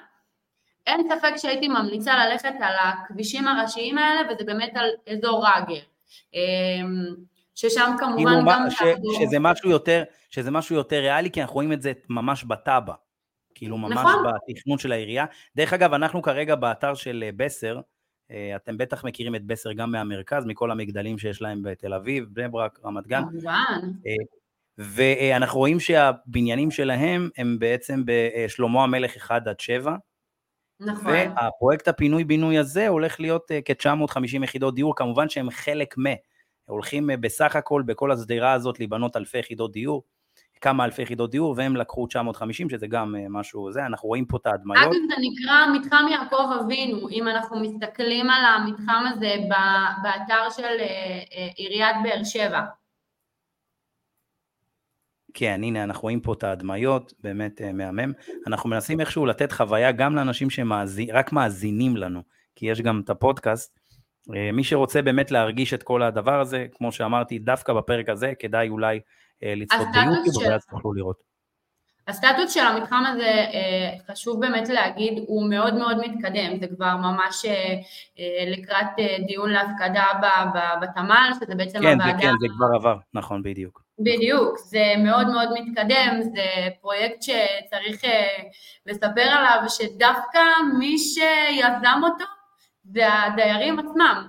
אין 0.89 1.09
ספק 1.09 1.37
שהייתי 1.37 1.69
ממליצה 1.69 2.27
ללכת 2.27 2.55
על 2.61 2.75
הכבישים 2.83 3.49
הראשיים 3.49 3.99
האלה, 3.99 4.21
וזה 4.31 4.45
באמת 4.45 4.73
על 4.75 4.91
אזור 5.13 5.47
ראגר. 5.47 5.83
אה, 6.35 6.41
ששם 7.55 7.91
כמובן 7.99 8.17
כאילו 8.17 8.51
גם... 8.51 8.71
ש, 8.71 8.83
שזה, 9.19 9.39
משהו 9.39 9.71
יותר, 9.71 10.03
שזה 10.31 10.51
משהו 10.51 10.77
יותר 10.77 10.97
ריאלי, 10.97 11.31
כי 11.31 11.41
אנחנו 11.41 11.55
רואים 11.55 11.73
את 11.73 11.83
זה 11.83 11.93
ממש 12.09 12.45
בתב"ע. 12.49 12.95
כאילו 13.55 13.79
ממש 13.79 13.93
נכון. 13.93 14.25
בתכנון 14.49 14.79
של 14.79 14.93
העירייה. 14.93 15.25
דרך 15.57 15.73
אגב, 15.73 15.93
אנחנו 15.95 16.23
כרגע 16.23 16.55
באתר 16.55 16.95
של 16.95 17.25
אה, 17.27 17.31
בסר, 17.37 17.81
אה, 18.31 18.57
אתם 18.57 18.79
בטח 18.79 19.05
מכירים 19.05 19.35
את 19.35 19.45
בסר 19.45 19.73
גם 19.73 19.93
מהמרכז, 19.93 20.45
מכל 20.47 20.71
המגדלים 20.71 21.19
שיש 21.19 21.43
להם 21.43 21.63
בתל 21.63 21.95
אביב, 21.95 22.25
בני 22.33 22.49
ברק, 22.49 22.79
רמת 22.85 23.07
גן. 23.07 23.23
כמובן. 23.31 23.81
אה, 24.07 24.13
ואנחנו 24.79 25.59
רואים 25.59 25.81
שהבניינים 25.81 26.71
שלהם 26.71 27.29
הם 27.37 27.59
בעצם 27.59 28.03
בשלמה 28.05 28.83
המלך 28.85 29.17
1 29.17 29.47
עד 29.47 29.61
7. 29.61 29.97
נכון. 30.81 31.13
והפרויקט 31.13 31.89
הפינוי-בינוי 31.89 32.59
הזה 32.59 32.89
הולך 32.89 33.21
להיות 33.21 33.51
כ-950 33.65 34.45
יחידות 34.45 34.75
דיור, 34.75 34.97
כמובן 34.97 35.29
שהם 35.29 35.51
חלק 35.51 35.99
מ... 35.99 36.03
הולכים 36.67 37.11
בסך 37.21 37.57
הכל 37.57 37.83
בכל 37.87 38.13
השדרה 38.13 38.53
הזאת 38.53 38.79
להיבנות 38.79 39.17
אלפי 39.17 39.39
יחידות 39.39 39.73
דיור. 39.73 40.03
כמה 40.61 40.85
אלפי 40.85 41.03
יחידות 41.03 41.31
דיור, 41.31 41.55
והם 41.57 41.77
לקחו 41.77 42.07
950, 42.07 42.71
שזה 42.71 42.87
גם 42.87 43.17
אה, 43.17 43.27
משהו 43.31 43.73
זה, 43.73 43.87
אנחנו 43.87 44.09
רואים 44.09 44.25
פה 44.25 44.37
את 44.37 44.47
ההדמיות. 44.47 44.85
אגב, 44.85 44.93
זה 44.93 45.15
נקרא 45.21 45.67
מתחם 45.73 46.05
יעקב 46.11 46.51
אבינו, 46.61 47.09
אם 47.09 47.29
אנחנו 47.29 47.61
מסתכלים 47.61 48.31
על 48.31 48.45
המתחם 48.45 49.05
הזה 49.13 49.35
באתר 50.03 50.51
של 50.51 50.63
אה, 50.63 50.85
אה, 51.33 51.49
עיריית 51.57 51.97
באר 52.03 52.25
שבע. 52.25 52.61
כן, 55.39 55.61
הנה, 55.65 55.85
אנחנו 55.85 56.03
רואים 56.03 56.21
פה 56.21 56.33
את 56.33 56.45
ההדמיות, 56.45 57.13
באמת 57.21 57.61
מהמם. 57.75 58.13
אנחנו 58.47 58.71
מנסים 58.71 59.01
איכשהו 59.01 59.27
לתת 59.27 59.53
חוויה 59.53 59.93
גם 59.93 60.17
לאנשים 60.17 60.51
שרק 60.51 61.33
מאזינים 61.33 61.97
לנו, 61.97 62.23
כי 62.57 62.67
יש 62.67 62.81
גם 62.81 63.01
את 63.05 63.11
הפודקאסט. 63.11 63.79
מי 64.53 64.65
שרוצה 64.65 65.03
באמת 65.03 65.31
להרגיש 65.31 65.75
את 65.75 65.83
כל 65.83 66.03
הדבר 66.03 66.41
הזה, 66.41 66.67
כמו 66.73 66.93
שאמרתי, 66.93 67.39
דווקא 67.39 67.73
בפרק 67.73 68.09
הזה, 68.09 68.33
כדאי 68.39 68.69
אולי 68.69 69.01
אה, 69.43 69.55
לצפות 69.57 69.87
ביוטיוב, 69.93 70.51
ואז 70.51 70.67
תוכלו 70.71 70.93
לראות. 70.93 71.17
הסטטוס 72.09 72.55
של 72.55 72.61
המתחם 72.61 73.03
הזה, 73.13 73.29
אה, 73.29 73.95
חשוב 74.07 74.41
באמת 74.41 74.69
להגיד, 74.69 75.13
הוא 75.27 75.51
מאוד 75.51 75.75
מאוד 75.75 75.97
מתקדם, 75.99 76.61
זה 76.61 76.67
כבר 76.77 76.97
ממש 76.97 77.45
אה, 77.45 77.75
לקראת 78.47 78.87
דיון 79.27 79.51
להפקדה 79.51 80.05
בתמ"ל, 80.83 81.31
שזה 81.41 81.55
בעצם 81.55 81.79
כן, 81.79 82.01
הוועדה... 82.01 82.19
כן, 82.21 82.33
זה 82.41 82.47
כבר 82.57 82.67
עבר, 82.75 82.97
נכון, 83.15 83.43
בדיוק. 83.43 83.88
בדיוק, 84.01 84.59
זה 84.59 84.85
מאוד 84.99 85.27
מאוד 85.27 85.49
מתקדם, 85.53 86.21
זה 86.23 86.69
פרויקט 86.81 87.23
שצריך 87.23 88.05
לספר 88.87 89.29
עליו, 89.31 89.63
שדווקא 89.69 90.41
מי 90.79 90.99
שיזם 90.99 92.01
אותו 92.03 92.25
זה 92.85 93.13
הדיירים 93.13 93.79
עצמם. 93.79 94.27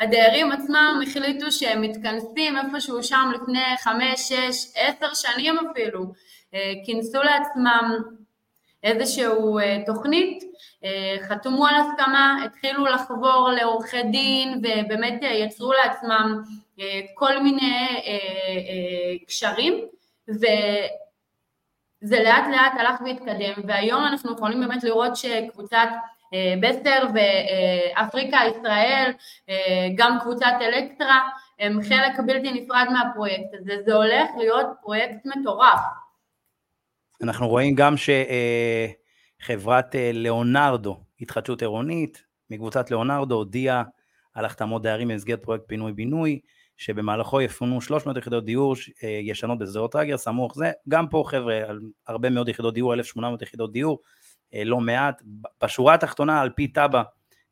הדיירים 0.00 0.52
עצמם 0.52 1.00
החליטו 1.02 1.52
שהם 1.52 1.80
מתכנסים 1.80 2.56
איפשהו 2.56 3.02
שם 3.02 3.32
לפני 3.34 3.76
חמש, 3.82 4.20
שש, 4.20 4.72
עשר 4.76 5.14
שנים 5.14 5.54
אפילו, 5.58 6.04
אה, 6.54 6.72
כינסו 6.84 7.22
לעצמם 7.22 7.98
איזושהי 8.82 9.24
אה, 9.24 9.82
תוכנית, 9.86 10.44
אה, 10.84 11.16
חתומו 11.28 11.66
על 11.66 11.74
הסכמה, 11.74 12.36
התחילו 12.44 12.86
לחבור 12.86 13.50
לעורכי 13.56 14.02
דין 14.02 14.58
ובאמת 14.58 15.20
יצרו 15.22 15.72
לעצמם 15.72 16.42
כל 17.14 17.42
מיני 17.42 18.00
קשרים 19.26 19.74
וזה 20.28 20.88
לאט 22.22 22.44
לאט 22.52 22.72
הלך 22.78 23.00
והתקדם 23.04 23.62
והיום 23.66 24.04
אנחנו 24.04 24.32
יכולים 24.32 24.60
באמת 24.60 24.84
לראות 24.84 25.16
שקבוצת 25.16 25.88
אה, 26.34 26.54
בסטר 26.60 27.06
ואפריקה 27.14 28.38
ישראל, 28.50 29.12
אה, 29.48 29.88
גם 29.94 30.18
קבוצת 30.20 30.52
אלקטרה, 30.60 31.20
הם 31.58 31.82
חלק 31.82 32.20
בלתי 32.26 32.52
נפרד 32.52 32.86
מהפרויקט 32.92 33.54
הזה, 33.54 33.72
זה 33.84 33.94
הולך 33.94 34.30
להיות 34.38 34.66
פרויקט 34.82 35.26
מטורף. 35.26 35.80
אנחנו 37.22 37.48
רואים 37.48 37.74
גם 37.74 37.94
שחברת 37.96 39.01
אה, 39.50 40.10
ליאונרדו, 40.12 41.00
התחדשות 41.20 41.62
עירונית, 41.62 42.24
מקבוצת 42.50 42.90
ליאונרדו, 42.90 43.34
הודיעה 43.34 43.82
על 44.34 44.44
החתמות 44.44 44.82
דיירים 44.82 45.08
במסגרת 45.08 45.42
פרויקט 45.42 45.64
פינוי-בינוי, 45.66 46.40
שבמהלכו 46.76 47.40
יפונו 47.40 47.80
300 47.80 48.16
יחידות 48.16 48.44
דיור 48.44 48.74
ישנות 49.22 49.58
בשדרות 49.58 49.92
טרגר, 49.92 50.16
סמוך 50.16 50.54
זה, 50.56 50.72
גם 50.88 51.08
פה 51.08 51.24
חבר'ה, 51.26 51.60
הרבה 52.06 52.30
מאוד 52.30 52.48
יחידות 52.48 52.74
דיור, 52.74 52.94
1,800 52.94 53.42
יחידות 53.42 53.72
דיור, 53.72 53.98
אה, 54.54 54.64
לא 54.64 54.80
מעט. 54.80 55.22
בשורה 55.62 55.94
התחתונה, 55.94 56.40
על 56.40 56.50
פי 56.50 56.68
תב"ע 56.68 57.02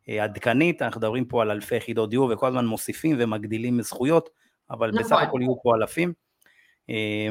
אה, 0.09 0.25
עדכנית, 0.25 0.83
אנחנו 0.83 0.99
מדברים 0.99 1.25
פה 1.25 1.43
על 1.43 1.51
אלפי 1.51 1.77
יחידות 1.77 2.11
דיור 2.11 2.31
וכל 2.33 2.47
הזמן 2.47 2.67
מוסיפים 2.67 3.17
ומגדילים 3.19 3.83
זכויות, 3.83 4.31
אבל 4.71 4.89
נכון. 4.91 5.03
בסך 5.03 5.17
הכל 5.23 5.39
יהיו 5.43 5.63
פה 5.63 5.77
אלפים. 5.77 6.13
אה, 6.91 7.29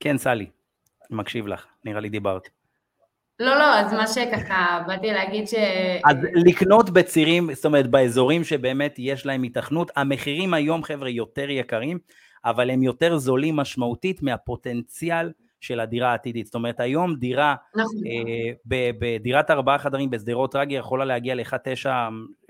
כן, 0.00 0.18
סלי, 0.18 0.46
מקשיב 1.10 1.46
לך, 1.46 1.66
נראה 1.84 2.00
לי 2.00 2.08
דיברת. 2.08 2.48
לא, 3.40 3.58
לא, 3.58 3.78
אז 3.78 3.92
מה 3.92 4.06
שככה, 4.06 4.82
באתי 4.86 5.06
להגיד 5.06 5.48
ש... 5.48 5.54
אז 6.04 6.16
לקנות 6.34 6.90
בצירים, 6.90 7.54
זאת 7.54 7.64
אומרת, 7.64 7.90
באזורים 7.90 8.44
שבאמת 8.44 8.94
יש 8.98 9.26
להם 9.26 9.42
התכנות, 9.42 9.90
המחירים 9.96 10.54
היום, 10.54 10.82
חבר'ה, 10.82 11.08
יותר 11.08 11.50
יקרים, 11.50 11.98
אבל 12.44 12.70
הם 12.70 12.82
יותר 12.82 13.18
זולים 13.18 13.56
משמעותית 13.56 14.22
מהפוטנציאל 14.22 15.32
של 15.60 15.80
הדירה 15.80 16.10
העתידית. 16.10 16.46
זאת 16.46 16.54
אומרת, 16.54 16.80
היום 16.80 17.14
דירה, 17.14 17.54
נכון. 17.74 18.00
אה, 18.06 18.52
בדירת 18.98 19.50
ארבעה 19.50 19.78
חדרים 19.78 20.10
בשדרות 20.10 20.56
רגי 20.56 20.74
יכולה 20.74 21.04
להגיע 21.04 21.34
ל-1.9, 21.34 21.86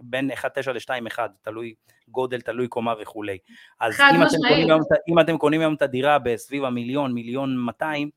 בין 0.03 0.31
1.9 0.31 0.71
ל-2.1, 0.73 1.19
תלוי 1.43 1.75
גודל, 2.09 2.41
תלוי 2.41 2.69
קומה 2.69 2.95
וכולי. 3.03 3.39
אז 3.81 4.01
אם 4.01 4.23
אתם, 4.23 4.55
היום, 4.55 4.81
אם 5.09 5.21
אתם 5.21 5.39
קונים 5.39 5.61
היום 5.61 5.75
את 5.75 5.83
הדירה 5.83 6.19
בסביב 6.19 6.65
המיליון, 6.65 7.13
מיליון 7.13 7.57
200, 7.57 8.11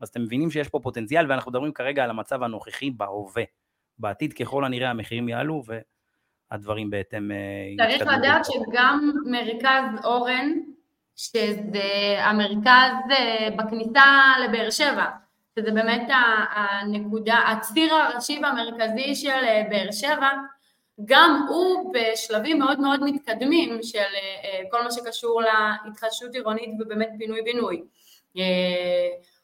אז 0.00 0.08
אתם 0.08 0.22
מבינים 0.22 0.50
שיש 0.50 0.68
פה 0.68 0.80
פוטנציאל, 0.82 1.30
ואנחנו 1.30 1.50
מדברים 1.50 1.72
כרגע 1.72 2.04
על 2.04 2.10
המצב 2.10 2.42
הנוכחי 2.42 2.90
בהווה. 2.90 3.42
בעתיד 3.98 4.32
ככל 4.32 4.64
הנראה 4.64 4.90
המחירים 4.90 5.28
יעלו, 5.28 5.62
והדברים 6.50 6.90
בהתאם... 6.90 7.30
אה, 7.32 7.86
צריך 7.86 8.02
לדעת 8.18 8.44
שגם 8.44 9.10
מרכז 9.26 10.04
אורן, 10.04 10.52
שזה 11.16 12.16
המרכז 12.18 12.92
אה, 13.10 13.48
בכניסה 13.56 14.32
לבאר 14.44 14.70
שבע, 14.70 15.04
שזה 15.58 15.70
באמת 15.70 16.08
הנקודה, 16.54 17.34
הציר 17.34 17.94
הראשי 17.94 18.40
והמרכזי 18.42 19.14
של 19.14 19.28
אה, 19.28 19.62
באר 19.70 19.92
שבע, 19.92 20.30
גם 21.04 21.46
הוא 21.48 21.94
בשלבים 21.94 22.58
מאוד 22.58 22.80
מאוד 22.80 23.00
מתקדמים 23.04 23.82
של 23.82 23.98
אה, 23.98 24.62
כל 24.70 24.82
מה 24.82 24.90
שקשור 24.90 25.42
להתחדשות 25.86 26.34
עירונית 26.34 26.70
ובאמת 26.80 27.08
פינוי-בינוי. 27.18 27.82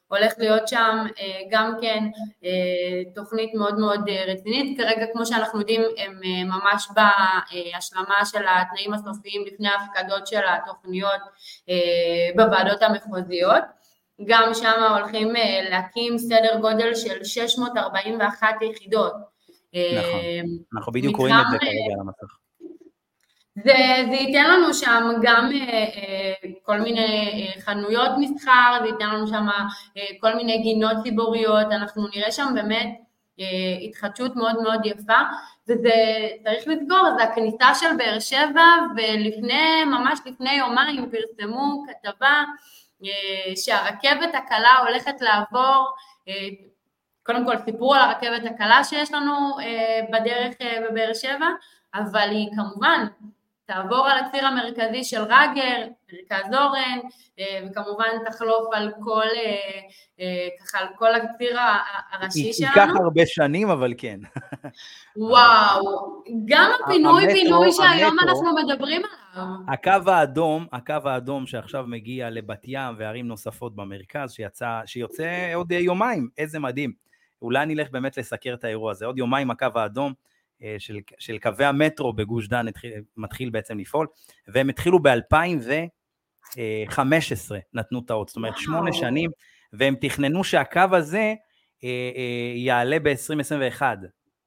הולך 0.07 0.33
להיות 0.37 0.67
שם 0.67 1.05
אה, 1.19 1.39
גם 1.49 1.73
כן 1.81 2.03
אה, 2.43 3.11
תוכנית 3.15 3.53
מאוד 3.53 3.79
מאוד 3.79 4.09
אה, 4.09 4.25
רצינית, 4.27 4.77
כרגע 4.77 5.05
כמו 5.13 5.25
שאנחנו 5.25 5.59
יודעים 5.59 5.81
הם 5.97 6.19
ממש 6.47 6.87
בהשלמה 6.93 8.25
של 8.25 8.45
התנאים 8.47 8.93
הסופיים 8.93 9.45
לפני 9.45 9.67
ההפקדות 9.67 10.27
של 10.27 10.41
התוכניות 10.47 11.21
בוועדות 12.35 12.81
המחוזיות, 12.81 13.63
גם 14.25 14.51
שם 14.53 14.83
הולכים 14.97 15.33
להקים 15.69 16.17
סדר 16.17 16.59
גודל 16.61 16.95
של 16.95 17.23
641 17.23 18.47
יחידות. 18.61 19.13
נכון, 19.73 20.21
אנחנו 20.77 20.91
בדיוק 20.91 21.15
רואים 21.15 21.35
את 21.35 21.51
זה 21.51 21.57
כרגע 21.57 21.93
על 21.93 21.99
המסך. 21.99 22.46
זה, 23.63 23.73
ייתן 24.11 24.49
לנו 24.49 24.73
שם 24.73 25.09
גם 25.21 25.49
אה, 25.53 25.69
אה, 25.69 26.33
כל 26.63 26.79
מיני 26.79 27.51
אה, 27.55 27.61
חנויות 27.61 28.11
מסחר, 28.17 28.77
זה 28.81 28.87
ייתן 28.87 29.09
לנו 29.09 29.27
שם 29.27 29.47
כל 30.19 30.35
מיני 30.35 30.57
גינות 30.57 30.97
ציבוריות, 31.03 31.65
אנחנו 31.71 32.07
נראה 32.15 32.31
שם 32.31 32.47
באמת 32.55 32.87
התחדשות 33.89 34.35
מאוד 34.35 34.61
מאוד 34.61 34.85
יפה, 34.85 35.19
וזה 35.69 35.93
צריך 36.43 36.67
לסגור, 36.67 37.03
זה 37.17 37.23
הכניסה 37.23 37.75
של 37.75 37.97
באר 37.97 38.19
שבע, 38.19 38.65
ולפני, 38.95 39.83
ממש 39.85 40.19
לפני 40.25 40.53
יומיים 40.53 41.09
פרסמו 41.11 41.83
כתבה 41.87 42.43
שהרכבת 43.55 44.35
הקלה 44.35 44.77
הולכת 44.87 45.21
לעבור, 45.21 45.87
קודם 47.23 47.45
כל 47.45 47.57
סיפרו 47.65 47.93
על 47.93 48.01
הרכבת 48.01 48.51
הקלה 48.51 48.83
שיש 48.83 49.11
לנו 49.11 49.57
בדרך 50.11 50.53
בבאר 50.89 51.13
שבע, 51.13 51.47
אבל 51.95 52.29
היא 52.29 52.47
כמובן 52.55 53.05
תעבור 53.67 54.07
על 54.07 54.17
הציר 54.25 54.45
המרכזי 54.45 55.03
של 55.03 55.21
רגר, 55.21 55.87
מרכז 56.13 56.53
אורן, 56.53 56.99
אה, 57.39 57.59
וכמובן 57.65 58.07
תחלוף 58.25 58.73
על 58.73 58.91
כל, 59.03 59.21
אה, 59.35 59.79
אה, 60.19 60.47
ככה, 60.59 60.79
על 60.79 60.87
כל 60.95 61.15
הציר 61.15 61.57
הראשי 62.11 62.53
שלנו. 62.53 62.71
ייקח 62.71 62.89
הרבה 62.99 63.21
שנים, 63.25 63.69
אבל 63.69 63.93
כן. 63.97 64.19
וואו, 65.17 66.23
גם 66.45 66.71
הפינוי-בינוי 66.83 67.71
שהיום 67.71 68.17
אנחנו 68.19 68.55
מדברים 68.55 69.01
עליו. 69.05 69.47
הקו 69.67 70.11
האדום, 70.11 70.67
הקו 70.73 70.93
האדום 71.05 71.47
שעכשיו 71.47 71.85
מגיע 71.87 72.29
לבת 72.29 72.61
ים 72.63 72.95
וערים 72.97 73.27
נוספות 73.27 73.75
במרכז, 73.75 74.31
שיצא, 74.31 74.81
שיוצא 74.85 75.51
עוד 75.53 75.71
יומיים, 75.71 76.29
איזה 76.37 76.59
מדהים. 76.59 76.93
אולי 77.41 77.65
נלך 77.65 77.91
באמת 77.91 78.17
לסקר 78.17 78.53
את 78.53 78.63
האירוע 78.63 78.91
הזה. 78.91 79.05
עוד 79.05 79.17
יומיים 79.17 79.51
הקו 79.51 79.67
האדום. 79.75 80.13
אה, 80.63 80.75
של, 80.79 80.97
של 81.19 81.37
קווי 81.37 81.65
המטרו 81.65 82.13
בגוש 82.13 82.47
דן 82.47 82.67
התחיל, 82.67 82.91
מתחיל 83.17 83.49
בעצם 83.49 83.79
לפעול, 83.79 84.07
והם 84.47 84.69
התחילו 84.69 84.99
ב-2015, 84.99 86.59
נתנו 87.73 88.01
את 88.05 88.09
האות, 88.09 88.27
זאת 88.27 88.37
אומרת 88.37 88.57
שמונה 88.57 88.93
שנים, 88.93 89.29
והם 89.73 89.95
תכננו 90.01 90.43
שהקו 90.43 90.81
הזה 90.91 91.33
אה, 91.83 91.89
אה, 92.15 92.53
יעלה 92.55 92.99
ב-2021. 92.99 93.81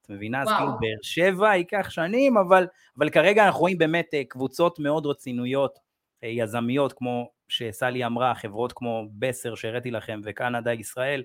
את 0.02 0.10
מבינה? 0.10 0.42
אז 0.42 0.48
כאילו 0.48 0.70
באר 0.70 0.98
שבע 1.02 1.56
ייקח 1.56 1.90
שנים, 1.90 2.36
אבל, 2.36 2.66
אבל 2.98 3.10
כרגע 3.10 3.46
אנחנו 3.46 3.60
רואים 3.60 3.78
באמת 3.78 4.08
אה, 4.14 4.24
קבוצות 4.28 4.78
מאוד 4.78 5.06
רצינויות, 5.06 5.78
אה, 6.24 6.28
יזמיות, 6.28 6.92
כמו 6.92 7.30
שסלי 7.48 8.06
אמרה, 8.06 8.34
חברות 8.34 8.72
כמו 8.72 9.08
בסר 9.18 9.54
שהראיתי 9.54 9.90
לכם, 9.90 10.20
וקנדה 10.24 10.72
ישראל, 10.72 11.22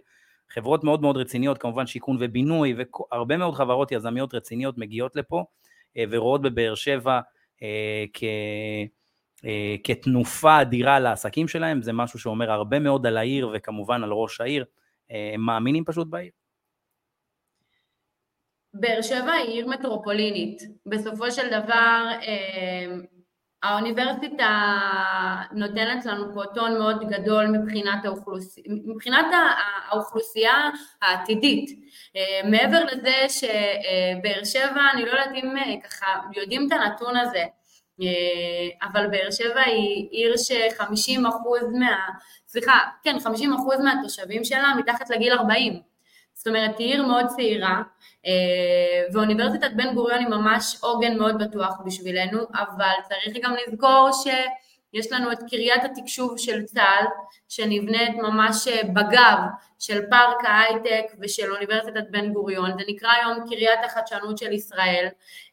חברות 0.50 0.84
מאוד 0.84 1.02
מאוד 1.02 1.18
רציניות, 1.18 1.58
כמובן 1.58 1.88
שיכון 1.88 2.18
ובינוי, 2.20 2.76
והרבה 3.12 3.38
מאוד 3.38 3.54
חברות 3.54 3.92
יזמיות 3.92 4.34
רציניות 4.34 4.78
מגיעות 4.78 5.16
לפה 5.16 5.44
אה, 5.98 6.04
ורואות 6.10 6.42
בבאר 6.42 6.76
שבע 6.76 7.20
אה, 7.64 8.06
כ... 8.14 8.24
אה, 9.46 9.76
כתנופה 9.84 10.62
אדירה 10.62 11.00
לעסקים 11.00 11.48
שלהם, 11.48 11.82
זה 11.82 11.94
משהו 11.94 12.20
שאומר 12.20 12.52
הרבה 12.52 12.80
מאוד 12.80 13.06
על 13.06 13.18
העיר 13.18 13.50
וכמובן 13.54 14.04
על 14.04 14.12
ראש 14.12 14.42
העיר, 14.42 14.66
הם 15.10 15.42
מאמינים 15.42 15.86
פשוט 15.86 16.08
בעיר. 16.08 16.32
באר 18.74 19.02
שבע 19.02 19.32
היא 19.32 19.50
עיר 19.50 19.68
מטרופולינית, 19.68 20.62
בסופו 20.86 21.32
של 21.32 21.48
דבר 21.50 22.10
האוניברסיטה 23.66 24.78
נותנת 25.52 26.06
לנו 26.06 26.34
פה 26.34 26.44
טון 26.54 26.78
מאוד 26.78 27.10
גדול 27.10 27.48
מבחינת, 27.48 28.06
האוכלוס... 28.06 28.60
מבחינת 28.86 29.26
האוכלוסייה 29.90 30.70
העתידית. 31.02 31.70
אה, 32.16 32.50
מעבר 32.50 32.84
לזה 32.84 33.16
שבאר 33.30 34.44
שבע, 34.44 34.82
אני 34.94 35.06
לא 35.06 35.12
יודעת 35.12 35.32
אם 35.36 35.58
אה, 35.58 35.82
ככה 35.84 36.06
יודעים 36.36 36.68
את 36.68 36.72
הנתון 36.72 37.18
הזה, 37.18 37.44
אה, 38.02 38.88
אבל 38.88 39.08
באר 39.08 39.32
שבע 39.32 39.62
היא 39.62 40.08
עיר 40.12 40.38
ש-50 40.38 41.20
מה... 41.20 41.30
סליחה, 42.48 42.80
כן, 43.04 43.20
50 43.20 43.54
מהתושבים 43.84 44.44
שלה 44.44 44.74
מתחת 44.78 45.10
לגיל 45.10 45.34
40. 45.34 45.95
זאת 46.46 46.56
אומרת, 46.56 46.80
היא 46.80 46.88
עיר 46.88 47.06
מאוד 47.06 47.26
צעירה, 47.28 47.82
אה, 48.26 48.32
ואוניברסיטת 49.14 49.72
בן 49.76 49.94
גוריון 49.94 50.20
היא 50.20 50.28
ממש 50.28 50.78
עוגן 50.82 51.18
מאוד 51.18 51.44
בטוח 51.44 51.74
בשבילנו, 51.86 52.40
אבל 52.54 52.94
צריך 53.10 53.38
גם 53.44 53.56
לזכור 53.68 54.10
שיש 54.14 55.12
לנו 55.12 55.32
את 55.32 55.40
קריית 55.50 55.84
התקשוב 55.84 56.38
של 56.38 56.64
צה"ל, 56.64 57.06
שנבנית 57.50 58.16
ממש 58.16 58.68
אה, 58.68 58.84
בגב 58.84 59.38
של 59.80 60.02
פארק 60.10 60.46
ההייטק 60.46 61.06
ושל 61.22 61.52
אוניברסיטת 61.52 62.04
בן 62.12 62.34
גוריון, 62.34 62.72
זה 62.78 62.84
נקרא 62.88 63.10
היום 63.10 63.50
קריית 63.50 63.80
החדשנות 63.86 64.38
של 64.38 64.52
ישראל. 64.52 65.08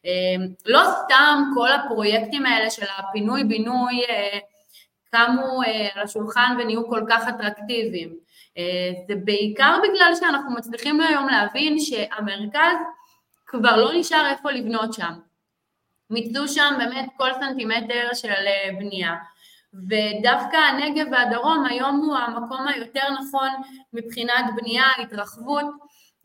אה, 0.05 0.45
לא 0.65 0.81
סתם 0.83 1.43
כל 1.55 1.71
הפרויקטים 1.71 2.45
האלה 2.45 2.69
של 2.69 2.85
הפינוי-בינוי 2.97 4.01
קמו 5.11 5.61
על 5.93 6.03
השולחן 6.03 6.55
ונהיו 6.59 6.87
כל 6.87 7.01
כך 7.09 7.27
אטרקטיביים. 7.27 8.23
אה, 8.57 8.91
זה 9.07 9.13
בעיקר 9.15 9.77
בגלל 9.83 10.13
שאנחנו 10.19 10.51
מצליחים 10.51 11.01
היום 11.01 11.27
להבין 11.27 11.79
שהמרכז 11.79 12.77
כבר 13.45 13.75
לא 13.75 13.91
נשאר 13.93 14.29
איפה 14.31 14.51
לבנות 14.51 14.93
שם. 14.93 15.13
מיצו 16.09 16.47
שם 16.47 16.73
באמת 16.77 17.09
כל 17.17 17.29
סנטימטר 17.39 18.13
של 18.13 18.29
אה, 18.29 18.69
בנייה. 18.79 19.15
ודווקא 19.73 20.57
הנגב 20.57 21.05
והדרום 21.11 21.65
היום 21.65 21.95
הוא 22.05 22.15
המקום 22.17 22.67
היותר 22.67 23.09
נכון 23.19 23.49
מבחינת 23.93 24.45
בנייה, 24.55 24.85
התרחבות. 25.01 25.65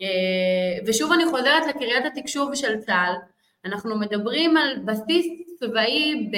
אה, 0.02 0.86
ושוב 0.86 1.12
אני 1.12 1.26
חוזרת 1.26 1.66
לקריית 1.66 2.04
התקשוב 2.06 2.54
של 2.54 2.80
צה"ל, 2.80 3.14
אנחנו 3.64 3.98
מדברים 3.98 4.56
על 4.56 4.78
בסיס 4.84 5.26
צבאי 5.60 6.30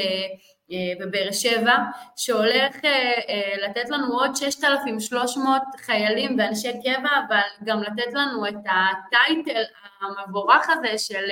בבאר 1.01 1.33
שבע, 1.33 1.77
שהולך 2.17 2.85
אה, 2.85 3.13
אה, 3.29 3.69
לתת 3.69 3.91
לנו 3.91 4.13
עוד 4.13 4.37
6,300 4.37 5.63
חיילים 5.77 6.37
ואנשי 6.39 6.73
קבע, 6.73 7.11
אבל 7.29 7.41
גם 7.65 7.83
לתת 7.83 8.13
לנו 8.13 8.49
את 8.49 8.55
הטייטל 8.55 9.63
המבורך 10.01 10.71
הזה 10.71 10.99
של 10.99 11.25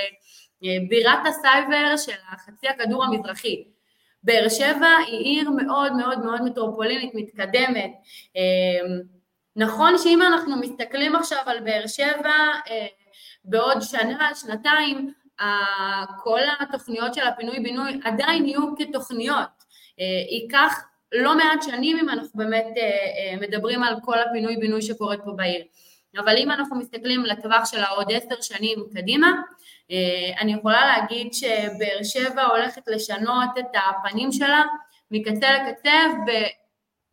בירת 0.89 1.19
הסייבר 1.27 1.97
של 1.97 2.17
החצי 2.33 2.69
הכדור 2.69 3.05
המזרחי. 3.05 3.65
באר 4.23 4.49
שבע 4.49 4.97
היא 5.07 5.19
עיר 5.19 5.51
מאוד 5.51 5.93
מאוד 5.93 6.19
מאוד 6.19 6.43
מטרופולינית, 6.43 7.15
מתקדמת. 7.15 7.91
נכון 9.57 9.99
שאם 9.99 10.23
אנחנו 10.23 10.57
מסתכלים 10.57 11.17
עכשיו 11.17 11.43
על 11.47 11.61
באר 11.61 11.87
שבע 11.87 12.35
בעוד 13.45 13.81
שנה, 13.81 14.31
שנתיים, 14.35 15.13
כל 16.23 16.41
התוכניות 16.61 17.15
של 17.15 17.27
הפינוי-בינוי 17.27 18.01
עדיין 18.05 18.47
יהיו 18.47 18.77
כתוכניות. 18.77 19.59
אה, 20.01 20.05
ייקח 20.31 20.85
לא 21.13 21.37
מעט 21.37 21.63
שנים 21.63 21.99
אם 21.99 22.09
אנחנו 22.09 22.31
באמת 22.35 22.67
אה, 22.77 22.83
אה, 22.83 23.37
מדברים 23.41 23.83
על 23.83 23.95
כל 24.05 24.19
הפינוי-בינוי 24.19 24.83
שקורית 24.83 25.21
פה 25.25 25.33
בעיר. 25.33 25.65
אבל 26.19 26.37
אם 26.39 26.51
אנחנו 26.51 26.77
מסתכלים 26.77 27.25
לטווח 27.25 27.71
של 27.71 27.85
העוד 27.85 28.13
עשר 28.13 28.41
שנים 28.41 28.79
קדימה, 28.95 29.33
אני 30.41 30.53
יכולה 30.53 30.87
להגיד 30.87 31.35
שבאר 31.35 32.03
שבע 32.03 32.43
הולכת 32.43 32.83
לשנות 32.87 33.49
את 33.59 33.65
הפנים 33.75 34.33
שלה 34.33 34.63
מקצה 35.11 35.47
לקצה, 35.53 35.93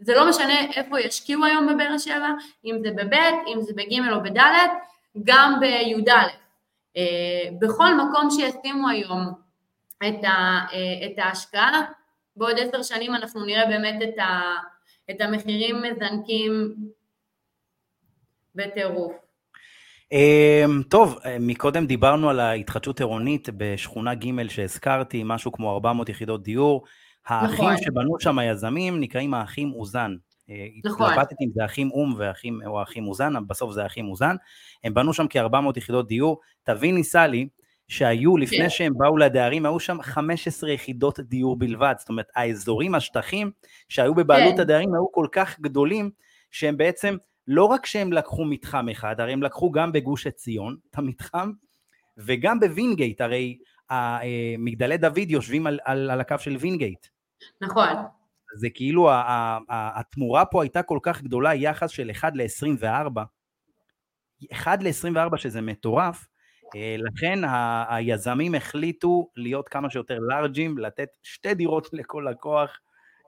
וזה 0.01 0.15
לא 0.15 0.29
משנה 0.29 0.59
איפה 0.75 0.99
ישקיעו 0.99 1.45
היום 1.45 1.67
בבאר 1.67 1.97
שבע, 1.97 2.29
אם 2.65 2.77
זה 2.79 2.91
בבית, 2.91 3.35
אם 3.47 3.61
זה 3.61 3.73
בג' 3.73 4.11
או 4.11 4.23
בד', 4.23 4.69
גם 5.23 5.59
בי"א. 5.59 6.44
אה, 6.97 7.49
בכל 7.61 7.95
מקום 7.97 8.29
שישימו 8.29 8.89
היום 8.89 9.33
את, 9.97 10.23
ה, 10.23 10.65
אה, 10.73 11.05
את 11.05 11.13
ההשקעה, 11.17 11.81
בעוד 12.35 12.55
עשר 12.59 12.83
שנים 12.83 13.15
אנחנו 13.15 13.45
נראה 13.45 13.65
באמת 13.65 14.01
את, 14.03 14.19
ה, 14.19 14.55
את 15.11 15.21
המחירים 15.21 15.75
מזנקים 15.81 16.75
בטירוף. 18.55 19.13
אמ, 20.11 20.81
טוב, 20.89 21.19
מקודם 21.39 21.85
דיברנו 21.85 22.29
על 22.29 22.39
ההתחדשות 22.39 22.99
עירונית 22.99 23.49
בשכונה 23.57 24.15
ג' 24.15 24.47
שהזכרתי, 24.47 25.21
משהו 25.25 25.51
כמו 25.51 25.73
400 25.73 26.09
יחידות 26.09 26.43
דיור. 26.43 26.85
האחים 27.27 27.65
נכון. 27.65 27.77
שבנו 27.77 28.19
שם 28.19 28.39
היזמים 28.39 28.99
נקראים 28.99 29.33
האחים 29.33 29.73
אוזן. 29.73 30.15
נכון. 30.85 31.11
התלבטתי 31.11 31.45
אם 31.45 31.49
זה 31.53 31.65
אחים 31.65 31.91
אום 31.91 32.15
ואחים, 32.17 32.59
או 32.65 32.83
אחים 32.83 33.07
אוזן, 33.07 33.33
בסוף 33.47 33.71
זה 33.71 33.85
אחים 33.85 34.09
אוזן. 34.09 34.35
הם 34.83 34.93
בנו 34.93 35.13
שם 35.13 35.25
כ-400 35.29 35.77
יחידות 35.77 36.07
דיור. 36.07 36.41
תביני, 36.63 37.03
סלי, 37.03 37.47
שהיו, 37.87 38.37
לפני 38.37 38.57
כן. 38.57 38.69
שהם 38.69 38.93
באו 38.97 39.17
לדיירים, 39.17 39.65
היו 39.65 39.79
שם 39.79 40.01
15 40.01 40.71
יחידות 40.71 41.19
דיור 41.19 41.59
בלבד. 41.59 41.95
זאת 41.97 42.09
אומרת, 42.09 42.27
האזורים, 42.35 42.95
השטחים 42.95 43.51
שהיו 43.89 44.15
בבעלות 44.15 44.55
כן. 44.55 44.61
הדיירים 44.61 44.93
היו 44.93 45.11
כל 45.11 45.27
כך 45.31 45.59
גדולים, 45.59 46.09
שהם 46.51 46.77
בעצם, 46.77 47.17
לא 47.47 47.65
רק 47.65 47.85
שהם 47.85 48.13
לקחו 48.13 48.45
מתחם 48.45 48.89
אחד, 48.89 49.19
הרי 49.19 49.33
הם 49.33 49.43
לקחו 49.43 49.71
גם 49.71 49.91
בגוש 49.91 50.27
עציון 50.27 50.75
את 50.91 50.97
המתחם, 50.97 51.51
וגם 52.17 52.59
בווינגייט, 52.59 53.21
הרי 53.21 53.57
אה, 53.91 54.19
מגדלי 54.57 54.97
דוד 54.97 55.29
יושבים 55.29 55.67
על, 55.67 55.79
על, 55.83 56.09
על 56.09 56.21
הקו 56.21 56.35
של 56.39 56.55
וינגייט. 56.59 57.07
נכון. 57.61 57.87
זה 58.55 58.69
כאילו 58.69 59.09
התמורה 59.69 60.45
פה 60.45 60.63
הייתה 60.63 60.83
כל 60.83 60.99
כך 61.01 61.21
גדולה, 61.21 61.55
יחס 61.55 61.89
של 61.89 62.11
1 62.11 62.33
ל-24, 62.35 63.21
1 64.51 64.83
ל-24 64.83 65.37
שזה 65.37 65.61
מטורף, 65.61 66.27
אה, 66.75 66.95
לכן 66.99 67.39
היזמים 67.89 68.55
החליטו 68.55 69.29
להיות 69.35 69.69
כמה 69.69 69.89
שיותר 69.89 70.19
לארג'ים, 70.19 70.77
לתת 70.77 71.09
שתי 71.23 71.53
דירות 71.53 71.89
לכל 71.93 72.25
לקוח, 72.29 72.79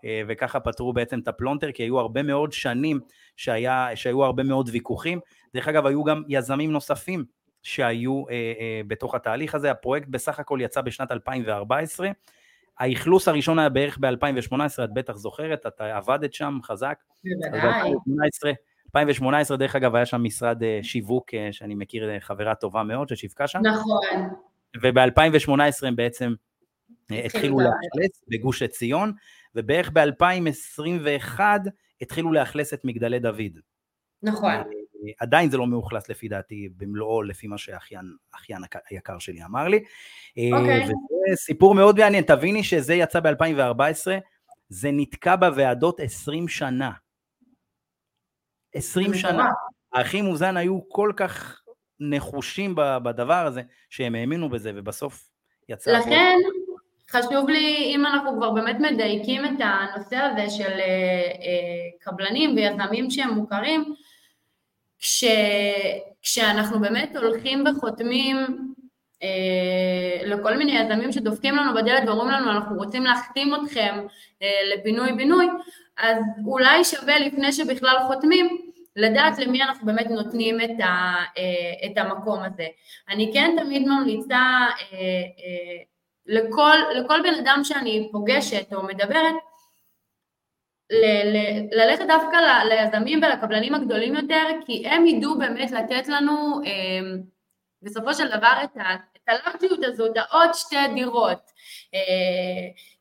אה, 0.06 0.22
וככה 0.28 0.60
פתרו 0.60 0.94
בעצם 0.94 1.20
את 1.20 1.28
הפלונטר, 1.28 1.72
כי 1.72 1.84
היו 1.84 2.00
הרבה 2.00 2.24
מאוד 2.24 2.52
שנים 2.52 3.00
שהיה, 3.38 3.90
שהיו 3.96 4.24
הרבה 4.24 4.44
מאוד 4.44 4.70
ויכוחים. 4.74 5.20
דרך 5.54 5.68
אגב, 5.68 5.86
היו 5.86 6.04
גם 6.04 6.24
יזמים 6.28 6.72
נוספים 6.72 7.26
שהיו 7.64 8.24
אה, 8.30 8.34
אה, 8.60 8.82
בתוך 8.88 9.16
התהליך 9.16 9.56
הזה. 9.56 9.72
הפרויקט 9.72 10.08
בסך 10.08 10.40
הכל 10.40 10.60
יצא 10.62 10.82
בשנת 10.82 11.12
2014, 11.12 12.10
האכלוס 12.80 13.28
הראשון 13.28 13.60
היה 13.60 13.70
בערך 13.70 13.98
ב-2018, 14.02 14.84
את 14.84 14.94
בטח 14.94 15.16
זוכרת, 15.16 15.66
את 15.66 15.82
עבדת 15.82 16.34
שם 16.34 16.60
חזק. 16.64 16.96
בוודאי. 17.24 17.92
2018, 18.88 19.58
דרך 19.58 19.76
אגב, 19.76 19.96
היה 19.96 20.06
שם 20.06 20.24
משרד 20.24 20.64
אה, 20.64 20.80
שיווק, 20.84 21.34
אה, 21.34 21.50
שאני 21.52 21.76
מכיר 21.76 22.10
אה, 22.10 22.20
חברה 22.20 22.56
טובה 22.56 22.84
מאוד, 22.84 23.10
ששיווקה 23.10 23.48
שם. 23.48 23.60
נכון. 23.64 24.30
וב-2018 24.82 25.88
הם 25.88 25.96
בעצם 25.96 26.34
התחילו 27.10 27.60
לאכלס 27.60 28.24
בגוש 28.28 28.62
עציון, 28.62 29.14
ובערך 29.56 29.92
ב-2021 29.94 31.40
התחילו 32.02 32.32
לאכלס 32.32 32.74
את 32.74 32.86
מגדלי 32.86 33.20
דוד. 33.20 33.60
נכון. 34.24 34.52
עדיין 35.20 35.50
זה 35.50 35.58
לא 35.58 35.68
מאוכלס 35.68 36.10
לפי 36.10 36.28
דעתי 36.28 36.70
במלואו, 36.78 37.24
לפי 37.24 37.48
מה 37.48 37.58
שאחיין 37.58 38.06
היקר 38.90 39.20
שלי 39.20 39.44
אמר 39.44 39.68
לי. 39.68 39.84
אוקיי. 40.54 40.84
וזה 40.84 41.36
סיפור 41.36 41.76
מאוד 41.76 42.00
מעניין, 42.00 42.24
תביני 42.24 42.64
שזה 42.64 42.94
יצא 42.94 43.20
ב-2014, 43.20 44.08
זה 44.70 44.90
נתקע 44.94 45.36
בוועדות 45.36 46.00
20 46.00 46.48
שנה. 46.48 46.92
20 48.74 49.14
שנה. 49.14 49.50
האחים 49.94 50.26
מוזן 50.26 50.58
היו 50.58 50.90
כל 50.90 51.12
כך 51.16 51.62
נחושים 52.00 52.74
בדבר 52.76 53.46
הזה, 53.46 53.62
שהם 53.90 54.16
האמינו 54.16 54.50
בזה, 54.50 54.72
ובסוף 54.76 55.30
יצא... 55.70 55.92
לכן, 55.92 56.36
חשוב 57.12 57.50
לי, 57.50 57.96
אם 57.96 58.06
אנחנו 58.06 58.38
כבר 58.38 58.52
באמת 58.52 58.76
מדייקים 58.80 59.46
את 59.46 59.60
הנושא 59.60 60.16
הזה 60.16 60.50
של 60.50 60.72
אה, 60.72 61.32
אה, 61.42 61.90
קבלנים 62.00 62.56
ויזמים 62.56 63.10
שהם 63.12 63.30
מוכרים, 63.30 63.94
כש, 65.00 65.24
כשאנחנו 66.22 66.80
באמת 66.80 67.16
הולכים 67.16 67.64
וחותמים 67.68 68.38
אה, 69.24 70.22
לכל 70.26 70.58
מיני 70.58 70.80
יזמים 70.80 71.12
שדופקים 71.12 71.56
לנו 71.56 71.76
בדלת 71.76 72.04
ואומרים 72.08 72.30
לנו 72.30 72.52
אנחנו 72.52 72.76
רוצים 72.76 73.04
להחתים 73.04 73.56
אתכם 73.56 73.96
אה, 74.42 74.48
לפינוי-בינוי, 74.76 75.48
אז 75.98 76.18
אולי 76.46 76.84
שווה 76.84 77.20
לפני 77.20 77.54
שבכלל 77.54 77.96
חותמים 78.08 78.68
לדעת 78.98 79.40
למי 79.40 79.64
אנחנו 79.64 79.86
באמת 79.86 80.08
נותנים 80.10 80.62
את, 80.62 80.80
ה, 80.80 81.16
אה, 81.38 81.86
את 81.86 81.98
המקום 81.98 82.40
הזה. 82.44 82.68
אני 83.10 83.32
כן 83.34 83.56
תמיד 83.58 83.88
ממליצה 83.88 84.36
אה, 84.38 84.68
אה, 84.94 85.84
לכל, 86.26 86.78
לכל 86.96 87.22
בן 87.22 87.34
אדם 87.34 87.60
שאני 87.64 88.10
פוגשת 88.12 88.74
או 88.74 88.84
מדברת, 88.84 89.36
ל- 90.90 91.38
ל- 91.38 91.68
ללכת 91.82 92.06
דווקא 92.08 92.36
ל- 92.36 92.68
ליזמים 92.70 93.20
ולקבלנים 93.24 93.76
הגדולים 93.76 94.16
יותר, 94.16 94.44
כי 94.66 94.88
הם 94.88 95.06
ידעו 95.06 95.38
באמת 95.40 95.72
לתת 95.72 96.08
לנו 96.08 96.62
אה, 96.66 97.00
בסופו 97.82 98.14
של 98.14 98.28
דבר 98.28 98.54
את, 98.64 98.78
ה- 98.78 98.94
את 98.96 99.30
הלארג'יות 99.30 99.80
הזאת, 99.84 100.12
העוד 100.18 100.50
שתי 100.54 100.76
דירות. 100.96 101.42
אה, 101.94 102.00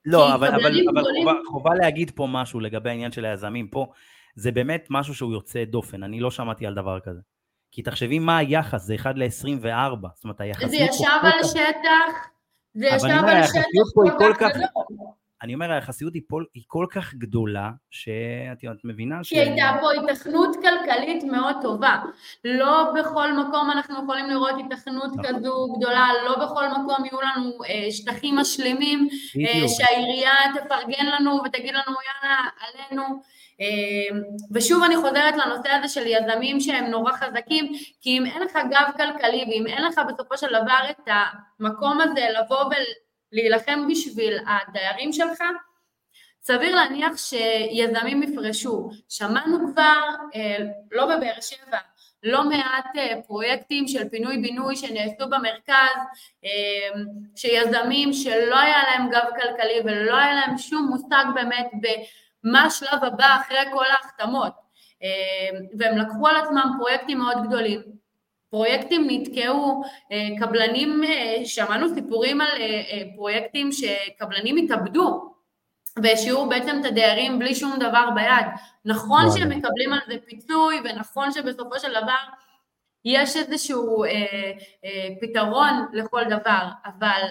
לא, 0.05 0.35
אבל, 0.35 0.49
אבל, 0.49 0.59
קבלנים 0.59 0.89
אבל 0.89 1.01
גדולים- 1.01 1.25
חובה, 1.29 1.39
חובה 1.47 1.71
להגיד 1.75 2.11
פה 2.15 2.27
משהו 2.31 2.61
לגבי 2.61 2.91
העניין 2.91 3.13
של 3.13 3.25
היזמים 3.25 3.69
פה, 3.69 3.87
זה 4.35 4.53
באמת 4.53 4.87
משהו 4.91 5.15
שהוא 5.15 5.33
יוצא 5.33 5.65
דופן, 5.65 6.03
אני 6.03 6.21
לא 6.21 6.31
שמעתי 6.31 6.67
על 6.67 6.75
דבר 6.75 7.01
כזה. 7.01 7.21
כי 7.73 7.83
תחשבי 7.83 8.19
מה 8.19 8.39
היחס, 8.39 8.83
זה 8.83 8.95
1 8.95 9.15
ל-24, 9.17 10.09
זאת 10.15 10.25
אומרת 10.25 10.41
היחסיות 10.41 10.71
זה 10.71 10.77
ישב 10.77 11.07
על 11.23 11.45
שטח, 11.45 12.29
זה 12.75 12.87
ישב 12.87 13.07
על 13.27 13.43
שטח 13.47 13.61
כל 14.19 14.33
כך 14.41 14.51
גדול. 14.51 15.07
אני 15.43 15.55
אומר, 15.55 15.73
היחסיות 15.73 16.15
היא, 16.15 16.23
פה, 16.29 16.39
היא 16.55 16.63
כל 16.67 16.87
כך 16.91 17.15
גדולה, 17.15 17.71
שאת 17.91 18.63
יודעת, 18.63 18.81
מבינה 18.85 19.25
ש... 19.25 19.29
כי 19.29 19.41
הייתה 19.41 19.77
פה 19.81 19.91
היתכנות 19.93 20.57
כלכלית 20.57 21.25
מאוד 21.25 21.57
טובה. 21.63 21.99
לא 22.45 22.93
בכל 23.01 23.33
מקום 23.33 23.71
אנחנו 23.71 24.03
יכולים 24.03 24.27
לראות 24.31 24.55
היתכנות 24.57 25.11
נכון. 25.17 25.25
כזו 25.25 25.75
גדולה, 25.79 26.09
לא 26.25 26.47
בכל 26.47 26.69
מקום 26.69 27.05
יהיו 27.05 27.21
לנו 27.21 27.65
אה, 27.69 27.91
שטחים 27.91 28.37
משלימים, 28.37 29.09
אה. 29.49 29.69
שהעירייה 29.69 30.33
תפרגן 30.55 31.07
לנו 31.07 31.41
ותגיד 31.45 31.75
לנו 31.75 31.97
יאללה, 32.07 32.39
עלינו. 32.61 33.03
אה, 33.61 34.19
ושוב 34.53 34.83
אני 34.83 34.97
חוזרת 34.97 35.35
לנושא 35.37 35.69
הזה 35.69 35.89
של 35.89 36.07
יזמים 36.07 36.61
שהם 36.61 36.85
נורא 36.85 37.13
חזקים, 37.13 37.73
כי 38.01 38.19
אם 38.19 38.27
אין 38.27 38.43
לך 38.43 38.59
גב 38.71 38.91
כלכלי 38.97 39.45
ואם 39.49 39.67
אין 39.67 39.85
לך 39.85 40.01
בסופו 40.09 40.39
של 40.39 40.47
דבר 40.49 40.91
את 40.91 41.09
המקום 41.61 42.01
הזה 42.01 42.27
לבוא 42.39 42.65
ולהילחם 43.37 43.89
בשביל 43.91 44.39
הדיירים 44.47 45.13
שלך, 45.13 45.43
סביר 46.43 46.75
להניח 46.77 47.13
שיזמים 47.17 48.23
יפרשו. 48.23 48.91
שמענו 49.09 49.73
כבר, 49.73 50.03
אה, 50.35 50.57
לא 50.93 51.07
בבאר 51.07 51.41
שבע, 51.41 51.79
לא 52.23 52.45
מעט 52.49 52.87
אה, 52.97 53.23
פרויקטים 53.27 53.89
של 53.89 54.09
פינוי-בינוי 54.09 54.77
שנעשו 54.77 55.29
במרכז, 55.31 55.99
אה, 56.45 57.01
שיזמים 57.37 58.13
שלא 58.13 58.59
היה 58.59 58.83
להם 58.83 59.11
גב 59.11 59.27
כלכלי 59.41 59.81
ולא 59.85 60.17
היה 60.17 60.35
להם 60.35 60.59
שום 60.59 60.87
מושג 60.91 61.25
באמת 61.35 61.71
במה 61.83 62.65
השלב 62.65 63.05
הבא 63.05 63.37
אחרי 63.41 63.65
כל 63.73 63.85
ההחתמות, 63.85 64.53
והם 65.79 65.99
לקחו 65.99 66.29
על 66.29 66.37
עצמם 66.37 66.71
פרויקטים 66.79 67.19
מאוד 67.19 67.47
גדולים. 67.47 68.06
פרויקטים 68.51 69.07
נתקעו, 69.11 69.83
אה, 70.13 70.29
קבלנים, 70.41 71.05
אה, 71.05 71.45
שמענו 71.45 71.95
סיפורים 71.95 72.41
על 72.41 72.61
אה, 72.61 73.03
פרויקטים 73.17 73.71
שקבלנים 73.73 74.57
התאבדו 74.57 75.33
והשאירו 76.03 76.49
בעצם 76.49 76.77
את 76.81 76.85
הדיירים 76.85 77.39
בלי 77.39 77.55
שום 77.55 77.79
דבר 77.79 78.09
ביד. 78.15 78.47
נכון. 78.85 79.25
שהם 79.37 79.49
מקבלים 79.49 79.93
על 79.93 79.99
זה 80.09 80.15
פיצוי, 80.27 80.81
ונכון 80.85 81.33
שבסופו 81.33 81.79
של 81.79 81.91
דבר 81.91 82.15
יש 83.05 83.37
איזשהו 83.37 84.05
אה, 84.05 84.11
אה, 84.85 85.09
פתרון 85.21 85.87
לכל 85.93 86.23
דבר, 86.31 86.69
אבל 86.87 87.23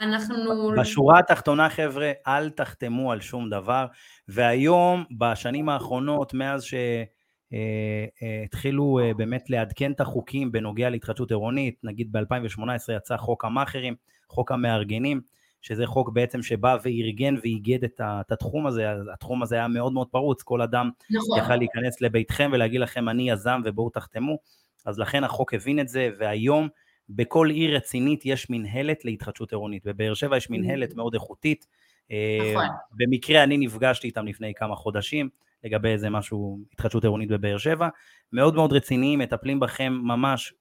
אנחנו... 0.00 0.70
בשורה 0.80 1.18
התחתונה, 1.18 1.70
חבר'ה, 1.70 2.12
אל 2.26 2.50
תחתמו 2.50 3.12
על 3.12 3.20
שום 3.20 3.50
דבר, 3.50 3.86
והיום, 4.28 5.04
בשנים 5.18 5.68
האחרונות, 5.68 6.34
מאז 6.34 6.62
שהתחילו 6.62 7.19
אה, 7.52 9.12
באמת 9.16 9.50
לעדכן 9.50 9.92
את 9.92 10.00
החוקים 10.00 10.52
בנוגע 10.52 10.90
להתחדשות 10.90 11.30
עירונית, 11.30 11.80
נגיד 11.84 12.12
ב-2018 12.12 12.92
יצא 12.96 13.16
חוק 13.16 13.44
המאכערים, 13.44 13.94
חוק 14.28 14.52
המארגנים, 14.52 15.20
שזה 15.62 15.86
חוק 15.86 16.10
בעצם 16.12 16.42
שבא 16.42 16.76
וארגן 16.82 17.34
ואיגד 17.42 17.84
את 17.84 18.32
התחום 18.32 18.66
הזה, 18.66 18.86
התחום 19.12 19.42
הזה 19.42 19.54
היה 19.54 19.68
מאוד 19.68 19.92
מאוד 19.92 20.08
פרוץ, 20.08 20.42
כל 20.42 20.62
אדם 20.62 20.90
נכון, 21.10 21.38
יכל 21.38 21.56
להיכנס 21.56 22.00
לביתכם 22.00 22.50
ולהגיד 22.52 22.80
לכם 22.80 23.08
אני 23.08 23.30
יזם 23.30 23.60
ובואו 23.64 23.90
תחתמו, 23.90 24.38
אז 24.86 24.98
לכן 24.98 25.24
החוק 25.24 25.54
הבין 25.54 25.80
את 25.80 25.88
זה, 25.88 26.10
והיום 26.18 26.68
בכל 27.08 27.50
עיר 27.50 27.76
רצינית 27.76 28.26
יש 28.26 28.50
מנהלת 28.50 29.04
להתחדשות 29.04 29.52
עירונית, 29.52 29.86
בבאר 29.86 30.14
שבע 30.14 30.36
יש 30.36 30.50
מנהלת 30.50 30.94
מאוד 30.94 31.14
איכותית, 31.14 31.66
אה, 32.10 32.52
נכון. 32.52 32.66
במקרה 32.92 33.42
אני 33.42 33.58
נפגשתי 33.58 34.06
איתם 34.06 34.26
לפני 34.26 34.54
כמה 34.54 34.76
חודשים, 34.76 35.28
לגבי 35.64 35.88
איזה 35.88 36.10
משהו, 36.10 36.58
התחדשות 36.72 37.04
עירונית 37.04 37.28
בבאר 37.28 37.58
שבע, 37.58 37.88
מאוד 38.32 38.54
מאוד 38.54 38.72
רציניים, 38.72 39.18
מטפלים 39.18 39.60
בכם 39.60 39.92
ממש, 40.02 40.54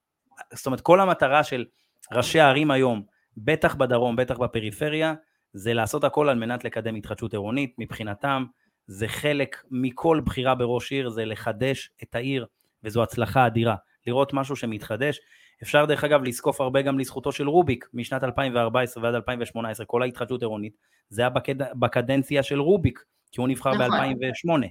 זאת 0.53 0.65
אומרת 0.65 0.81
כל 0.81 0.99
המטרה 0.99 1.43
של 1.43 1.65
ראשי 2.11 2.39
הערים 2.39 2.71
היום, 2.71 3.03
בטח 3.37 3.75
בדרום, 3.75 4.15
בטח 4.15 4.37
בפריפריה, 4.37 5.13
זה 5.53 5.73
לעשות 5.73 6.03
הכל 6.03 6.29
על 6.29 6.37
מנת 6.37 6.65
לקדם 6.65 6.95
התחדשות 6.95 7.33
עירונית, 7.33 7.75
מבחינתם 7.77 8.45
זה 8.87 9.07
חלק 9.07 9.63
מכל 9.71 10.21
בחירה 10.25 10.55
בראש 10.55 10.91
עיר, 10.91 11.09
זה 11.09 11.25
לחדש 11.25 11.91
את 12.03 12.15
העיר, 12.15 12.45
וזו 12.83 13.03
הצלחה 13.03 13.47
אדירה, 13.47 13.75
לראות 14.07 14.33
משהו 14.33 14.55
שמתחדש. 14.55 15.19
אפשר 15.63 15.85
דרך 15.85 16.03
אגב 16.03 16.23
לזקוף 16.23 16.61
הרבה 16.61 16.81
גם 16.81 16.99
לזכותו 16.99 17.31
של 17.31 17.49
רוביק, 17.49 17.89
משנת 17.93 18.23
2014 18.23 19.03
ועד 19.03 19.15
2018, 19.15 19.85
כל 19.85 20.01
ההתחדשות 20.01 20.41
עירונית, 20.41 20.77
זה 21.09 21.21
היה 21.21 21.29
בקד... 21.29 21.55
בקדנציה 21.79 22.43
של 22.43 22.59
רוביק, 22.59 23.03
כי 23.31 23.41
הוא 23.41 23.47
נבחר 23.47 23.71
נכון. 23.73 23.89
ב-2008. 24.19 24.67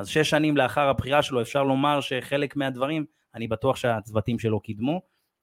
אז 0.00 0.08
שש 0.08 0.30
שנים 0.30 0.56
לאחר 0.56 0.88
הבחירה 0.88 1.22
שלו 1.22 1.42
אפשר 1.42 1.62
לומר 1.62 2.00
שחלק 2.00 2.56
מהדברים, 2.56 3.04
אני 3.34 3.48
בטוח 3.48 3.76
שהצוותים 3.76 4.38
שלו 4.38 4.60
קידמו, 4.60 5.00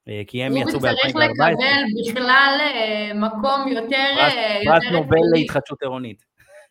אה, 0.07 0.21
כי 0.27 0.43
הם 0.43 0.57
יצאו 0.57 0.79
צריך 0.79 1.15
ב-2014. 1.15 1.19
לקבל 1.19 2.11
בכלל 2.11 2.57
אה, 2.59 3.11
מקום 3.15 3.67
יותר... 3.67 4.13
פרס 4.65 4.83
אה, 4.85 4.91
נובל. 4.91 5.17
להתחדשות 5.33 5.81
עירונית. 5.81 6.23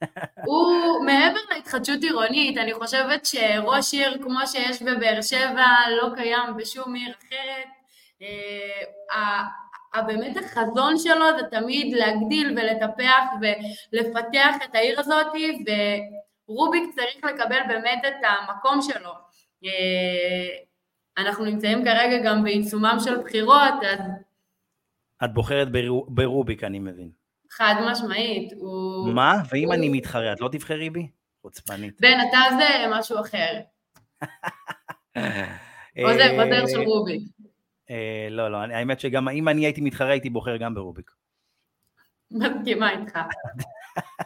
הוא 0.47 1.05
מעבר 1.07 1.41
להתחדשות 1.55 2.03
עירונית, 2.03 2.59
אני 2.59 2.74
חושבת 2.74 3.26
שראש 3.26 3.95
עיר 3.95 4.18
כמו 4.22 4.41
שיש 4.47 4.82
בבאר 4.82 5.22
שבע 5.22 5.66
לא 6.03 6.09
קיים 6.14 6.57
בשום 6.57 6.95
עיר 6.95 7.12
אחרת. 7.18 7.68
באמת 10.07 10.37
החזון 10.37 10.99
שלו 10.99 11.24
זה 11.39 11.47
תמיד 11.51 11.95
להגדיל 11.97 12.55
ולטפח 12.57 13.24
ולפתח 13.41 14.57
את 14.64 14.74
העיר 14.74 15.01
הזאת, 15.01 15.26
ורוביק 16.49 16.82
צריך 16.94 17.24
לקבל 17.24 17.59
באמת 17.68 18.03
את 18.09 18.14
המקום 18.24 18.78
שלו. 18.82 19.11
אה, 19.64 20.49
אנחנו 21.18 21.44
נמצאים 21.44 21.84
כרגע 21.84 22.18
גם 22.24 22.42
בעיצומם 22.44 22.97
של 23.05 23.16
בחירות, 23.22 23.74
אז 23.90 23.99
את 25.24 25.34
בוחרת 25.34 25.72
ברו- 25.72 26.07
ברוביק, 26.09 26.64
אני 26.64 26.78
מבין. 26.78 27.11
חד 27.51 27.74
משמעית, 27.90 28.53
הוא... 28.57 29.09
מה? 29.14 29.32
ואם 29.53 29.64
הוא- 29.64 29.74
אני 29.74 29.88
מתחרה, 29.88 30.32
את 30.32 30.40
לא 30.40 30.49
תבחרי 30.53 30.90
בי? 30.90 31.11
חוצפנית. 31.42 32.01
בן, 32.01 32.16
אתה 32.28 32.38
זה 32.59 32.66
משהו 32.99 33.20
אחר. 33.20 33.61
עוזר, 36.05 36.30
עוזר 36.42 36.66
של 36.66 36.80
רוביק. 36.80 37.22
אה, 37.90 38.28
לא, 38.30 38.51
לא, 38.53 38.57
האמת 38.57 39.01
שגם 39.01 39.28
אם 39.28 39.49
אני 39.49 39.64
הייתי 39.64 39.80
מתחרה, 39.80 40.11
הייתי 40.11 40.30
בוחר 40.30 40.57
גם 40.57 40.74
ברוביק. 40.74 41.11
מסכימה 42.30 42.90
איתך. 42.90 43.18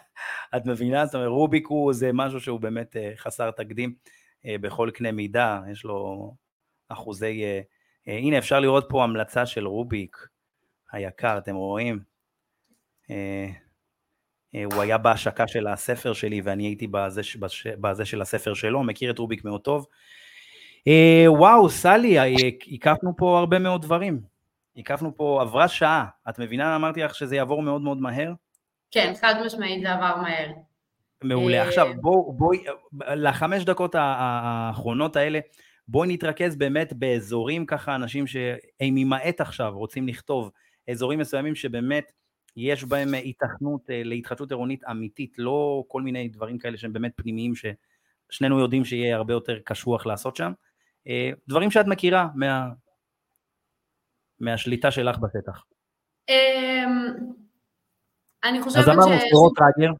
את 0.56 0.66
מבינה? 0.66 1.06
זאת 1.06 1.14
אומרת, 1.14 1.28
רוביק 1.28 1.66
הוא, 1.66 1.92
זה 1.92 2.10
משהו 2.12 2.40
שהוא 2.40 2.60
באמת 2.60 2.96
אה, 2.96 3.12
חסר 3.16 3.50
תקדים 3.50 3.94
אה, 4.46 4.56
בכל 4.60 4.90
קנה 4.94 5.12
מידה, 5.12 5.60
יש 5.72 5.84
לו 5.84 6.30
אחוזי... 6.88 7.42
אה, 7.44 7.60
הנה, 8.06 8.38
אפשר 8.38 8.60
לראות 8.60 8.86
פה 8.88 9.04
המלצה 9.04 9.46
של 9.46 9.66
רוביק 9.66 10.16
היקר, 10.92 11.38
אתם 11.38 11.54
רואים? 11.54 11.98
הוא 14.52 14.82
היה 14.82 14.98
בהשקה 14.98 15.48
של 15.48 15.66
הספר 15.66 16.12
שלי 16.12 16.40
ואני 16.40 16.64
הייתי 16.66 16.86
בזה, 16.86 17.20
בזה, 17.40 17.74
בזה 17.80 18.04
של 18.04 18.22
הספר 18.22 18.54
שלו, 18.54 18.82
מכיר 18.82 19.10
את 19.10 19.18
רוביק 19.18 19.44
מאוד 19.44 19.60
טוב. 19.60 19.86
וואו, 21.26 21.70
סלי, 21.70 22.16
הקפנו 22.72 23.16
פה 23.16 23.38
הרבה 23.38 23.58
מאוד 23.58 23.82
דברים. 23.82 24.20
הקפנו 24.76 25.16
פה, 25.16 25.38
עברה 25.42 25.68
שעה. 25.68 26.06
את 26.28 26.38
מבינה, 26.38 26.76
אמרתי 26.76 27.02
לך 27.02 27.14
שזה 27.14 27.36
יעבור 27.36 27.62
מאוד 27.62 27.82
מאוד 27.82 27.98
מהר? 28.00 28.32
כן, 28.90 29.12
חד 29.20 29.34
משמעית 29.46 29.82
זה 29.82 29.92
עבר 29.92 30.16
מהר. 30.22 30.48
מעולה. 31.24 31.62
עכשיו, 31.62 31.86
בואי, 32.00 32.32
בוא, 32.36 32.54
לחמש 33.14 33.64
דקות 33.64 33.94
האחרונות 33.98 35.16
האלה, 35.16 35.40
בואי 35.88 36.08
נתרכז 36.12 36.56
באמת 36.56 36.92
באזורים 36.92 37.66
ככה, 37.66 37.94
אנשים 37.94 38.26
שהם 38.26 38.94
ממעט 38.94 39.40
עכשיו 39.40 39.72
רוצים 39.74 40.08
לכתוב, 40.08 40.50
אזורים 40.90 41.18
מסוימים 41.18 41.54
שבאמת 41.54 42.12
יש 42.56 42.84
בהם 42.84 43.14
היתכנות 43.14 43.90
אה, 43.90 44.02
להתחדשות 44.04 44.50
עירונית 44.50 44.84
אמיתית, 44.90 45.34
לא 45.38 45.84
כל 45.88 46.02
מיני 46.02 46.28
דברים 46.28 46.58
כאלה 46.58 46.76
שהם 46.76 46.92
באמת 46.92 47.12
פנימיים, 47.16 47.52
ששנינו 47.54 48.60
יודעים 48.60 48.84
שיהיה 48.84 49.16
הרבה 49.16 49.32
יותר 49.32 49.58
קשוח 49.64 50.06
לעשות 50.06 50.36
שם. 50.36 50.52
אה, 51.08 51.30
דברים 51.48 51.70
שאת 51.70 51.86
מכירה 51.86 52.28
מה, 52.34 52.68
מהשליטה 54.40 54.90
שלך 54.90 55.18
בשטח. 55.18 55.64
אני 58.44 58.62
חושבת 58.62 58.84
ש... 58.84 58.88
אז 58.88 58.94
אמרנו 58.94 59.20
שדרות 59.20 59.52
רגר. 59.60 59.90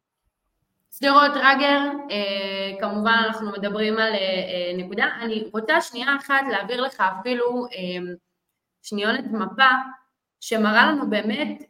שדרות 0.99 1.33
רגר, 1.35 1.81
אה, 2.11 2.81
כמובן 2.81 3.23
אנחנו 3.27 3.53
מדברים 3.53 3.99
על 3.99 4.13
אה, 4.13 4.73
נקודה. 4.77 5.09
אני 5.23 5.49
רוצה 5.53 5.81
שנייה 5.81 6.17
אחת 6.21 6.43
להעביר 6.51 6.81
לך 6.81 7.03
אפילו 7.21 7.67
שניונת 8.83 9.25
מפה 9.25 9.71
שמראה 10.41 10.87
לנו 10.87 11.11
באמת 11.11 11.63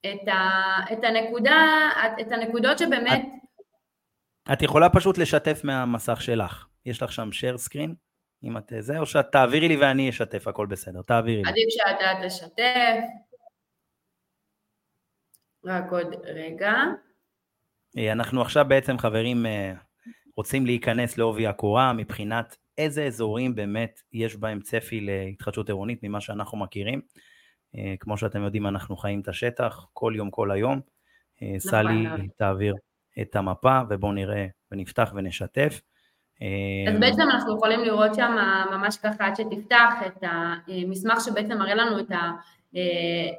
את, 0.00 0.28
ה, 0.28 0.76
את 0.92 1.04
הנקודה, 1.04 1.88
את 2.20 2.32
הנקודות 2.32 2.78
שבאמת... 2.78 3.20
את, 3.20 4.52
את 4.52 4.62
יכולה 4.62 4.88
פשוט 4.88 5.18
לשתף 5.18 5.60
מהמסך 5.64 6.22
שלך. 6.22 6.66
יש 6.86 7.02
לך 7.02 7.12
שם 7.12 7.28
share 7.32 7.68
screen? 7.68 7.90
אם 8.44 8.56
את 8.56 8.72
זה, 8.78 8.98
או 8.98 9.06
שאת 9.06 9.26
תעבירי 9.32 9.68
לי 9.68 9.76
ואני 9.76 10.10
אשתף, 10.10 10.48
הכל 10.48 10.66
בסדר, 10.66 11.02
תעבירי 11.02 11.42
לי. 11.42 11.50
עדיף 11.50 11.66
שאתה 11.68 12.26
תשתף. 12.26 13.29
רק 15.64 15.92
עוד 15.92 16.14
רגע. 16.24 16.72
אה, 17.98 18.12
אנחנו 18.12 18.42
עכשיו 18.42 18.64
בעצם, 18.68 18.98
חברים, 18.98 19.46
אה, 19.46 19.72
רוצים 20.36 20.66
להיכנס 20.66 21.18
לעובי 21.18 21.46
הקורה 21.46 21.92
מבחינת 21.92 22.56
איזה 22.78 23.04
אזורים 23.04 23.54
באמת 23.54 24.00
יש 24.12 24.36
בהם 24.36 24.60
צפי 24.60 25.00
להתחדשות 25.00 25.68
עירונית 25.68 25.98
ממה 26.02 26.20
שאנחנו 26.20 26.58
מכירים. 26.58 27.00
אה, 27.76 27.94
כמו 28.00 28.16
שאתם 28.16 28.42
יודעים, 28.42 28.66
אנחנו 28.66 28.96
חיים 28.96 29.20
את 29.20 29.28
השטח 29.28 29.86
כל 29.92 30.12
יום, 30.16 30.30
כל 30.30 30.50
היום. 30.50 30.80
נכון, 31.42 31.58
סלי 31.58 32.02
נכון. 32.06 32.28
תעביר 32.36 32.74
את 33.20 33.36
המפה 33.36 33.80
ובואו 33.90 34.12
נראה 34.12 34.46
ונפתח 34.72 35.12
ונשתף. 35.14 35.80
אז 36.88 37.00
בעצם 37.00 37.22
אנחנו 37.22 37.56
יכולים 37.56 37.80
לראות 37.80 38.14
שם 38.14 38.36
ממש 38.70 38.96
ככה 38.96 39.26
עד 39.26 39.36
שתפתח 39.36 39.94
את 40.06 40.24
המסמך 40.66 41.18
שבעצם 41.24 41.58
מראה 41.58 41.74
לנו 41.74 42.00
את 42.00 42.10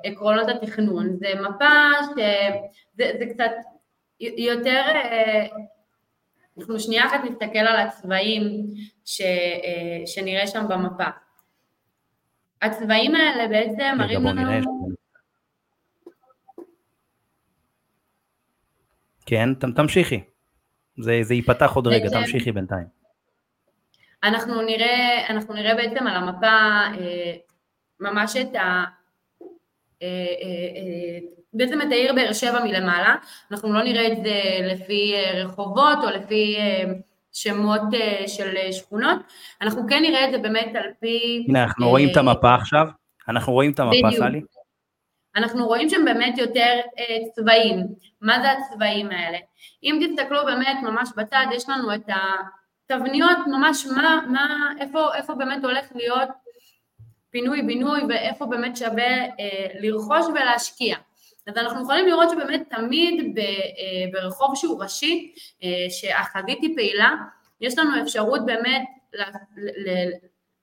עקרונות 0.04 0.48
התכנון. 0.50 1.18
זה 1.18 1.28
מפה 1.42 1.92
שזה 2.12 3.26
קצת 3.34 3.52
יותר, 4.20 4.82
אנחנו 6.58 6.80
שנייה 6.80 7.06
אחת 7.06 7.20
נסתכל 7.30 7.60
על 7.60 7.88
הצבעים 7.88 8.44
ש, 9.06 9.22
שנראה 10.06 10.48
שם 10.48 10.66
במפה. 10.70 11.10
הצבעים 12.62 13.16
האלה 13.16 13.48
בעצם 13.48 13.96
מראים 13.98 14.26
לנו... 14.26 14.92
כן, 19.26 19.54
תמשיכי. 19.54 20.24
זה, 20.98 21.20
זה 21.22 21.34
ייפתח 21.34 21.72
עוד 21.76 21.88
רגע, 21.88 22.10
תמשיכי 22.10 22.52
בינתיים. 22.52 22.88
אנחנו 24.24 24.62
נראה, 24.62 25.28
אנחנו 25.30 25.54
נראה 25.54 25.76
בעצם 25.76 26.08
על 26.08 26.16
המפה 26.16 26.48
אה, 26.48 27.34
ממש 28.00 28.36
את 28.36 28.56
ה... 28.56 28.84
אה, 30.02 30.08
אה, 30.08 31.20
בעצם 31.54 31.82
את 31.82 31.88
העיר 31.92 32.14
באר 32.14 32.34
שבע 32.34 32.64
מלמעלה, 32.64 33.16
אנחנו 33.52 33.74
לא 33.74 33.84
נראה 33.84 34.08
את 34.08 34.18
זה 34.24 34.42
לפי 34.64 35.14
רחובות 35.34 35.98
או 36.04 36.10
לפי 36.10 36.58
שמות 37.34 37.82
של 38.28 38.72
שכונות, 38.72 39.20
אנחנו 39.62 39.82
כן 39.90 40.02
נראה 40.02 40.26
את 40.26 40.32
זה 40.32 40.38
באמת 40.38 40.76
על 40.76 40.92
פי... 41.00 41.46
הנה, 41.48 41.64
אנחנו 41.64 41.90
רואים 41.90 42.10
את 42.12 42.18
המפה 42.18 42.56
עכשיו, 42.56 42.88
אנחנו 43.30 43.54
רואים 43.54 43.72
את 43.72 43.80
המפה, 43.80 44.12
סלי. 44.18 44.42
אנחנו 45.36 45.68
רואים 45.68 45.90
שם 45.90 46.06
באמת 46.06 46.38
יותר 46.38 46.80
צבעים. 47.36 47.80
מה 48.22 48.42
זה 48.42 48.52
הצבעים 48.52 49.12
האלה? 49.12 49.38
אם 49.84 50.00
תסתכלו 50.02 50.46
באמת 50.46 50.78
ממש 50.84 51.10
בצד, 51.18 51.46
יש 51.52 51.70
לנו 51.70 51.96
את 51.96 52.10
התבניות 52.90 53.38
ממש 53.48 53.86
מה, 53.96 54.20
מה, 54.28 54.74
איפה, 54.80 55.16
איפה 55.16 55.36
באמת 55.36 55.64
הולך 55.64 55.86
להיות 55.96 56.30
פינוי-בינוי 57.32 58.02
ואיפה 58.10 58.46
באמת 58.46 58.78
שווה 58.78 59.24
אה, 59.40 59.68
לרכוש 59.80 60.26
ולהשקיע. 60.26 60.96
אז 61.48 61.58
אנחנו 61.58 61.82
יכולים 61.82 62.08
לראות 62.08 62.30
שבאמת 62.30 62.64
תמיד 62.70 63.40
אה, 63.40 63.46
ברחוב 64.12 64.56
שהוא 64.56 64.84
ראשי, 64.84 65.34
אה, 65.64 65.70
שהחזית 65.90 66.60
היא 66.62 66.76
פעילה, 66.76 67.10
יש 67.62 67.78
לנו 67.78 68.02
אפשרות 68.02 68.46
באמת 68.46 68.88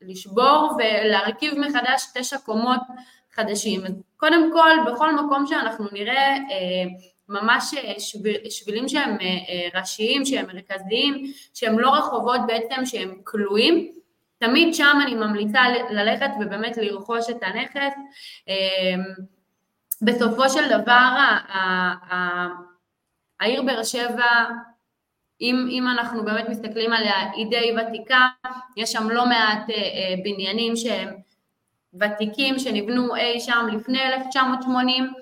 לשבור 0.02 0.78
ולהרכיב 0.78 1.54
מחדש 1.58 2.04
תשע 2.14 2.38
קומות 2.38 2.80
חדשים. 3.32 3.84
אז 3.86 3.92
קודם 4.16 4.52
כל, 4.52 4.70
בכל 4.92 5.14
מקום 5.14 5.46
שאנחנו 5.46 5.84
נראה 5.92 6.36
אה, 6.36 6.84
ממש 7.28 7.74
שביל, 7.98 8.50
שבילים 8.50 8.88
שהם 8.88 9.16
ראשיים, 9.74 10.24
שהם 10.24 10.46
מרכזיים, 10.46 11.32
שהם 11.54 11.78
לא 11.78 11.90
רחובות 11.94 12.40
בעצם 12.46 12.86
שהם 12.86 13.20
כלואים, 13.24 13.92
תמיד 14.38 14.74
שם 14.74 14.98
אני 15.02 15.14
ממליצה 15.14 15.60
ללכת 15.90 16.30
ובאמת 16.40 16.76
לרכוש 16.76 17.30
את 17.30 17.42
הנכס. 17.42 17.94
בסופו 20.02 20.50
של 20.50 20.68
דבר 20.68 21.24
העיר 23.40 23.62
באר 23.62 23.82
שבע, 23.82 24.46
אם, 25.40 25.68
אם 25.70 25.88
אנחנו 25.88 26.24
באמת 26.24 26.48
מסתכלים 26.48 26.92
עליה, 26.92 27.30
היא 27.32 27.46
די 27.50 27.72
ותיקה, 27.76 28.28
יש 28.76 28.92
שם 28.92 29.10
לא 29.10 29.26
מעט 29.26 29.66
בניינים 30.24 30.76
שהם 30.76 31.08
ותיקים 32.00 32.58
שנבנו 32.58 33.16
אי 33.16 33.40
שם 33.40 33.66
לפני 33.72 34.02
1980, 34.02 35.12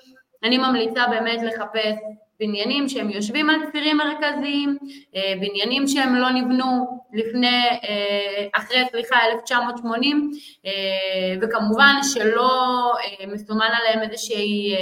אני 0.45 0.59
ממליצה 0.59 1.07
באמת 1.11 1.43
לחפש 1.43 1.97
בניינים 2.41 2.89
שהם 2.89 3.11
יושבים 3.11 3.51
על 3.51 3.57
צירים 3.73 3.97
מרכזיים, 3.97 4.77
אה, 5.17 5.33
בניינים 5.41 5.89
שהם 5.89 6.15
לא 6.15 6.31
נבנו 6.31 7.01
לפני, 7.13 7.67
אה, 7.85 8.47
אחרי, 8.53 8.85
סליחה, 8.91 9.17
1980, 9.33 10.31
אה, 10.67 10.71
וכמובן 11.41 11.95
שלא 12.03 12.93
מסומן 13.27 13.69
עליהם 13.81 14.11
איזשהי 14.11 14.77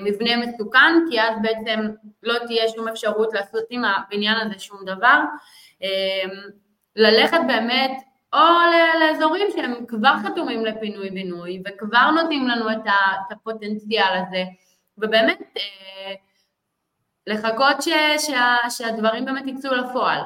מבנה 0.00 0.36
מסוכן, 0.36 0.94
כי 1.10 1.20
אז 1.20 1.36
בעצם 1.42 1.80
לא 2.22 2.34
תהיה 2.46 2.68
שום 2.68 2.88
אפשרות 2.88 3.34
לעשות 3.34 3.64
עם 3.70 3.82
הבניין 3.84 4.36
הזה 4.40 4.58
שום 4.58 4.78
דבר. 4.84 5.20
ללכת 6.96 7.40
באמת 7.46 7.90
או 8.32 8.38
לאזורים 9.00 9.46
שהם 9.56 9.86
כבר 9.88 10.14
חתומים 10.24 10.64
לפינוי-בינוי 10.64 11.62
וכבר 11.66 12.10
נותנים 12.10 12.48
לנו 12.48 12.70
את 12.70 13.32
הפוטנציאל 13.32 14.24
הזה, 14.26 14.44
ובאמת 14.98 15.38
לחכות 17.28 17.82
ש, 17.82 17.88
שה, 18.26 18.56
שהדברים 18.70 19.24
באמת 19.24 19.46
יקצו 19.46 19.68
לפועל. 19.74 20.20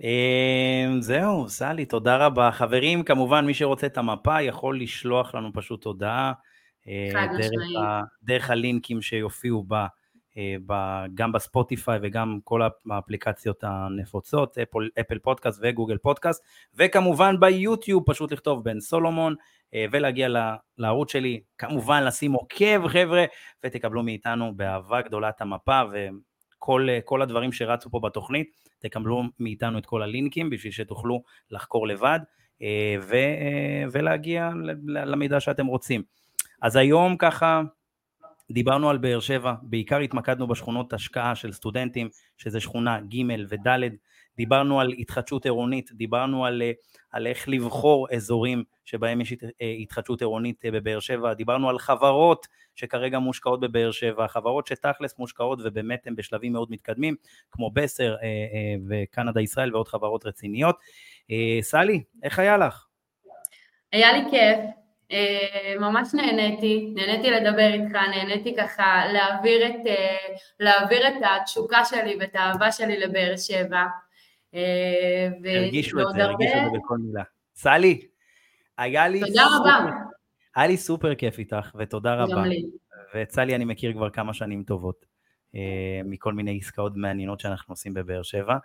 אמ, 0.00 1.00
זהו, 1.00 1.48
סלי, 1.48 1.84
תודה 1.84 2.16
רבה. 2.16 2.50
חברים, 2.52 3.02
כמובן, 3.02 3.46
מי 3.46 3.54
שרוצה 3.54 3.86
את 3.86 3.98
המפה 3.98 4.42
יכול 4.42 4.80
לשלוח 4.80 5.34
לנו 5.34 5.50
פשוט 5.54 5.84
הודעה. 5.84 6.32
אה, 6.88 7.26
דרך, 7.38 7.82
ה, 7.82 8.00
דרך 8.22 8.50
הלינקים 8.50 9.02
שיופיעו 9.02 9.62
בה. 9.62 9.86
אה, 10.36 11.04
גם 11.14 11.32
בספוטיפיי 11.32 11.98
וגם 12.02 12.38
כל 12.44 12.60
האפליקציות 12.90 13.64
הנפוצות, 13.64 14.58
אפל, 14.58 14.88
אפל 15.00 15.18
פודקאסט 15.18 15.60
וגוגל 15.62 15.98
פודקאסט, 15.98 16.44
וכמובן 16.74 17.40
ביוטיוב 17.40 18.02
פשוט 18.06 18.32
לכתוב 18.32 18.64
בן 18.64 18.80
סולומון 18.80 19.34
ולהגיע 19.92 20.28
לערוץ 20.78 21.12
שלי, 21.12 21.40
כמובן 21.58 22.04
לשים 22.04 22.32
עוקב 22.32 22.88
חבר'ה, 22.88 23.24
ותקבלו 23.64 24.02
מאיתנו 24.02 24.56
באהבה 24.56 25.02
גדולה 25.02 25.28
את 25.28 25.40
המפה 25.40 25.80
וכל 25.92 27.22
הדברים 27.22 27.52
שרצו 27.52 27.90
פה 27.90 28.00
בתוכנית, 28.02 28.50
תקבלו 28.78 29.22
מאיתנו 29.38 29.78
את 29.78 29.86
כל 29.86 30.02
הלינקים 30.02 30.50
בשביל 30.50 30.72
שתוכלו 30.72 31.22
לחקור 31.50 31.86
לבד 31.86 32.20
אה, 32.62 32.96
ו, 33.02 33.16
ולהגיע 33.92 34.50
למידע 34.86 35.40
שאתם 35.40 35.66
רוצים. 35.66 36.02
אז 36.62 36.76
היום 36.76 37.16
ככה 37.16 37.62
דיברנו 38.50 38.90
על 38.90 38.98
באר 38.98 39.20
שבע, 39.20 39.54
בעיקר 39.62 39.98
התמקדנו 39.98 40.46
בשכונות 40.46 40.92
השקעה 40.92 41.34
של 41.34 41.52
סטודנטים, 41.52 42.08
שזה 42.36 42.60
שכונה 42.60 43.00
ג' 43.00 43.16
וד', 43.48 43.80
דיברנו 44.36 44.80
על 44.80 44.92
התחדשות 44.98 45.44
עירונית, 45.44 45.92
דיברנו 45.92 46.46
על, 46.46 46.62
אה, 46.62 46.72
על 47.10 47.26
איך 47.26 47.48
לבחור 47.48 48.08
אזורים 48.14 48.64
שבהם 48.84 49.20
יש 49.20 49.32
אה, 49.32 49.70
התחדשות 49.82 50.20
עירונית 50.20 50.64
אה, 50.64 50.70
בבאר 50.70 51.00
שבע, 51.00 51.34
דיברנו 51.34 51.68
על 51.70 51.78
חברות 51.78 52.46
שכרגע 52.74 53.18
מושקעות 53.18 53.60
בבאר 53.60 53.90
שבע, 53.90 54.28
חברות 54.28 54.66
שתכלס 54.66 55.18
מושקעות 55.18 55.58
ובאמת 55.64 56.06
הן 56.06 56.16
בשלבים 56.16 56.52
מאוד 56.52 56.68
מתקדמים, 56.70 57.14
כמו 57.50 57.70
בסר 57.70 58.16
וקנדה 58.88 59.40
ישראל 59.40 59.74
ועוד 59.74 59.88
חברות 59.88 60.26
רציניות. 60.26 60.76
סלי, 61.60 62.02
איך 62.22 62.38
היה 62.38 62.56
לך? 62.56 62.86
היה 63.92 64.12
לי 64.12 64.20
כיף, 64.30 64.58
ממש 65.80 66.08
נהניתי, 66.14 66.92
נהניתי 66.94 67.30
לדבר 67.30 67.72
איתך, 67.72 67.92
נהניתי 67.94 68.56
ככה 68.56 69.02
להעביר 69.12 69.66
את, 69.66 69.80
להעביר 70.60 71.08
את 71.08 71.14
התשוקה 71.22 71.84
שלי 71.84 72.16
ואת 72.20 72.34
האהבה 72.34 72.72
שלי 72.72 72.98
לבאר 72.98 73.36
שבע. 73.36 73.82
אה, 74.54 75.28
הרגישו 75.44 76.00
את 76.00 76.06
זה, 76.14 76.24
הרגישו 76.24 76.52
את 76.52 76.72
זה 76.72 76.78
בכל 76.78 76.98
מילה. 76.98 77.22
סלי, 77.54 78.00
היה 78.78 79.08
לי 79.08 79.20
תודה 79.20 79.46
רבה. 79.60 79.90
היה 80.56 80.66
לי 80.66 80.76
סופר 80.76 81.14
כיף 81.14 81.38
איתך, 81.38 81.70
ותודה 81.78 82.14
רבה. 82.14 82.32
גם 82.32 82.44
לי. 82.44 82.62
ואת 83.14 83.30
סלי 83.30 83.54
אני 83.54 83.64
מכיר 83.64 83.92
כבר 83.92 84.10
כמה 84.10 84.34
שנים 84.34 84.62
טובות, 84.62 85.06
אה, 85.54 86.00
מכל 86.04 86.32
מיני 86.32 86.58
עסקאות 86.62 86.92
מעניינות 86.96 87.40
שאנחנו 87.40 87.72
עושים 87.72 87.94
בבאר 87.94 88.22
שבע. 88.22 88.56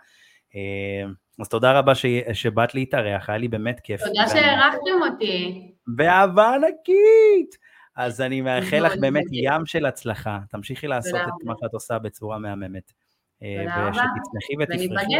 אה, 0.54 1.08
אז 1.40 1.48
תודה 1.48 1.78
רבה 1.78 1.92
שבאת 2.32 2.74
להתארח, 2.74 3.28
היה 3.28 3.38
לי 3.38 3.48
באמת 3.48 3.80
כיף. 3.80 4.00
תודה 4.00 4.28
שהערכתם 4.28 5.12
אותי. 5.12 5.72
באהבה 5.86 6.54
ענקית. 6.54 7.56
אז 7.96 8.20
אני 8.20 8.40
מאחל 8.40 8.86
לך 8.86 8.96
באמת 9.00 9.24
ים 9.32 9.66
של 9.66 9.86
הצלחה, 9.86 10.38
תמשיכי 10.50 10.86
לעשות 10.86 11.20
את 11.20 11.44
מה 11.44 11.54
שאת 11.60 11.74
עושה 11.74 11.98
בצורה 11.98 12.38
מהממת. 12.38 12.92
אה, 13.42 13.90
ושתצמחי 13.90 14.54
ותפרחי, 14.60 15.14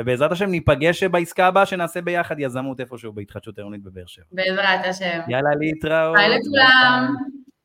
ובעזרת 0.00 0.32
השם 0.32 0.50
ניפגש 0.50 1.02
בעסקה 1.02 1.46
הבאה 1.46 1.66
שנעשה 1.66 2.02
ביחד 2.02 2.36
יזמות 2.38 2.80
איפשהו 2.80 3.12
בהתחדשות 3.12 3.58
עירונית 3.58 3.82
בבאר 3.82 4.06
שבע. 4.06 4.24
בעזרת 4.32 4.84
השם. 4.84 5.20
יאללה, 5.28 5.50
להתראות. 5.60 6.16
ביי 6.16 6.28
לכולם. 6.28 7.14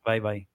ביי 0.06 0.20
ביי. 0.20 0.51